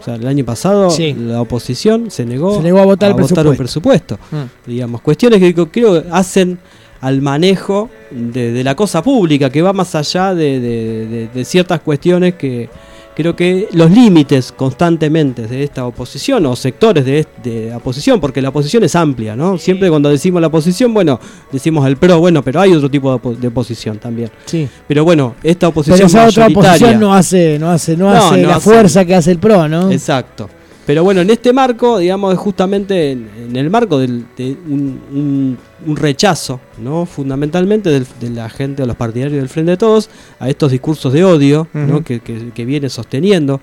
O 0.00 0.04
sea, 0.04 0.16
el 0.16 0.26
año 0.26 0.44
pasado 0.44 0.90
Sí. 0.90 1.14
la 1.18 1.40
oposición 1.40 2.10
se 2.10 2.24
negó, 2.26 2.56
Se 2.56 2.62
negó 2.62 2.78
a 2.80 2.84
votar 2.84 3.10
el 3.10 3.16
un 3.48 3.56
presupuesto 3.56 4.18
Mm. 4.30 4.70
digamos, 4.70 5.00
cuestiones 5.00 5.38
que 5.40 5.54
creo 5.54 5.70
que 5.70 6.04
hacen 6.10 6.58
al 7.00 7.20
manejo 7.22 7.88
de, 8.10 8.52
de 8.52 8.64
la 8.64 8.74
cosa 8.74 9.02
pública, 9.02 9.50
que 9.50 9.62
va 9.62 9.72
más 9.72 9.94
allá 9.94 10.34
de, 10.34 10.58
de- 10.60 11.06
de- 11.06 11.28
de 11.34 11.44
ciertas 11.44 11.80
cuestiones 11.80 12.34
que 12.34 12.68
creo 13.16 13.34
que 13.34 13.66
los 13.72 13.90
límites 13.90 14.52
constantemente 14.52 15.46
de 15.48 15.62
esta 15.64 15.86
oposición 15.86 16.44
o 16.46 16.54
sectores 16.54 17.04
de, 17.04 17.26
de 17.42 17.70
la 17.70 17.78
oposición, 17.78 18.20
porque 18.20 18.42
la 18.42 18.50
oposición 18.50 18.84
es 18.84 18.94
amplia, 18.94 19.34
¿no? 19.34 19.56
Siempre 19.58 19.88
cuando 19.88 20.10
decimos 20.10 20.40
la 20.40 20.48
oposición, 20.48 20.92
bueno, 20.94 21.18
decimos 21.50 21.86
el 21.86 21.96
PRO, 21.96 22.18
bueno, 22.20 22.42
pero 22.42 22.60
hay 22.60 22.72
otro 22.74 22.90
tipo 22.90 23.10
de, 23.10 23.16
opo- 23.16 23.36
de 23.36 23.48
oposición 23.48 23.98
también. 23.98 24.30
Sí. 24.44 24.68
Pero 24.86 25.04
bueno, 25.04 25.34
esta 25.42 25.60
Pero 25.66 25.70
oposición 25.70 26.06
esa 26.06 26.26
otra 26.28 26.46
oposición 26.46 27.00
no 27.00 27.14
hace, 27.14 27.58
no 27.58 27.70
hace, 27.70 27.96
no, 27.96 28.10
No, 28.12 28.16
hace 28.16 28.42
no 28.42 28.48
la 28.48 28.56
hace- 28.56 28.70
fuerza 28.70 29.04
que 29.04 29.14
hace 29.14 29.30
el 29.32 29.38
PRO, 29.38 29.66
¿no? 29.68 29.90
Exacto. 29.90 30.48
Pero 30.86 31.02
bueno, 31.02 31.20
en 31.20 31.30
este 31.30 31.52
marco, 31.52 31.98
digamos, 31.98 32.32
es 32.32 32.38
justamente 32.38 33.10
en, 33.10 33.28
en 33.48 33.56
el 33.56 33.68
marco 33.70 33.98
del- 33.98 34.24
de 34.36 34.56
un, 34.68 35.00
un- 35.12 35.58
un 35.84 35.96
rechazo, 35.96 36.60
¿no? 36.78 37.06
Fundamentalmente 37.06 37.90
del- 37.90 38.06
de 38.20 38.30
la 38.30 38.48
gente, 38.48 38.82
de 38.82 38.86
los 38.86 38.96
partidarios 38.96 39.36
del 39.38 39.48
Frente 39.48 39.72
de 39.72 39.76
Todos, 39.76 40.08
a 40.38 40.48
estos 40.48 40.70
discursos 40.70 41.12
de 41.12 41.24
odio, 41.24 41.66
¿no? 41.74 42.04
Que, 42.04 42.20
que- 42.20 42.50
que 42.54 42.64
viene 42.64 42.88
sosteniendo 42.88 43.60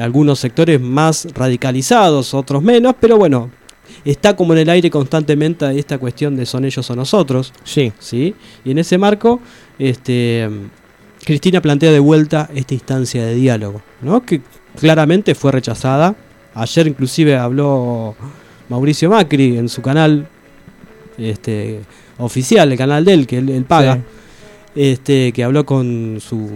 algunos 0.00 0.40
sectores 0.40 0.80
más 0.80 1.28
radicalizados, 1.34 2.34
otros 2.34 2.62
menos, 2.62 2.94
pero 3.00 3.16
bueno, 3.16 3.50
está 4.04 4.34
como 4.34 4.52
en 4.52 4.58
el 4.60 4.70
aire 4.70 4.90
constantemente 4.90 5.66
esta 5.78 5.98
cuestión 5.98 6.34
de 6.36 6.46
son 6.46 6.64
ellos 6.64 6.88
o 6.90 6.96
nosotros, 6.96 7.52
Sí. 7.64 7.92
¿sí? 8.00 8.34
Y 8.64 8.72
en 8.72 8.78
ese 8.78 8.98
marco, 8.98 9.40
este, 9.78 10.48
Cristina 11.24 11.60
plantea 11.60 11.92
de 11.92 11.98
vuelta 12.00 12.50
esta 12.54 12.74
instancia 12.74 13.24
de 13.24 13.34
diálogo, 13.36 13.82
¿no? 14.02 14.24
Que 14.24 14.40
claramente 14.80 15.34
fue 15.36 15.52
rechazada. 15.52 16.16
Ayer 16.54 16.86
inclusive 16.88 17.36
habló 17.36 18.14
Mauricio 18.68 19.10
Macri 19.10 19.56
en 19.58 19.68
su 19.68 19.82
canal 19.82 20.26
este, 21.18 21.80
oficial, 22.18 22.72
el 22.72 22.78
canal 22.78 23.04
de 23.04 23.12
él, 23.14 23.26
que 23.26 23.38
él, 23.38 23.48
él 23.50 23.64
paga, 23.64 23.96
Sí. 23.96 24.00
este, 24.92 25.32
que 25.32 25.44
habló 25.44 25.64
con 25.66 26.18
su 26.20 26.48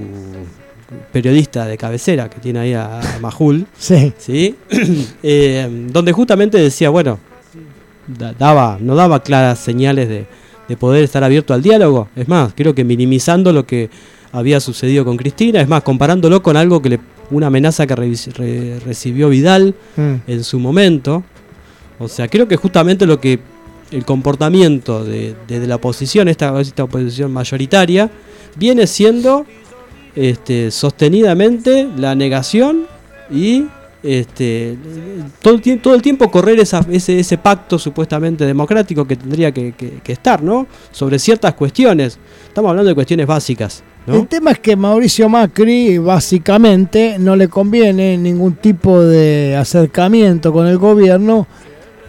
periodista 1.13 1.67
de 1.67 1.77
cabecera 1.77 2.29
que 2.31 2.39
tiene 2.41 2.59
ahí 2.61 2.73
a, 2.75 3.01
a 3.01 3.19
Majul. 3.21 3.67
Sí. 3.79 4.13
¿sí? 4.19 4.55
Eh, 5.23 5.69
donde 5.91 6.13
justamente 6.13 6.59
decía, 6.59 6.91
bueno, 6.91 7.19
da- 8.07 8.33
daba, 8.35 8.79
no 8.81 8.95
daba 8.95 9.23
claras 9.23 9.59
señales 9.59 10.09
de, 10.09 10.27
de 10.69 10.77
poder 10.77 11.05
estar 11.05 11.25
abierto 11.25 11.55
al 11.55 11.63
diálogo. 11.63 12.09
Es 12.17 12.29
más, 12.29 12.53
creo 12.55 12.75
que 12.75 12.85
minimizando 12.85 13.53
lo 13.53 13.67
que 13.67 13.91
había 14.33 14.61
sucedido 14.61 15.05
con 15.05 15.17
Cristina, 15.17 15.61
es 15.61 15.69
más, 15.69 15.83
comparándolo 15.83 16.43
con 16.43 16.57
algo 16.57 16.83
que 16.83 16.89
le, 16.91 17.01
una 17.31 17.47
amenaza 17.49 17.87
que 17.87 17.95
re- 17.97 18.79
recibió 18.85 19.29
Vidal 19.29 19.75
Mm. 19.97 20.14
en 20.27 20.45
su 20.45 20.59
momento. 20.59 21.22
O 21.99 22.09
sea, 22.09 22.29
creo 22.29 22.47
que 22.49 22.57
justamente 22.57 23.07
lo 23.07 23.20
que 23.20 23.39
el 23.91 24.05
comportamiento 24.05 25.05
de, 25.05 25.35
de- 25.47 25.61
de 25.61 25.66
la 25.66 25.77
oposición, 25.77 26.29
esta, 26.29 26.61
esta 26.61 26.85
oposición 26.85 27.33
mayoritaria, 27.33 28.11
viene 28.57 28.87
siendo 28.87 29.47
este, 30.16 30.70
sostenidamente 30.70 31.89
la 31.97 32.14
negación 32.14 32.87
y 33.31 33.64
este, 34.05 34.77
todo, 35.43 35.59
todo 35.83 35.95
el 35.95 36.03
tiempo 36.03 36.31
correr 36.31 36.61
esa- 36.61 36.87
ese, 36.91 37.19
ese 37.19 37.39
pacto 37.39 37.79
supuestamente 37.79 38.45
democrático 38.45 39.07
que 39.07 39.17
tendría 39.17 39.51
que, 39.51 39.73
que- 39.73 40.01
que 40.05 40.13
estar, 40.13 40.43
¿no? 40.43 40.67
Sobre 40.93 41.19
ciertas 41.19 41.55
cuestiones. 41.55 42.19
Estamos 42.47 42.69
hablando 42.71 42.91
de 42.91 42.95
cuestiones 42.95 43.27
básicas, 43.27 43.83
El 44.07 44.29
tema 44.29 44.51
es 44.51 44.59
que 44.59 44.77
Mauricio 44.77 45.29
Macri 45.31 45.97
básicamente 45.97 47.17
no 47.19 47.35
le 47.37 47.49
conviene 47.49 48.19
ningún 48.19 48.57
tipo 48.57 49.01
de 49.01 49.57
acercamiento 49.57 50.53
con 50.53 50.67
el 50.67 50.77
gobierno 50.77 51.47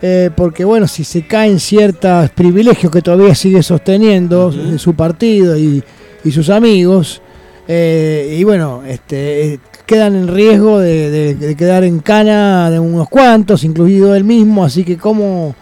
eh, 0.02 0.30
porque 0.36 0.66
bueno, 0.66 0.88
si 0.89 1.06
se 1.06 1.26
caen 1.26 1.58
ciertos 1.60 2.30
privilegios 2.32 2.91
que 2.91 3.02
todavía 3.02 3.34
sigue 3.34 3.64
sosteniendo 3.64 4.52
su 4.78 4.93
partido 4.93 5.58
y, 5.58 5.82
y 6.26 6.32
sus 6.32 6.50
amigos, 6.50 7.22
eh, 7.68 8.36
y 8.39 8.43
bueno, 8.43 8.84
este, 8.88 9.53
eh, 9.53 9.59
quedan 9.86 10.16
en 10.16 10.28
riesgo 10.28 10.80
de, 10.80 11.09
de- 11.09 11.36
de 11.36 11.55
quedar 11.55 11.84
en 11.84 11.99
cana 11.99 12.70
de 12.70 12.80
unos 12.80 13.07
cuantos, 13.09 13.63
incluido 13.63 14.16
él 14.16 14.24
mismo, 14.24 14.63
así 14.66 14.84
que 14.84 14.97
cómo 14.97 15.55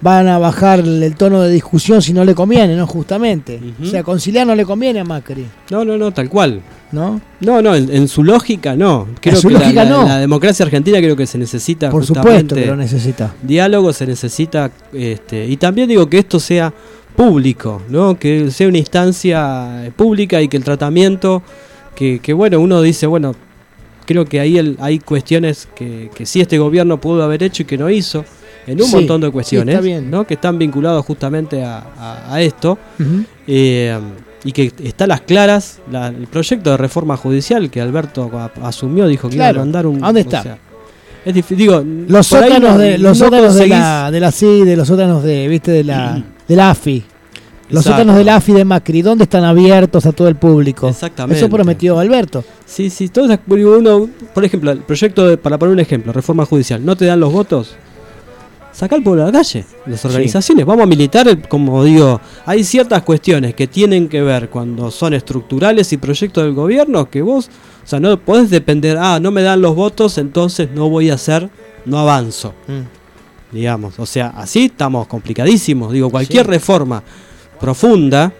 van 0.00 0.28
a 0.28 0.38
bajar 0.38 0.80
el 0.80 1.14
tono 1.16 1.40
de 1.42 1.50
discusión 1.50 2.02
si 2.02 2.12
no 2.12 2.24
le 2.24 2.34
conviene, 2.34 2.76
¿no? 2.76 2.86
Justamente. 2.86 3.58
O 3.82 3.86
sea, 3.86 4.02
conciliar 4.02 4.46
no 4.46 4.54
le 4.54 4.64
conviene 4.64 5.00
a 5.00 5.04
Macri. 5.04 5.46
No, 5.70 5.84
no, 5.84 5.96
no, 5.96 6.12
tal 6.12 6.28
cual. 6.28 6.60
¿no? 6.92 7.20
No, 7.40 7.60
no, 7.62 7.74
en, 7.74 7.90
en 7.92 8.06
su 8.06 8.22
lógica 8.22 8.76
no. 8.76 9.08
Creo 9.20 9.36
su 9.36 9.48
que 9.48 9.54
lógica 9.54 9.84
la, 9.84 9.90
no. 9.90 10.06
la 10.06 10.18
democracia 10.18 10.64
argentina 10.64 10.98
creo 10.98 11.16
que 11.16 11.26
se 11.26 11.36
necesita 11.38 11.90
Por 11.90 12.04
supuesto 12.06 12.54
que 12.54 12.66
lo 12.66 12.76
necesita. 12.76 13.34
diálogo, 13.42 13.92
se 13.92 14.06
necesita 14.06 14.70
este 14.92 15.46
y 15.46 15.56
también 15.56 15.88
digo 15.88 16.08
que 16.08 16.18
esto 16.18 16.38
sea 16.38 16.72
público, 17.16 17.82
¿no? 17.88 18.18
Que 18.18 18.50
sea 18.50 18.68
una 18.68 18.78
instancia 18.78 19.90
pública 19.96 20.40
y 20.42 20.48
que 20.48 20.56
el 20.56 20.64
tratamiento 20.64 21.42
que, 21.94 22.18
que 22.20 22.32
bueno, 22.32 22.60
uno 22.60 22.82
dice, 22.82 23.06
bueno, 23.06 23.34
creo 24.04 24.24
que 24.24 24.38
ahí 24.40 24.58
el- 24.58 24.76
hay 24.80 24.98
cuestiones 24.98 25.68
que, 25.74 26.10
que 26.14 26.26
sí 26.26 26.40
este 26.40 26.58
gobierno 26.58 27.00
pudo 27.00 27.22
haber 27.22 27.42
hecho 27.42 27.62
y 27.62 27.66
que 27.66 27.78
no 27.78 27.88
hizo 27.90 28.24
en 28.66 28.80
un 28.80 28.86
Sí, 28.86 28.96
montón 28.96 29.20
de 29.20 29.30
cuestiones. 29.30 30.02
¿no? 30.02 30.26
Que 30.26 30.34
están 30.34 30.58
vinculados 30.58 31.04
justamente 31.06 31.64
a, 31.64 31.78
a- 31.98 32.34
a 32.34 32.40
esto. 32.42 32.78
Eh, 33.46 33.98
y 34.44 34.52
que 34.52 34.70
está 34.84 35.04
a 35.04 35.06
las 35.08 35.22
claras 35.22 35.80
la- 35.90 36.08
el 36.08 36.26
proyecto 36.28 36.70
de 36.70 36.76
reforma 36.76 37.16
judicial 37.16 37.70
que 37.70 37.80
Alberto 37.80 38.30
asumió, 38.62 39.06
dijo 39.08 39.28
que 39.28 39.36
iba 39.36 39.46
Claro. 39.46 39.60
a 39.62 39.64
mandar 39.64 39.86
un. 39.86 40.02
¿A 40.04 40.06
dónde 40.08 40.20
está? 40.20 40.58
Es 41.24 41.48
digo, 41.48 41.82
Los 42.06 42.28
sótanos, 42.28 42.74
no- 42.74 42.78
de, 42.78 42.98
los 42.98 43.18
no 43.18 43.24
sótanos 43.26 43.54
de, 43.56 43.66
la, 43.66 44.10
de 44.12 44.20
la 44.20 44.30
CI, 44.30 44.64
de 44.64 44.76
los 44.76 44.86
sótanos 44.86 45.24
de, 45.24 45.48
viste, 45.48 45.72
de 45.72 45.82
la, 45.82 46.22
de 46.48 46.56
la 46.56 46.70
AFI. 46.70 47.04
Los 47.68 47.80
Exacto. 47.84 47.90
sótanos 48.02 48.16
de 48.16 48.24
la 48.24 48.36
AFI 48.36 48.52
de 48.52 48.64
Macri, 48.64 49.02
¿dónde 49.02 49.24
están 49.24 49.42
abiertos 49.44 50.06
a 50.06 50.12
todo 50.12 50.28
el 50.28 50.36
público? 50.36 50.88
Exactamente. 50.88 51.38
Eso 51.38 51.50
prometió 51.50 51.98
Alberto. 51.98 52.44
Sí, 52.64 52.90
sí, 52.90 53.10
digo, 53.48 53.76
uno, 53.78 54.08
por 54.32 54.44
ejemplo, 54.44 54.70
el 54.70 54.78
proyecto, 54.78 55.26
de- 55.26 55.36
para 55.36 55.58
poner 55.58 55.72
un 55.72 55.80
ejemplo, 55.80 56.12
reforma 56.12 56.46
judicial, 56.46 56.84
¿no 56.84 56.94
te 56.96 57.06
dan 57.06 57.18
los 57.18 57.32
votos? 57.32 57.74
Saca 58.72 58.94
al 58.94 59.02
pueblo 59.02 59.22
a 59.22 59.26
la 59.26 59.32
calle, 59.32 59.64
las 59.86 60.04
organizaciones, 60.04 60.64
vamos 60.66 60.82
a 60.84 60.86
militar, 60.86 61.26
el- 61.26 61.48
como 61.48 61.82
digo, 61.82 62.20
hay 62.44 62.62
ciertas 62.62 63.02
cuestiones 63.02 63.54
que 63.54 63.66
tienen 63.66 64.06
que 64.08 64.20
ver 64.22 64.48
cuando 64.50 64.90
son 64.92 65.14
estructurales 65.14 65.92
y 65.92 65.96
proyectos 65.96 66.44
del 66.44 66.52
gobierno 66.52 67.08
que 67.10 67.22
vos, 67.22 67.48
o 67.84 67.86
sea, 67.88 67.98
no 67.98 68.16
podés 68.20 68.50
depender, 68.50 68.96
ah, 69.00 69.18
no 69.18 69.30
me 69.32 69.42
dan 69.42 69.60
los 69.62 69.74
votos, 69.74 70.18
entonces 70.18 70.68
no 70.74 70.88
voy 70.90 71.10
a 71.10 71.14
hacer, 71.14 71.48
no 71.86 71.98
avanzo, 71.98 72.52
digamos, 73.56 73.98
o 73.98 74.06
sea, 74.06 74.28
así 74.36 74.66
estamos 74.66 75.06
complicadísimos, 75.08 75.92
digo, 75.92 76.10
cualquier 76.10 76.44
Sí. 76.46 76.50
reforma 76.52 77.02
profunda 77.58 78.32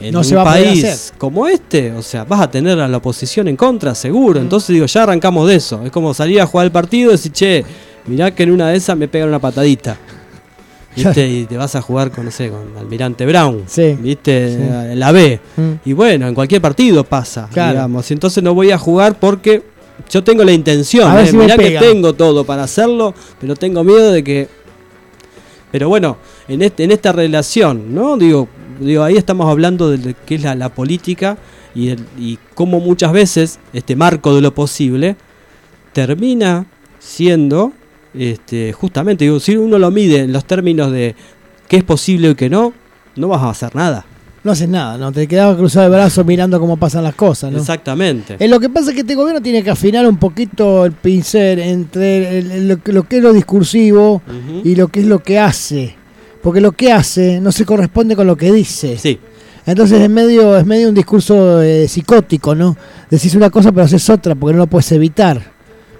en 0.00 0.12
No 0.12 0.18
un 0.18 0.24
se 0.24 0.36
va 0.36 0.44
país 0.44 1.12
como 1.16 1.46
este, 1.48 1.90
o 1.92 2.02
sea, 2.02 2.24
vas 2.24 2.40
a 2.42 2.50
tener 2.50 2.78
a 2.78 2.86
la 2.86 2.98
oposición 2.98 3.48
en 3.48 3.56
contra, 3.56 3.94
seguro. 3.94 4.38
Entonces 4.40 4.74
digo, 4.74 4.84
ya 4.86 5.02
arrancamos 5.04 5.48
de 5.48 5.54
eso. 5.56 5.80
Es 5.84 5.90
como 5.90 6.12
salir 6.12 6.40
a 6.40 6.46
jugar 6.46 6.66
el 6.66 6.72
partido 6.72 7.08
y 7.08 7.12
decir, 7.12 7.32
che, 7.32 7.64
mirá 8.06 8.30
que 8.34 8.42
en 8.42 8.50
una 8.50 8.68
de 8.68 8.76
esas 8.76 8.96
me 8.96 9.08
pegan 9.08 9.28
una 9.30 9.38
patadita. 9.38 9.96
¿Viste? 10.96 11.26
Y 11.28 11.44
te 11.46 11.56
vas 11.56 11.74
a 11.76 11.82
jugar 11.82 12.10
con, 12.10 12.24
no 12.26 12.30
sé, 12.30 12.50
con 12.50 12.76
Almirante 12.78 13.24
Brown. 13.26 13.64
Sí. 13.66 13.96
¿Viste? 14.00 14.56
Sí. 14.92 14.96
La 14.98 15.12
B. 15.12 15.40
Mm. 15.56 15.62
Y 15.88 15.92
bueno, 15.94 16.26
en 16.28 16.34
cualquier 16.34 16.60
partido 16.62 17.04
pasa, 17.04 17.48
Claro. 17.52 17.72
digamos. 17.72 18.10
Y 18.10 18.14
entonces 18.14 18.42
no 18.42 18.54
voy 18.54 18.70
a 18.70 18.78
jugar 18.78 19.18
porque 19.18 19.62
yo 20.10 20.22
tengo 20.24 20.44
la 20.44 20.52
intención. 20.52 21.10
¿eh? 21.24 21.26
si 21.30 21.36
Mirá 21.36 21.56
que 21.56 21.64
tengo 21.80 22.12
todo 22.14 22.44
para 22.44 22.64
hacerlo, 22.64 23.14
pero 23.40 23.54
tengo 23.56 23.82
miedo 23.84 24.12
de 24.12 24.22
que. 24.24 24.48
Pero 25.72 25.88
bueno, 25.88 26.16
en 26.48 26.62
este, 26.62 26.84
en 26.84 26.92
esta 26.92 27.12
relación, 27.12 27.94
¿no? 27.94 28.16
Digo, 28.16 28.48
digo, 28.80 29.02
ahí 29.02 29.16
estamos 29.16 29.48
hablando 29.50 29.90
de 29.90 30.14
que 30.14 30.36
es 30.36 30.42
la, 30.42 30.54
la 30.54 30.68
política 30.70 31.36
y, 31.74 31.88
el- 31.90 32.04
y 32.18 32.38
cómo 32.54 32.80
muchas 32.80 33.12
veces 33.12 33.58
este 33.72 33.96
marco 33.96 34.34
de 34.34 34.40
lo 34.40 34.54
posible 34.54 35.16
termina 35.92 36.66
siendo 36.98 37.72
este, 38.14 38.72
justamente, 38.72 39.24
digo, 39.24 39.40
si 39.40 39.56
uno 39.56 39.78
lo 39.78 39.90
mide 39.90 40.20
en 40.20 40.32
los 40.32 40.44
términos 40.46 40.90
de 40.92 41.14
qué 41.68 41.76
es 41.78 41.84
posible 41.84 42.30
y 42.30 42.34
qué 42.34 42.48
no, 42.48 42.72
no 43.16 43.28
vas 43.28 43.42
a 43.42 43.50
hacer 43.50 43.74
nada. 43.74 44.06
No 44.46 44.52
haces 44.52 44.68
nada, 44.68 44.96
¿no? 44.96 45.10
Te 45.10 45.26
quedabas 45.26 45.56
cruzado 45.56 45.90
de 45.90 45.96
brazos 45.96 46.24
mirando 46.24 46.60
cómo 46.60 46.76
pasan 46.76 47.02
las 47.02 47.16
cosas, 47.16 47.50
¿no? 47.50 47.58
Exactamente. 47.58 48.36
Eh, 48.38 48.46
lo 48.46 48.60
que 48.60 48.68
pasa 48.70 48.90
es 48.90 48.94
que 48.94 49.00
este 49.00 49.16
gobierno 49.16 49.42
tiene 49.42 49.62
que 49.64 49.70
afinar 49.70 50.06
un 50.06 50.18
poquito 50.18 50.84
el 50.86 50.92
pincel 50.92 51.58
entre 51.58 52.38
el- 52.38 52.50
el- 52.52 52.68
lo, 52.68 52.80
que- 52.80 52.92
lo 52.92 53.02
que 53.08 53.16
es 53.16 53.22
lo 53.24 53.32
discursivo 53.32 54.22
y 54.64 54.76
lo 54.76 54.86
que 54.86 55.00
es 55.00 55.06
lo 55.06 55.18
que 55.18 55.40
hace. 55.40 55.96
Porque 56.42 56.60
lo 56.60 56.70
que 56.70 56.92
hace 56.92 57.40
no 57.40 57.50
se 57.50 57.64
corresponde 57.64 58.14
con 58.14 58.26
lo 58.28 58.36
que 58.36 58.52
dice. 58.52 58.96
Sí, 58.98 59.18
Entonces 59.66 60.00
es 60.00 60.08
medio, 60.08 60.56
es 60.56 60.64
medio 60.64 60.88
un 60.90 60.94
discurso 60.94 61.60
eh, 61.60 61.88
psicótico, 61.88 62.54
¿no? 62.54 62.76
Decís 63.10 63.34
una 63.34 63.50
cosa 63.50 63.72
pero 63.72 63.82
haces 63.86 64.08
otra 64.08 64.36
porque 64.36 64.52
no 64.52 64.60
lo 64.60 64.66
puedes 64.68 64.92
evitar. 64.92 65.55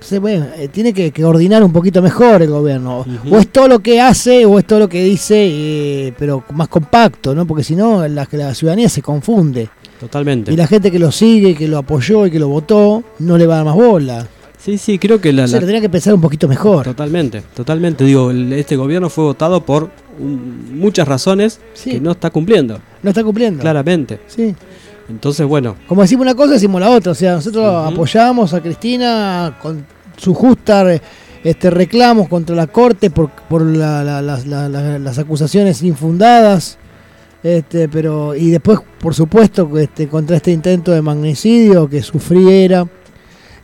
Entonces, 0.06 0.20
bueno, 0.20 0.46
eh, 0.56 0.68
tiene 0.68 0.92
que, 0.92 1.10
que 1.10 1.20
coordinar 1.20 1.64
un 1.64 1.72
poquito 1.72 2.00
mejor 2.00 2.40
el 2.40 2.48
gobierno. 2.50 3.04
O 3.28 3.38
es 3.38 3.48
todo 3.48 3.66
lo 3.66 3.80
que 3.80 4.00
hace 4.00 4.46
o 4.46 4.56
es 4.56 4.64
todo 4.64 4.78
lo 4.78 4.88
que 4.88 5.02
dice, 5.02 5.34
eh, 5.50 6.12
pero 6.16 6.44
más 6.52 6.68
compacto, 6.68 7.34
¿no? 7.34 7.44
Porque 7.44 7.64
si 7.64 7.74
no, 7.74 8.06
la, 8.06 8.28
la 8.30 8.54
ciudadanía 8.54 8.88
se 8.88 9.02
confunde. 9.02 9.68
totalmente. 9.98 10.52
Y 10.52 10.56
la 10.56 10.68
gente 10.68 10.92
que 10.92 11.00
lo 11.00 11.10
sigue, 11.10 11.56
que 11.56 11.66
lo 11.66 11.78
apoyó 11.78 12.24
y 12.24 12.30
que 12.30 12.38
lo 12.38 12.46
votó, 12.46 13.02
no 13.18 13.36
le 13.36 13.48
va 13.48 13.54
a 13.54 13.56
dar 13.56 13.66
más 13.66 13.74
bola. 13.74 14.28
Sí, 14.58 14.78
sí, 14.78 14.96
creo 14.96 15.20
que 15.20 15.32
la, 15.32 15.48
Se 15.48 15.58
la- 15.60 15.66
tenía 15.66 15.80
que 15.80 15.88
pensar 15.90 16.14
un 16.14 16.20
poquito 16.20 16.46
mejor. 16.46 16.84
Totalmente, 16.84 17.42
totalmente. 17.56 18.04
Digo, 18.04 18.30
este 18.30 18.76
gobierno 18.76 19.10
fue 19.10 19.24
votado 19.24 19.64
por 19.64 19.90
un- 20.20 20.70
muchas 20.78 21.08
razones 21.08 21.58
Sí. 21.74 21.90
que 21.90 22.00
no 22.00 22.12
está 22.12 22.30
cumpliendo, 22.30 22.78
No 23.02 23.10
está 23.10 23.24
cumpliendo. 23.24 23.60
claramente. 23.60 24.20
Sí. 24.28 24.54
Entonces, 25.08 25.46
bueno, 25.46 25.76
Como 25.88 26.02
decimos 26.02 26.22
una 26.22 26.34
cosa, 26.36 26.54
decimos 26.54 26.80
la 26.80 26.90
otra. 26.90 27.12
O 27.12 27.14
sea, 27.14 27.34
nosotros 27.34 27.64
apoyamos 27.92 28.52
a 28.54 28.60
Cristina 28.60 29.56
con 29.62 29.84
su 30.16 30.34
justa 30.34 30.84
re- 30.84 31.02
este, 31.44 31.70
reclamos 31.70 32.28
contra 32.28 32.56
la 32.56 32.66
Corte 32.66 33.10
por, 33.10 33.30
por 33.30 33.62
la- 33.62 34.02
la- 34.02 34.20
las- 34.22 34.46
la- 34.46 34.68
la- 34.68 34.98
las 34.98 35.18
acusaciones 35.18 35.82
infundadas. 35.82 36.78
Este, 37.42 37.88
pero 37.88 38.34
y 38.34 38.50
después, 38.50 38.80
por 38.98 39.14
supuesto, 39.14 39.70
este, 39.78 40.08
contra 40.08 40.36
este 40.36 40.50
intento 40.50 40.90
de 40.92 41.02
magnicidio 41.02 41.88
que 41.88 42.02
sufriera. 42.02 42.86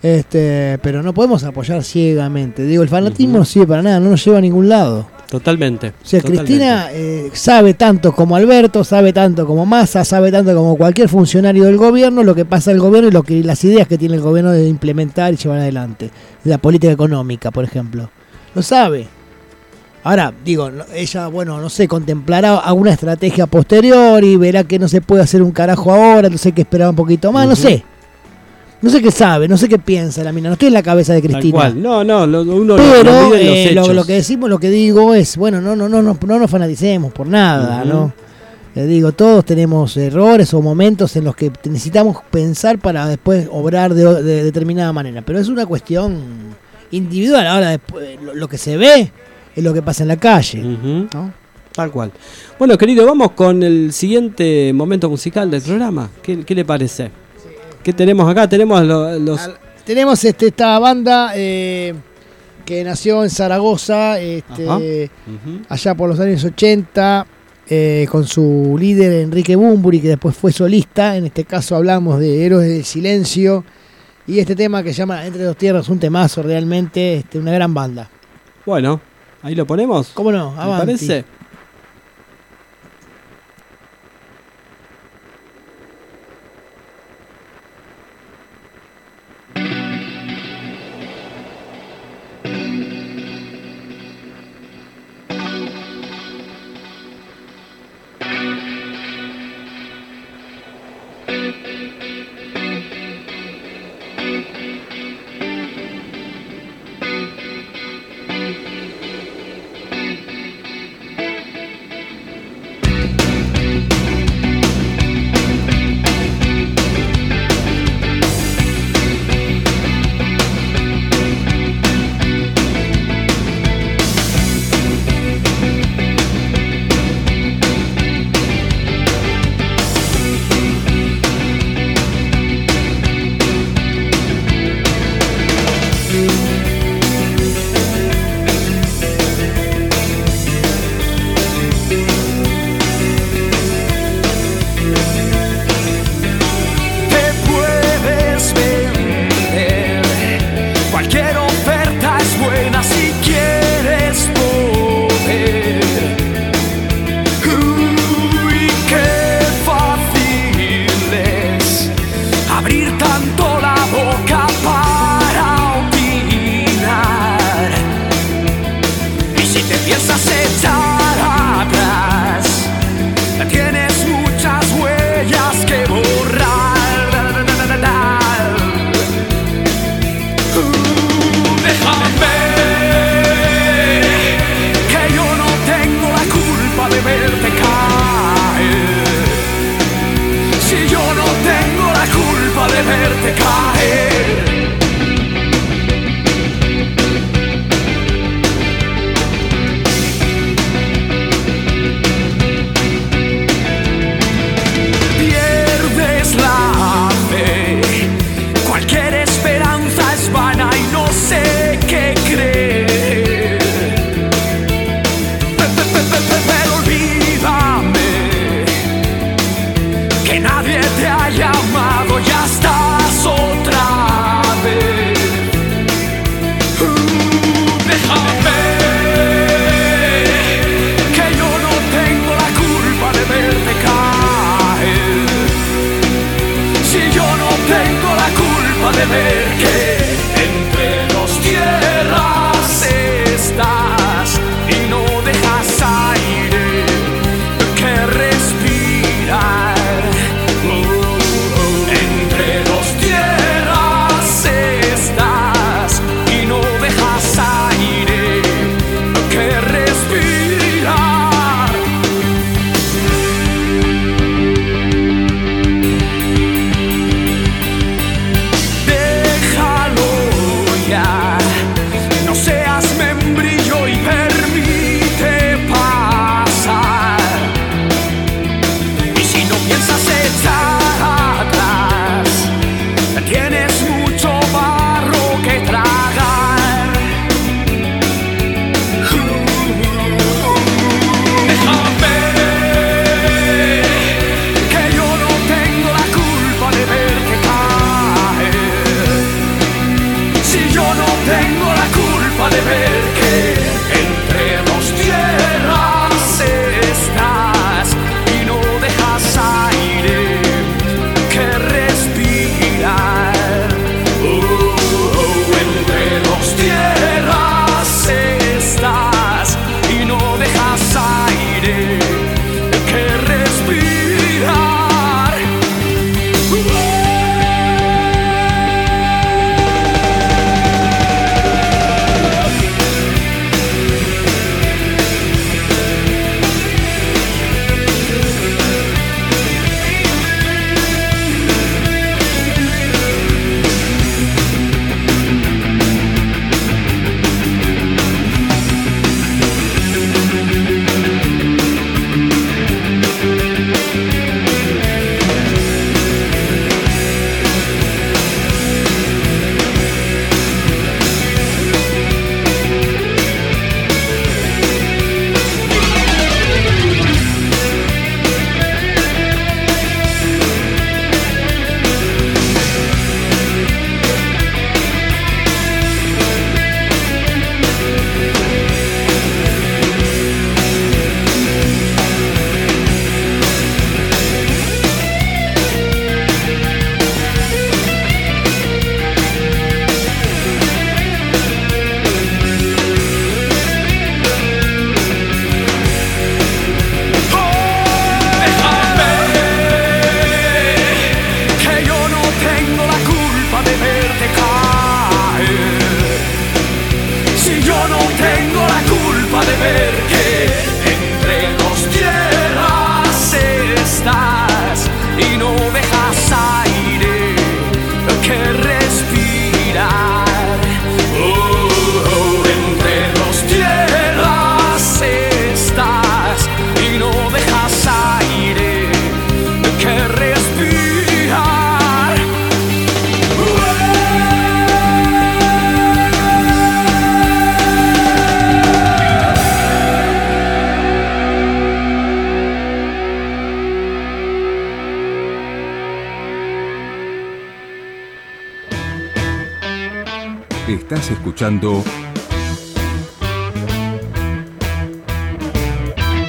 Este, 0.02 0.78
pero 0.82 1.02
no 1.02 1.14
podemos 1.14 1.44
apoyar 1.44 1.82
ciegamente. 1.84 2.64
Digo, 2.64 2.82
el 2.82 2.88
fanatismo 2.88 3.32
Ujú. 3.34 3.38
no 3.40 3.44
sirve 3.44 3.66
para 3.68 3.82
nada, 3.82 4.00
no 4.00 4.10
nos 4.10 4.24
lleva 4.24 4.38
a 4.38 4.40
ningún 4.40 4.68
lado. 4.68 5.08
Totalmente. 5.32 5.88
O 5.88 5.92
sea, 6.06 6.20
totalmente. 6.20 6.44
Cristina 6.46 6.88
eh, 6.92 7.30
sabe 7.32 7.72
tanto 7.74 8.12
como 8.12 8.36
Alberto, 8.36 8.84
sabe 8.84 9.12
tanto 9.14 9.46
como 9.46 9.64
Massa, 9.64 10.04
sabe 10.04 10.30
tanto 10.30 10.54
como 10.54 10.76
cualquier 10.76 11.08
funcionario 11.08 11.64
del 11.64 11.78
gobierno 11.78 12.22
lo 12.22 12.34
que 12.34 12.44
pasa 12.44 12.70
el 12.70 12.78
gobierno 12.80 13.08
y 13.08 13.12
lo 13.12 13.22
que 13.22 13.42
las 13.42 13.64
ideas 13.64 13.88
que 13.88 13.96
tiene 13.96 14.16
el 14.16 14.20
gobierno 14.20 14.50
de 14.52 14.68
implementar 14.68 15.32
y 15.32 15.38
llevar 15.38 15.58
adelante. 15.60 16.10
La 16.44 16.58
política 16.58 16.92
económica, 16.92 17.50
por 17.50 17.64
ejemplo. 17.64 18.10
Lo 18.54 18.60
sabe. 18.62 19.08
Ahora, 20.04 20.34
digo, 20.44 20.70
no- 20.70 20.84
ella, 20.94 21.28
bueno, 21.28 21.60
no 21.60 21.70
sé, 21.70 21.88
contemplará 21.88 22.58
alguna 22.58 22.92
estrategia 22.92 23.46
posterior 23.46 24.22
y 24.24 24.36
verá 24.36 24.64
que 24.64 24.78
no 24.78 24.88
se 24.88 25.00
puede 25.00 25.22
hacer 25.22 25.42
un 25.42 25.52
carajo 25.52 25.92
ahora, 25.92 26.26
entonces 26.26 26.46
hay 26.46 26.52
que 26.52 26.62
esperar 26.62 26.90
un 26.90 26.96
poquito 26.96 27.32
más, 27.32 27.46
no 27.48 27.56
sé. 27.56 27.84
No 28.82 28.90
sé 28.90 29.00
qué 29.00 29.10
sabe, 29.10 29.46
no 29.48 29.56
sé 29.56 29.68
qué 29.68 29.78
piensa 29.78 30.22
la 30.24 30.32
mina, 30.32 30.48
no 30.48 30.54
estoy 30.54 30.68
en 30.68 30.74
la 30.74 30.82
cabeza 30.82 31.14
de 31.14 31.22
Cristina. 31.22 31.52
cual. 31.56 31.80
No, 31.80 32.02
no, 32.04 32.26
lo- 32.26 32.42
uno 32.42 32.76
Pero 32.76 33.04
lo 33.04 33.34
en 33.36 33.46
los 33.46 33.56
eh, 33.56 33.72
lo, 33.74 33.92
lo 33.94 34.04
que 34.04 34.14
decimos, 34.14 34.50
lo 34.50 34.58
que 34.58 34.70
digo 34.70 35.14
es, 35.14 35.36
bueno, 35.36 35.60
no, 35.60 35.74
no, 35.76 35.88
no, 35.88 36.02
no, 36.02 36.18
no 36.26 36.38
nos 36.38 36.50
fanaticemos 36.50 37.12
por 37.12 37.26
nada. 37.28 37.84
¿no? 37.84 38.12
Eh, 38.74 38.84
digo, 38.86 39.12
todos 39.12 39.44
tenemos 39.44 39.96
errores 39.96 40.52
o 40.54 40.60
momentos 40.62 41.14
en 41.16 41.24
los 41.24 41.36
que 41.36 41.52
necesitamos 41.64 42.18
pensar 42.30 42.78
para 42.78 43.06
después 43.06 43.46
obrar 43.52 43.94
de, 43.94 44.22
de 44.22 44.42
determinada 44.44 44.92
manera. 44.92 45.22
Pero 45.22 45.38
es 45.38 45.48
una 45.48 45.64
cuestión 45.66 46.18
individual. 46.90 47.46
Ahora, 47.46 47.70
después, 47.70 48.20
lo, 48.22 48.34
lo 48.34 48.48
que 48.48 48.58
se 48.58 48.76
ve 48.76 49.12
es 49.54 49.62
lo 49.62 49.72
que 49.74 49.82
pasa 49.82 50.02
en 50.02 50.08
la 50.08 50.16
calle. 50.16 50.60
Ujú, 50.60 51.06
¿no? 51.12 51.32
Tal 51.72 51.90
cual. 51.90 52.12
Bueno, 52.58 52.76
querido, 52.76 53.06
vamos 53.06 53.30
con 53.32 53.62
el 53.62 53.92
siguiente 53.92 54.72
momento 54.74 55.08
musical 55.08 55.50
del 55.50 55.62
programa. 55.62 56.10
¿Qué, 56.22 56.40
qué 56.44 56.54
le 56.54 56.64
parece? 56.64 57.10
¿Qué 57.82 57.92
tenemos 57.92 58.28
acá? 58.30 58.48
Tenemos 58.48 58.82
lo- 58.84 59.18
los... 59.18 59.50
Tenemos 59.84 60.22
este, 60.24 60.46
esta 60.48 60.78
banda 60.78 61.32
eh, 61.34 61.92
que 62.64 62.84
nació 62.84 63.24
en 63.24 63.30
Zaragoza, 63.30 64.20
este, 64.20 65.10
allá 65.68 65.94
por 65.96 66.08
los 66.08 66.20
años 66.20 66.44
80, 66.44 67.26
eh, 67.68 68.06
con 68.08 68.24
su 68.24 68.76
líder 68.78 69.12
Enrique 69.22 69.56
Bumburi, 69.56 70.00
que 70.00 70.08
después 70.08 70.36
fue 70.36 70.52
solista. 70.52 71.16
En 71.16 71.26
este 71.26 71.44
caso 71.44 71.74
hablamos 71.74 72.20
de 72.20 72.46
Héroes 72.46 72.68
del 72.68 72.84
Silencio. 72.84 73.64
Y 74.28 74.38
este 74.38 74.54
tema 74.54 74.84
que 74.84 74.90
se 74.92 74.98
llama 74.98 75.26
Entre 75.26 75.42
dos 75.42 75.56
Tierras, 75.56 75.88
un 75.88 75.98
temazo 75.98 76.44
realmente, 76.44 77.16
este, 77.16 77.40
una 77.40 77.50
gran 77.50 77.74
banda. 77.74 78.08
Bueno, 78.64 79.00
ahí 79.42 79.56
lo 79.56 79.66
ponemos. 79.66 80.10
¿Cómo 80.14 80.30
no? 80.30 80.52
¿Me 80.52 80.60
Avanti. 80.62 80.86
parece? 80.86 81.24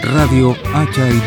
Radio 0.01 0.55
Hacha. 0.73 1.07
En 1.07 1.21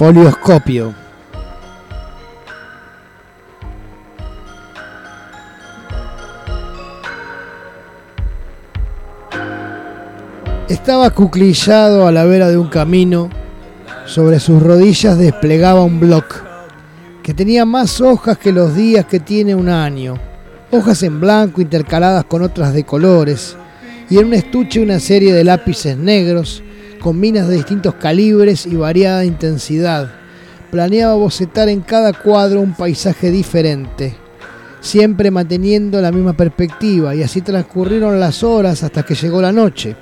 Folioscopio. 0.00 0.94
Estaba 10.70 11.10
cuclillado 11.10 12.06
a 12.06 12.12
la 12.12 12.24
vera 12.24 12.48
de 12.48 12.56
un 12.56 12.68
camino. 12.68 13.28
Sobre 14.06 14.40
sus 14.40 14.62
rodillas 14.62 15.18
desplegaba 15.18 15.84
un 15.84 16.00
bloc 16.00 16.44
que 17.22 17.34
tenía 17.34 17.66
más 17.66 18.00
hojas 18.00 18.38
que 18.38 18.52
los 18.52 18.74
días 18.74 19.04
que 19.04 19.20
tiene 19.20 19.54
un 19.54 19.68
año. 19.68 20.14
Hojas 20.70 21.02
en 21.02 21.20
blanco 21.20 21.60
intercaladas 21.60 22.24
con 22.24 22.40
otras 22.40 22.72
de 22.72 22.84
colores. 22.84 23.54
Y 24.08 24.16
en 24.16 24.28
un 24.28 24.32
estuche 24.32 24.80
una 24.80 24.98
serie 24.98 25.34
de 25.34 25.44
lápices 25.44 25.94
negros 25.98 26.62
con 27.00 27.18
minas 27.18 27.48
de 27.48 27.56
distintos 27.56 27.94
calibres 27.94 28.66
y 28.66 28.76
variada 28.76 29.24
intensidad. 29.24 30.12
Planeaba 30.70 31.14
bocetar 31.14 31.68
en 31.68 31.80
cada 31.80 32.12
cuadro 32.12 32.60
un 32.60 32.74
paisaje 32.74 33.30
diferente, 33.30 34.14
siempre 34.80 35.30
manteniendo 35.30 36.00
la 36.00 36.12
misma 36.12 36.34
perspectiva, 36.34 37.14
y 37.14 37.22
así 37.22 37.40
transcurrieron 37.40 38.20
las 38.20 38.44
horas 38.44 38.84
hasta 38.84 39.02
que 39.02 39.14
llegó 39.14 39.42
la 39.42 39.50
noche. 39.50 39.96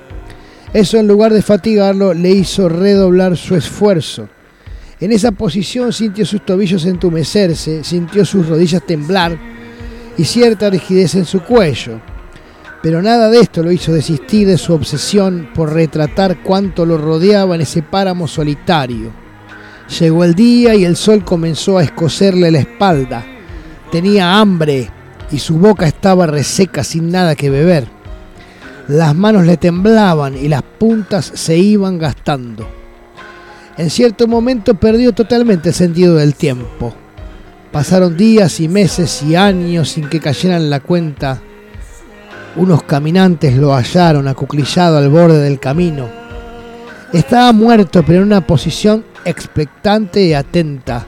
Eso 0.74 0.98
en 0.98 1.08
lugar 1.08 1.32
de 1.32 1.40
fatigarlo 1.40 2.12
le 2.12 2.30
hizo 2.30 2.68
redoblar 2.68 3.36
su 3.38 3.54
esfuerzo. 3.54 4.28
En 5.00 5.12
esa 5.12 5.32
posición 5.32 5.92
sintió 5.92 6.26
sus 6.26 6.44
tobillos 6.44 6.84
entumecerse, 6.84 7.84
sintió 7.84 8.24
sus 8.24 8.48
rodillas 8.48 8.84
temblar 8.84 9.38
y 10.18 10.24
cierta 10.24 10.68
rigidez 10.68 11.14
en 11.14 11.24
su 11.24 11.40
cuello. 11.40 12.00
Pero 12.82 13.02
nada 13.02 13.28
de 13.28 13.40
esto 13.40 13.62
lo 13.62 13.72
hizo 13.72 13.92
desistir 13.92 14.46
de 14.46 14.56
su 14.56 14.72
obsesión 14.72 15.48
por 15.54 15.72
retratar 15.72 16.42
cuánto 16.42 16.86
lo 16.86 16.96
rodeaba 16.96 17.56
en 17.56 17.62
ese 17.62 17.82
páramo 17.82 18.28
solitario. 18.28 19.10
Llegó 19.98 20.22
el 20.22 20.34
día 20.34 20.74
y 20.74 20.84
el 20.84 20.96
sol 20.96 21.24
comenzó 21.24 21.78
a 21.78 21.82
escocerle 21.82 22.50
la 22.50 22.60
espalda. 22.60 23.24
Tenía 23.90 24.38
hambre 24.38 24.90
y 25.32 25.38
su 25.38 25.58
boca 25.58 25.86
estaba 25.86 26.26
reseca 26.26 26.84
sin 26.84 27.10
nada 27.10 27.34
que 27.34 27.50
beber. 27.50 27.88
Las 28.86 29.14
manos 29.14 29.44
le 29.44 29.56
temblaban 29.56 30.36
y 30.36 30.48
las 30.48 30.62
puntas 30.62 31.32
se 31.34 31.58
iban 31.58 31.98
gastando. 31.98 32.68
En 33.76 33.90
cierto 33.90 34.26
momento 34.26 34.74
perdió 34.74 35.12
totalmente 35.12 35.70
el 35.70 35.74
sentido 35.74 36.16
del 36.16 36.34
tiempo. 36.34 36.94
Pasaron 37.72 38.16
días 38.16 38.60
y 38.60 38.68
meses 38.68 39.22
y 39.22 39.36
años 39.36 39.90
sin 39.90 40.08
que 40.08 40.20
cayeran 40.20 40.70
la 40.70 40.80
cuenta 40.80 41.42
unos 42.58 42.82
caminantes 42.82 43.56
lo 43.56 43.72
hallaron 43.72 44.26
acuclillado 44.26 44.98
al 44.98 45.08
borde 45.08 45.40
del 45.40 45.60
camino. 45.60 46.08
Estaba 47.12 47.52
muerto, 47.52 48.02
pero 48.04 48.18
en 48.18 48.26
una 48.26 48.46
posición 48.46 49.04
expectante 49.24 50.22
y 50.22 50.34
atenta, 50.34 51.06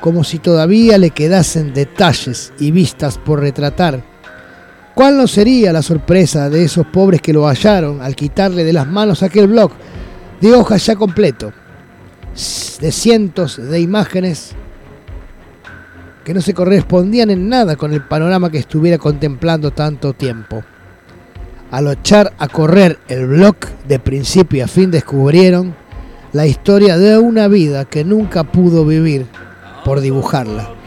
como 0.00 0.24
si 0.24 0.40
todavía 0.40 0.98
le 0.98 1.10
quedasen 1.10 1.72
detalles 1.72 2.52
y 2.58 2.72
vistas 2.72 3.16
por 3.16 3.40
retratar. 3.40 4.02
¿Cuál 4.94 5.16
no 5.16 5.26
sería 5.28 5.72
la 5.72 5.82
sorpresa 5.82 6.50
de 6.50 6.64
esos 6.64 6.84
pobres 6.86 7.22
que 7.22 7.32
lo 7.32 7.46
hallaron 7.46 8.02
al 8.02 8.16
quitarle 8.16 8.64
de 8.64 8.72
las 8.72 8.86
manos 8.86 9.22
aquel 9.22 9.46
bloc 9.46 9.72
de 10.40 10.52
hojas 10.52 10.84
ya 10.84 10.96
completo, 10.96 11.52
de 12.80 12.92
cientos 12.92 13.56
de 13.56 13.80
imágenes 13.80 14.52
que 16.24 16.34
no 16.34 16.40
se 16.40 16.54
correspondían 16.54 17.30
en 17.30 17.48
nada 17.48 17.76
con 17.76 17.92
el 17.92 18.02
panorama 18.02 18.50
que 18.50 18.58
estuviera 18.58 18.98
contemplando 18.98 19.70
tanto 19.70 20.12
tiempo. 20.12 20.62
Al 21.70 21.90
echar 21.90 22.32
a 22.38 22.48
correr 22.48 22.98
el 23.08 23.26
blog 23.26 23.56
de 23.88 23.98
principio 23.98 24.64
a 24.64 24.68
fin 24.68 24.90
descubrieron 24.90 25.74
la 26.32 26.46
historia 26.46 26.98
de 26.98 27.18
una 27.18 27.48
vida 27.48 27.84
que 27.84 28.04
nunca 28.04 28.44
pudo 28.44 28.84
vivir 28.84 29.26
por 29.84 30.00
dibujarla. 30.00 30.81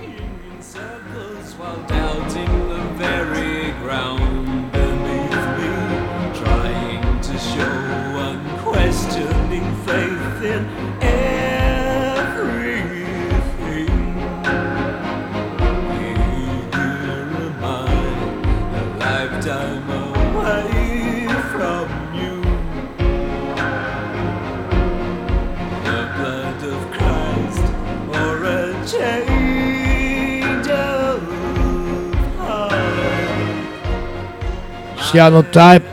Cyanotype. 35.16 35.86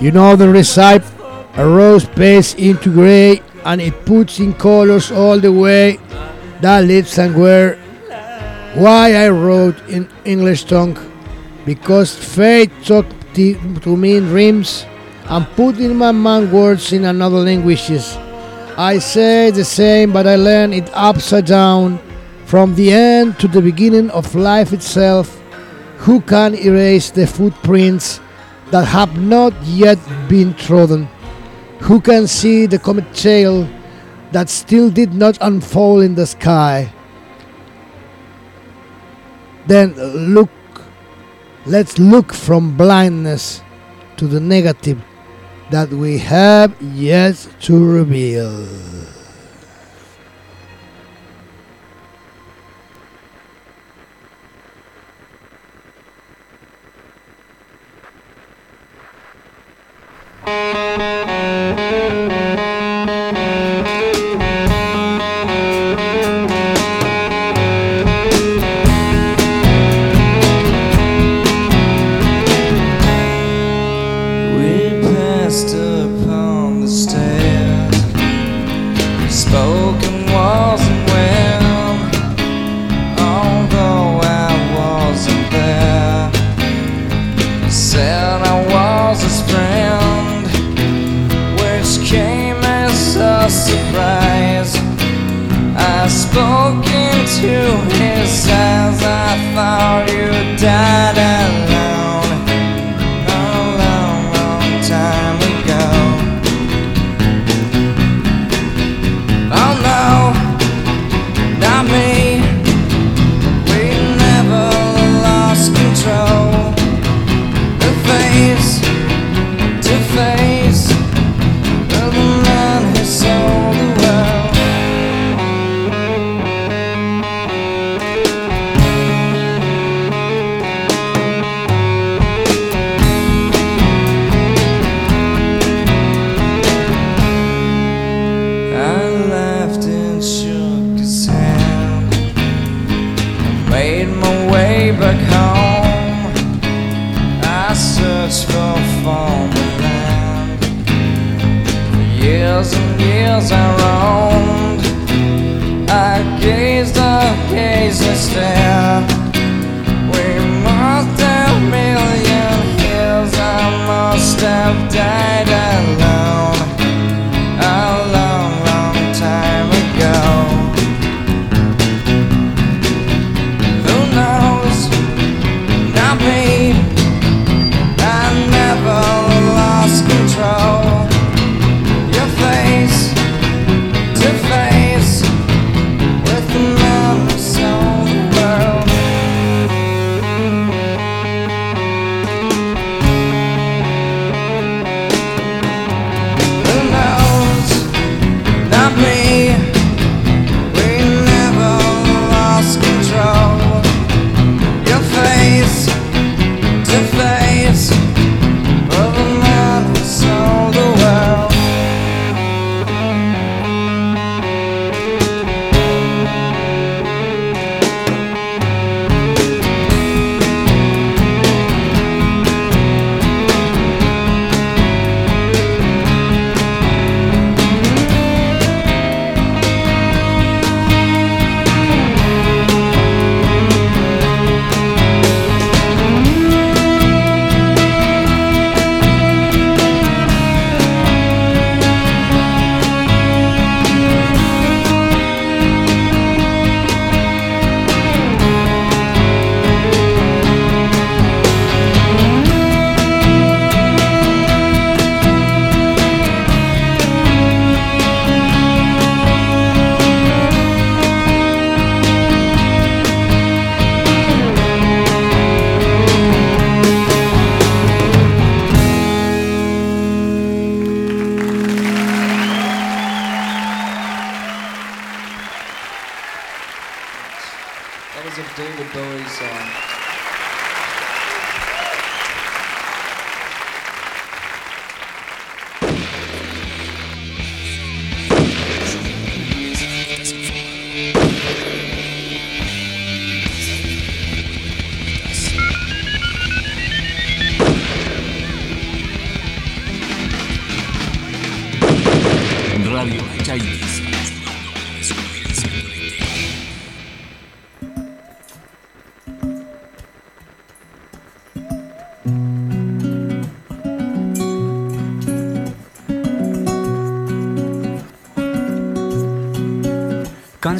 You 0.00 0.12
know 0.12 0.36
the 0.36 0.48
recipe. 0.48 1.04
A 1.56 1.66
rose 1.66 2.06
paste 2.06 2.60
into 2.60 2.94
gray 2.94 3.42
and 3.64 3.80
it 3.80 4.06
puts 4.06 4.38
in 4.38 4.54
colors 4.54 5.10
all 5.10 5.40
the 5.40 5.50
way 5.50 5.98
that 6.60 6.84
leads 6.84 7.10
somewhere. 7.10 7.74
Why 8.74 9.16
I 9.16 9.30
wrote 9.30 9.76
in 9.88 10.08
English 10.24 10.64
tongue? 10.64 10.96
Because 11.66 12.14
fate 12.14 12.70
took 12.84 13.04
to 13.34 13.96
me 13.96 14.18
in 14.18 14.26
dreams 14.26 14.86
and 15.28 15.44
put 15.56 15.78
in 15.78 15.96
my 15.96 16.12
mind 16.12 16.52
words 16.52 16.92
in 16.92 17.06
another 17.06 17.38
languages. 17.38 18.16
I 18.78 18.98
say 19.00 19.50
the 19.50 19.64
same, 19.64 20.12
but 20.12 20.28
I 20.28 20.36
learn 20.36 20.72
it 20.72 20.88
upside 20.94 21.46
down 21.46 21.98
from 22.46 22.76
the 22.76 22.92
end 22.92 23.40
to 23.40 23.48
the 23.48 23.60
beginning 23.60 24.08
of 24.10 24.36
life 24.36 24.72
itself. 24.72 25.39
Who 26.00 26.22
can 26.22 26.54
erase 26.54 27.10
the 27.10 27.26
footprints 27.26 28.20
that 28.70 28.86
have 28.86 29.20
not 29.20 29.52
yet 29.64 29.98
been 30.28 30.54
trodden? 30.54 31.08
Who 31.80 32.00
can 32.00 32.26
see 32.26 32.64
the 32.64 32.78
comet 32.78 33.12
tail 33.12 33.68
that 34.32 34.48
still 34.48 34.90
did 34.90 35.12
not 35.12 35.36
unfold 35.42 36.02
in 36.02 36.14
the 36.14 36.26
sky? 36.26 36.90
Then 39.66 39.92
look, 40.34 40.50
let's 41.66 41.98
look 41.98 42.32
from 42.32 42.78
blindness 42.78 43.60
to 44.16 44.26
the 44.26 44.40
negative 44.40 45.02
that 45.70 45.90
we 45.90 46.16
have 46.18 46.74
yet 46.80 47.36
to 47.60 47.76
reveal. 47.76 48.66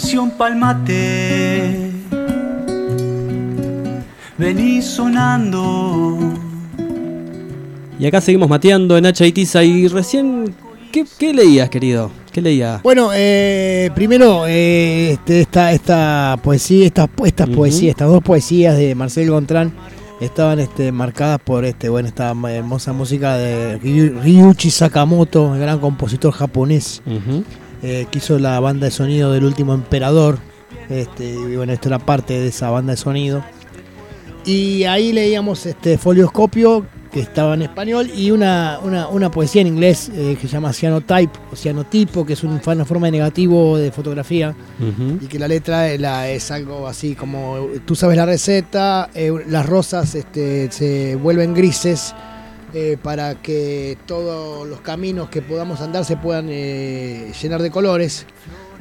Canción 0.02 0.30
palmate, 0.30 1.90
vení 4.38 4.80
sonando. 4.80 6.16
Y 7.98 8.06
acá 8.06 8.22
seguimos 8.22 8.48
mateando 8.48 8.96
en 8.96 9.04
Hacha 9.04 9.26
y 9.26 9.32
Tiza. 9.32 9.62
Y 9.62 9.88
recién, 9.88 10.54
¿qué, 10.90 11.04
qué 11.18 11.34
leías, 11.34 11.68
querido? 11.68 12.10
¿Qué 12.32 12.40
leías? 12.40 12.82
Bueno, 12.82 13.10
eh, 13.14 13.90
primero, 13.94 14.46
eh, 14.46 15.10
este, 15.12 15.42
esta, 15.42 15.70
esta 15.70 16.38
poesía, 16.42 16.86
estas, 16.86 17.10
estas 17.26 17.48
Ujú. 17.48 17.56
poesías, 17.58 17.90
estas 17.90 18.08
dos 18.08 18.22
poesías 18.22 18.78
de 18.78 18.94
Marcel 18.94 19.28
Gontrán 19.30 19.70
estaban 20.22 20.60
este, 20.60 20.92
marcadas 20.92 21.40
por 21.44 21.66
este, 21.66 21.90
bueno, 21.90 22.08
esta 22.08 22.30
hermosa 22.48 22.94
música 22.94 23.36
de 23.36 23.78
Ryu- 23.78 24.18
Ryuichi 24.22 24.70
Sakamoto, 24.70 25.54
el 25.54 25.60
gran 25.60 25.78
compositor 25.78 26.32
japonés, 26.32 27.02
Ujú. 27.06 27.44
Eh, 27.82 28.06
que 28.10 28.18
hizo 28.18 28.38
la 28.38 28.58
banda 28.60 28.86
de 28.86 28.90
sonido 28.90 29.32
del 29.32 29.44
último 29.44 29.74
emperador. 29.74 30.38
Este, 30.88 31.30
y 31.30 31.56
bueno, 31.56 31.72
esto 31.72 31.88
era 31.88 31.98
parte 31.98 32.34
de 32.38 32.48
esa 32.48 32.70
banda 32.70 32.92
de 32.92 32.96
sonido. 32.96 33.42
Y 34.44 34.84
ahí 34.84 35.12
leíamos 35.12 35.66
este 35.66 35.98
folioscopio, 35.98 36.86
que 37.12 37.20
estaba 37.20 37.54
en 37.54 37.62
español, 37.62 38.08
y 38.14 38.30
una, 38.30 38.78
una, 38.82 39.08
una 39.08 39.30
poesía 39.32 39.60
en 39.62 39.66
inglés 39.66 40.10
eh, 40.14 40.36
que 40.40 40.46
se 40.46 40.52
llama 40.54 40.72
Cyanotype, 40.72 41.32
o 41.52 41.56
cianotipo, 41.56 42.24
que 42.24 42.34
es 42.34 42.44
un- 42.44 42.60
una 42.64 42.84
forma 42.84 43.08
de 43.08 43.10
negativo 43.12 43.76
de 43.76 43.90
fotografía, 43.90 44.54
Ujú. 44.78 45.18
y 45.20 45.26
que 45.26 45.38
la 45.38 45.48
letra 45.48 45.90
es, 45.90 46.00
la- 46.00 46.28
es 46.30 46.50
algo 46.52 46.86
así 46.86 47.14
como, 47.16 47.66
tú 47.84 47.96
sabes 47.96 48.16
la 48.16 48.26
receta, 48.26 49.10
eh, 49.14 49.32
las 49.48 49.66
rosas 49.66 50.14
este, 50.14 50.70
se 50.70 51.16
vuelven 51.16 51.52
grises, 51.52 52.14
eh, 52.72 52.96
para 53.02 53.34
que 53.34 53.98
todos 54.06 54.68
los 54.68 54.80
caminos 54.80 55.28
que 55.28 55.42
podamos 55.42 55.80
andar 55.80 56.04
se 56.04 56.16
puedan 56.16 56.46
eh, 56.50 57.32
llenar 57.40 57.62
de 57.62 57.70
colores. 57.70 58.26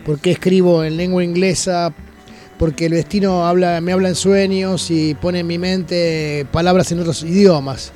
Porque 0.06 0.32
escribo 0.32 0.84
en 0.84 0.96
lengua 0.96 1.24
inglesa, 1.24 1.94
porque 2.60 2.86
el 2.86 2.92
destino 2.92 3.48
habla, 3.48 3.82
me 3.82 3.92
habla 3.92 4.10
en 4.10 4.16
sueños 4.16 4.92
y 4.92 5.16
pone 5.16 5.40
en 5.40 5.48
mi 5.48 5.58
mente 5.58 6.46
palabras 6.52 6.92
en 6.92 7.00
otros 7.00 7.24
idiomas. 7.24 7.92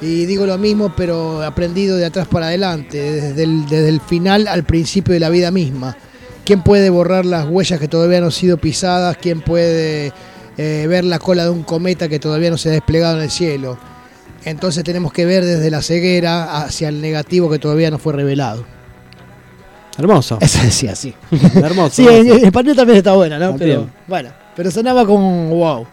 Y 0.00 0.26
digo 0.26 0.46
lo 0.46 0.56
mismo, 0.56 0.94
pero 0.96 1.42
aprendido 1.42 1.96
de 1.96 2.06
atrás 2.06 2.28
para 2.28 2.46
adelante, 2.46 2.98
desde 3.34 3.88
el, 3.88 4.00
final 4.00 4.46
al 4.46 4.64
principio 4.64 5.12
de 5.12 5.20
la 5.20 5.28
vida 5.28 5.50
misma. 5.50 5.96
¿Quién 6.44 6.62
puede 6.62 6.88
borrar 6.88 7.26
las 7.26 7.46
huellas 7.46 7.80
que 7.80 7.88
todavía 7.88 8.20
no 8.20 8.26
han 8.26 8.32
sido 8.32 8.56
pisadas? 8.56 9.16
¿Quién 9.18 9.40
puede 9.40 10.12
eh, 10.56 10.86
ver 10.88 11.04
la 11.04 11.18
cola 11.18 11.44
de 11.44 11.50
un 11.50 11.64
cometa 11.64 12.08
que 12.08 12.18
todavía 12.18 12.50
no 12.50 12.56
se 12.56 12.68
ha 12.68 12.72
desplegado 12.72 13.16
en 13.18 13.24
el 13.24 13.30
cielo? 13.30 13.78
Entonces 14.48 14.82
tenemos 14.82 15.12
que 15.12 15.26
ver 15.26 15.44
desde 15.44 15.70
la 15.70 15.82
ceguera 15.82 16.62
hacia 16.62 16.88
el 16.88 17.00
negativo 17.00 17.50
que 17.50 17.58
todavía 17.58 17.90
no 17.90 17.98
fue 17.98 18.14
revelado. 18.14 18.64
Hermoso. 19.98 20.38
Eso 20.40 20.62
decía 20.62 20.92
así. 20.92 21.14
Hermoso. 21.54 21.90
Sí, 21.96 22.02
en, 22.02 22.14
hermoso. 22.16 22.38
en 22.38 22.44
español 22.44 22.76
también 22.76 22.98
está 22.98 23.12
buena, 23.12 23.38
¿no? 23.38 23.56
Pero, 23.56 23.88
bueno, 24.06 24.30
pero 24.56 24.70
sonaba 24.70 25.04
como 25.04 25.50
wow. 25.50 25.86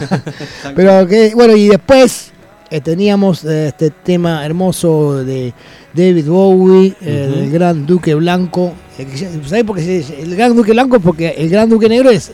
pero 0.74 1.06
que, 1.06 1.32
bueno, 1.34 1.54
y 1.54 1.68
después 1.68 2.32
eh, 2.70 2.80
teníamos 2.80 3.44
eh, 3.44 3.68
este 3.68 3.90
tema 3.90 4.44
hermoso 4.44 5.24
de 5.24 5.54
David 5.94 6.26
Bowie, 6.26 6.96
eh, 7.00 7.28
Ujú. 7.30 7.40
del 7.40 7.50
Gran 7.50 7.86
Duque 7.86 8.14
Blanco. 8.14 8.74
Eh, 8.98 9.06
¿Sabés 9.46 9.64
por 9.64 9.76
qué 9.76 10.04
el 10.20 10.34
Gran 10.34 10.56
Duque 10.56 10.72
Blanco? 10.72 10.98
Porque 10.98 11.34
el 11.38 11.48
Gran 11.48 11.68
Duque 11.68 11.88
Negro 11.88 12.10
es 12.10 12.32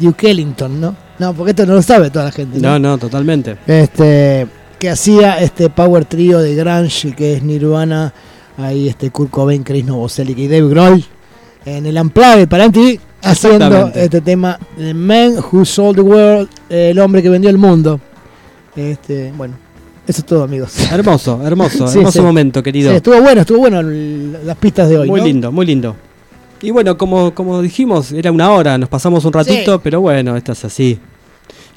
Duke 0.00 0.30
Ellington, 0.30 0.80
¿no? 0.80 0.96
No, 1.18 1.34
porque 1.34 1.50
esto 1.50 1.66
no 1.66 1.74
lo 1.74 1.82
sabe 1.82 2.10
toda 2.10 2.24
la 2.26 2.32
gente. 2.32 2.58
No, 2.58 2.78
no, 2.78 2.96
totalmente. 2.98 3.56
Este, 3.66 4.46
que 4.78 4.90
hacía 4.90 5.40
este 5.40 5.70
power 5.70 6.04
trío 6.04 6.38
de 6.38 6.54
grunge 6.54 7.14
que 7.14 7.34
es 7.34 7.42
Nirvana, 7.42 8.12
ahí 8.56 8.88
este 8.88 9.10
Kurt 9.10 9.30
Cobain, 9.30 9.62
Chris 9.62 9.84
Novoselic 9.84 10.38
y 10.38 10.48
Dave 10.48 10.68
Grohl 10.68 11.04
en 11.64 11.86
el 11.86 11.96
Amplave 11.96 12.46
para 12.46 12.68
MTV 12.68 12.98
haciendo 13.22 13.88
este 13.94 14.20
tema 14.20 14.58
The 14.76 14.94
Man 14.94 15.36
Who 15.38 15.64
Sold 15.64 15.96
the 15.96 16.02
World, 16.02 16.48
el 16.68 16.98
hombre 16.98 17.22
que 17.22 17.30
vendió 17.30 17.50
el 17.50 17.58
mundo. 17.58 18.00
Este, 18.76 19.32
bueno, 19.36 19.54
Eso 20.06 20.20
es 20.20 20.26
todo, 20.26 20.42
amigos. 20.42 20.74
Hermoso, 20.90 21.40
hermoso, 21.44 21.88
Sí, 21.88 21.98
hermoso 21.98 22.18
sí. 22.18 22.24
momento, 22.24 22.62
querido. 22.62 22.90
Sí, 22.90 22.96
estuvo 22.96 23.20
bueno, 23.20 23.40
estuvo 23.40 23.58
bueno 23.58 23.82
las 23.82 24.56
pistas 24.56 24.88
de 24.88 24.98
hoy. 24.98 25.08
muy 25.08 25.20
¿no? 25.20 25.26
lindo, 25.26 25.52
muy 25.52 25.66
lindo. 25.66 25.96
Y 26.60 26.70
bueno, 26.70 26.96
como, 26.96 27.34
como 27.34 27.60
dijimos, 27.62 28.12
era 28.12 28.32
una 28.32 28.50
hora, 28.50 28.78
nos 28.78 28.88
pasamos 28.88 29.24
un 29.24 29.32
ratito, 29.32 29.80
pero 29.80 30.00
bueno, 30.00 30.36
esto 30.36 30.52
es 30.52 30.64
así. 30.64 30.98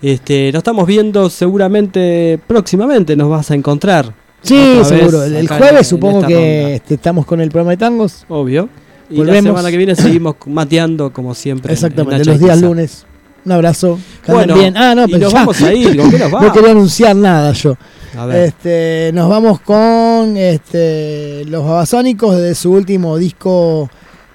Este, 0.02 0.52
nos 0.52 0.60
estamos 0.60 0.86
viendo 0.88 1.30
seguramente 1.30 2.40
próximamente, 2.48 3.16
nos 3.16 3.30
vas 3.30 3.50
a 3.52 3.56
encontrar. 3.56 4.14
Sí, 4.42 4.56
vez 4.78 4.88
seguro. 4.88 5.24
El, 5.24 5.36
en- 5.36 5.48
jueves 5.48 5.80
en 5.80 5.86
supongo 5.86 6.22
que 6.28 6.76
este, 6.76 6.94
estamos 6.96 7.26
con 7.26 7.42
el 7.42 7.50
programa 7.50 7.72
de 7.72 7.78
tangos. 7.78 8.26
Obvio. 8.30 8.70
Y 9.10 9.18
Volvemos. 9.18 9.44
la 9.46 9.50
semana 9.50 9.72
que 9.72 9.78
viene 9.78 9.96
seguimos 9.96 10.36
mateando 10.46 11.12
como 11.12 11.34
siempre. 11.34 11.72
en- 11.74 11.78
en 11.80 11.86
Exactamente, 11.86 12.18
Nacha 12.20 12.32
los 12.32 12.40
días 12.40 12.62
lunes. 12.62 13.06
Un 13.46 13.52
abrazo. 13.54 13.98
Bueno, 14.28 14.56
bien. 14.56 14.76
Ah, 14.76 14.94
no, 14.94 15.06
pero 15.06 15.20
nos 15.20 15.32
ya. 15.34 15.40
vamos 15.40 15.62
a 15.62 15.74
ir, 15.74 15.98
¿con 15.98 16.12
qué 16.12 16.20
nos 16.20 16.32
no 16.42 16.52
quería 16.52 16.72
anunciar 16.72 17.16
nada 17.16 17.54
yo. 17.54 17.76
A 18.18 18.26
ver. 18.26 18.44
Este, 18.50 19.12
nos 19.14 19.30
vamos 19.30 19.62
con 19.62 20.36
este, 20.38 21.46
los 21.46 21.64
babasónicos 21.64 22.38
de 22.38 22.54
su 22.56 22.72
último 22.74 23.18
disco 23.18 23.90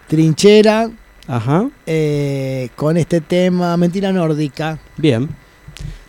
Trinchera. 0.09 0.91
Ajá. 1.29 1.69
eh, 1.87 2.69
con 2.75 2.97
este 2.97 3.21
tema 3.21 3.77
Mentira 3.77 4.13
Nórdica. 4.13 4.79
Bien. 4.97 5.29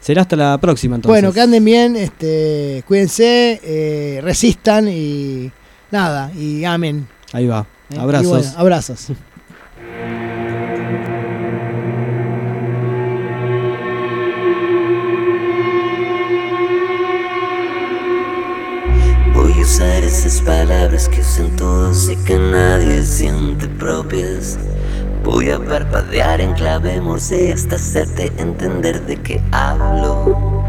Será 0.04 0.24
hasta 0.24 0.36
la 0.36 0.58
próxima 0.58 0.98
entonces. 0.98 1.14
Bueno, 1.14 1.32
que 1.34 1.40
anden 1.40 1.64
bien, 1.64 1.96
este, 1.96 2.84
cuídense, 2.86 3.62
eh, 3.64 4.20
resistan 4.22 4.90
y 4.90 5.50
nada, 5.92 6.30
y 6.34 6.66
amen. 6.66 7.08
Ahí 7.32 7.48
va. 7.48 7.66
¿eh? 7.90 7.96
Y 7.96 8.00
Abrazos. 8.00 8.28
bueno, 8.28 8.52
abrazos. 8.58 9.08
Voy 19.34 19.54
a 19.54 19.62
usar 19.62 20.04
esas 20.04 20.42
palabras 20.42 21.08
que 21.08 21.22
usan 21.22 21.56
todos 21.56 22.10
y 22.10 22.18
que 22.26 22.38
nadie 22.38 23.04
siente 23.04 23.70
propias. 23.70 24.58
Voy 25.24 25.50
a 25.52 25.60
parpadear 25.60 26.42
en 26.42 26.54
clave 26.54 27.00
morse 27.00 27.54
hasta 27.54 27.78
hacerte 27.78 28.32
entender 28.38 29.06
de 29.06 29.16
qué 29.22 29.42
hablo. 29.54 30.62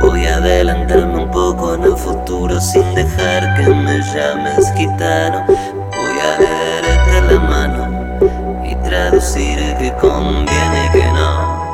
Voy 0.00 0.26
a 0.26 0.36
adelantarme 0.36 1.24
un 1.24 1.30
poco 1.30 1.74
en 1.74 1.84
el 1.84 1.96
futuro 1.96 2.58
sin 2.58 2.94
dejar 2.94 3.54
que 3.54 3.68
me 3.68 4.00
llames 4.00 4.72
gitano. 4.76 5.44
Voy 5.46 6.18
a 6.20 6.38
leerte 6.40 7.34
la 7.34 7.40
mano 7.40 8.64
y 8.64 8.74
traducir 8.76 9.58
que 9.78 9.92
conviene 10.00 10.90
que 10.92 11.04
no. 11.12 11.65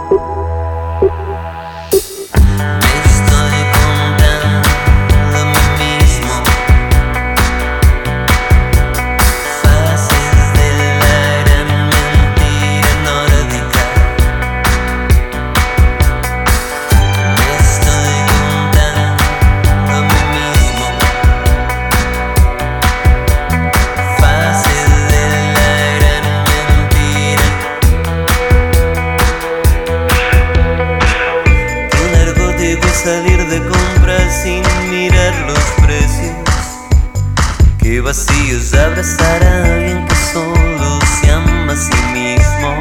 Qué 38.13 38.19
vacío 38.19 38.59
es 38.59 38.75
abrazar 38.75 39.43
a 39.43 39.65
alguien 39.65 40.07
que 40.07 40.15
solo 40.35 41.01
se 41.01 41.31
ama 41.33 41.73
a 41.73 41.77
sí 41.77 41.97
mismo. 42.13 42.81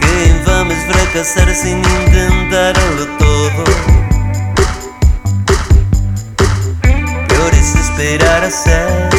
Qué 0.00 0.28
infame 0.28 0.72
es 0.72 0.84
fracasar 0.90 1.54
sin 1.54 1.78
intentarlo 1.80 3.06
todo. 3.18 3.64
Peor 7.28 7.54
es 7.54 7.74
esperar 7.74 8.44
a 8.44 8.50
ser 8.50 9.17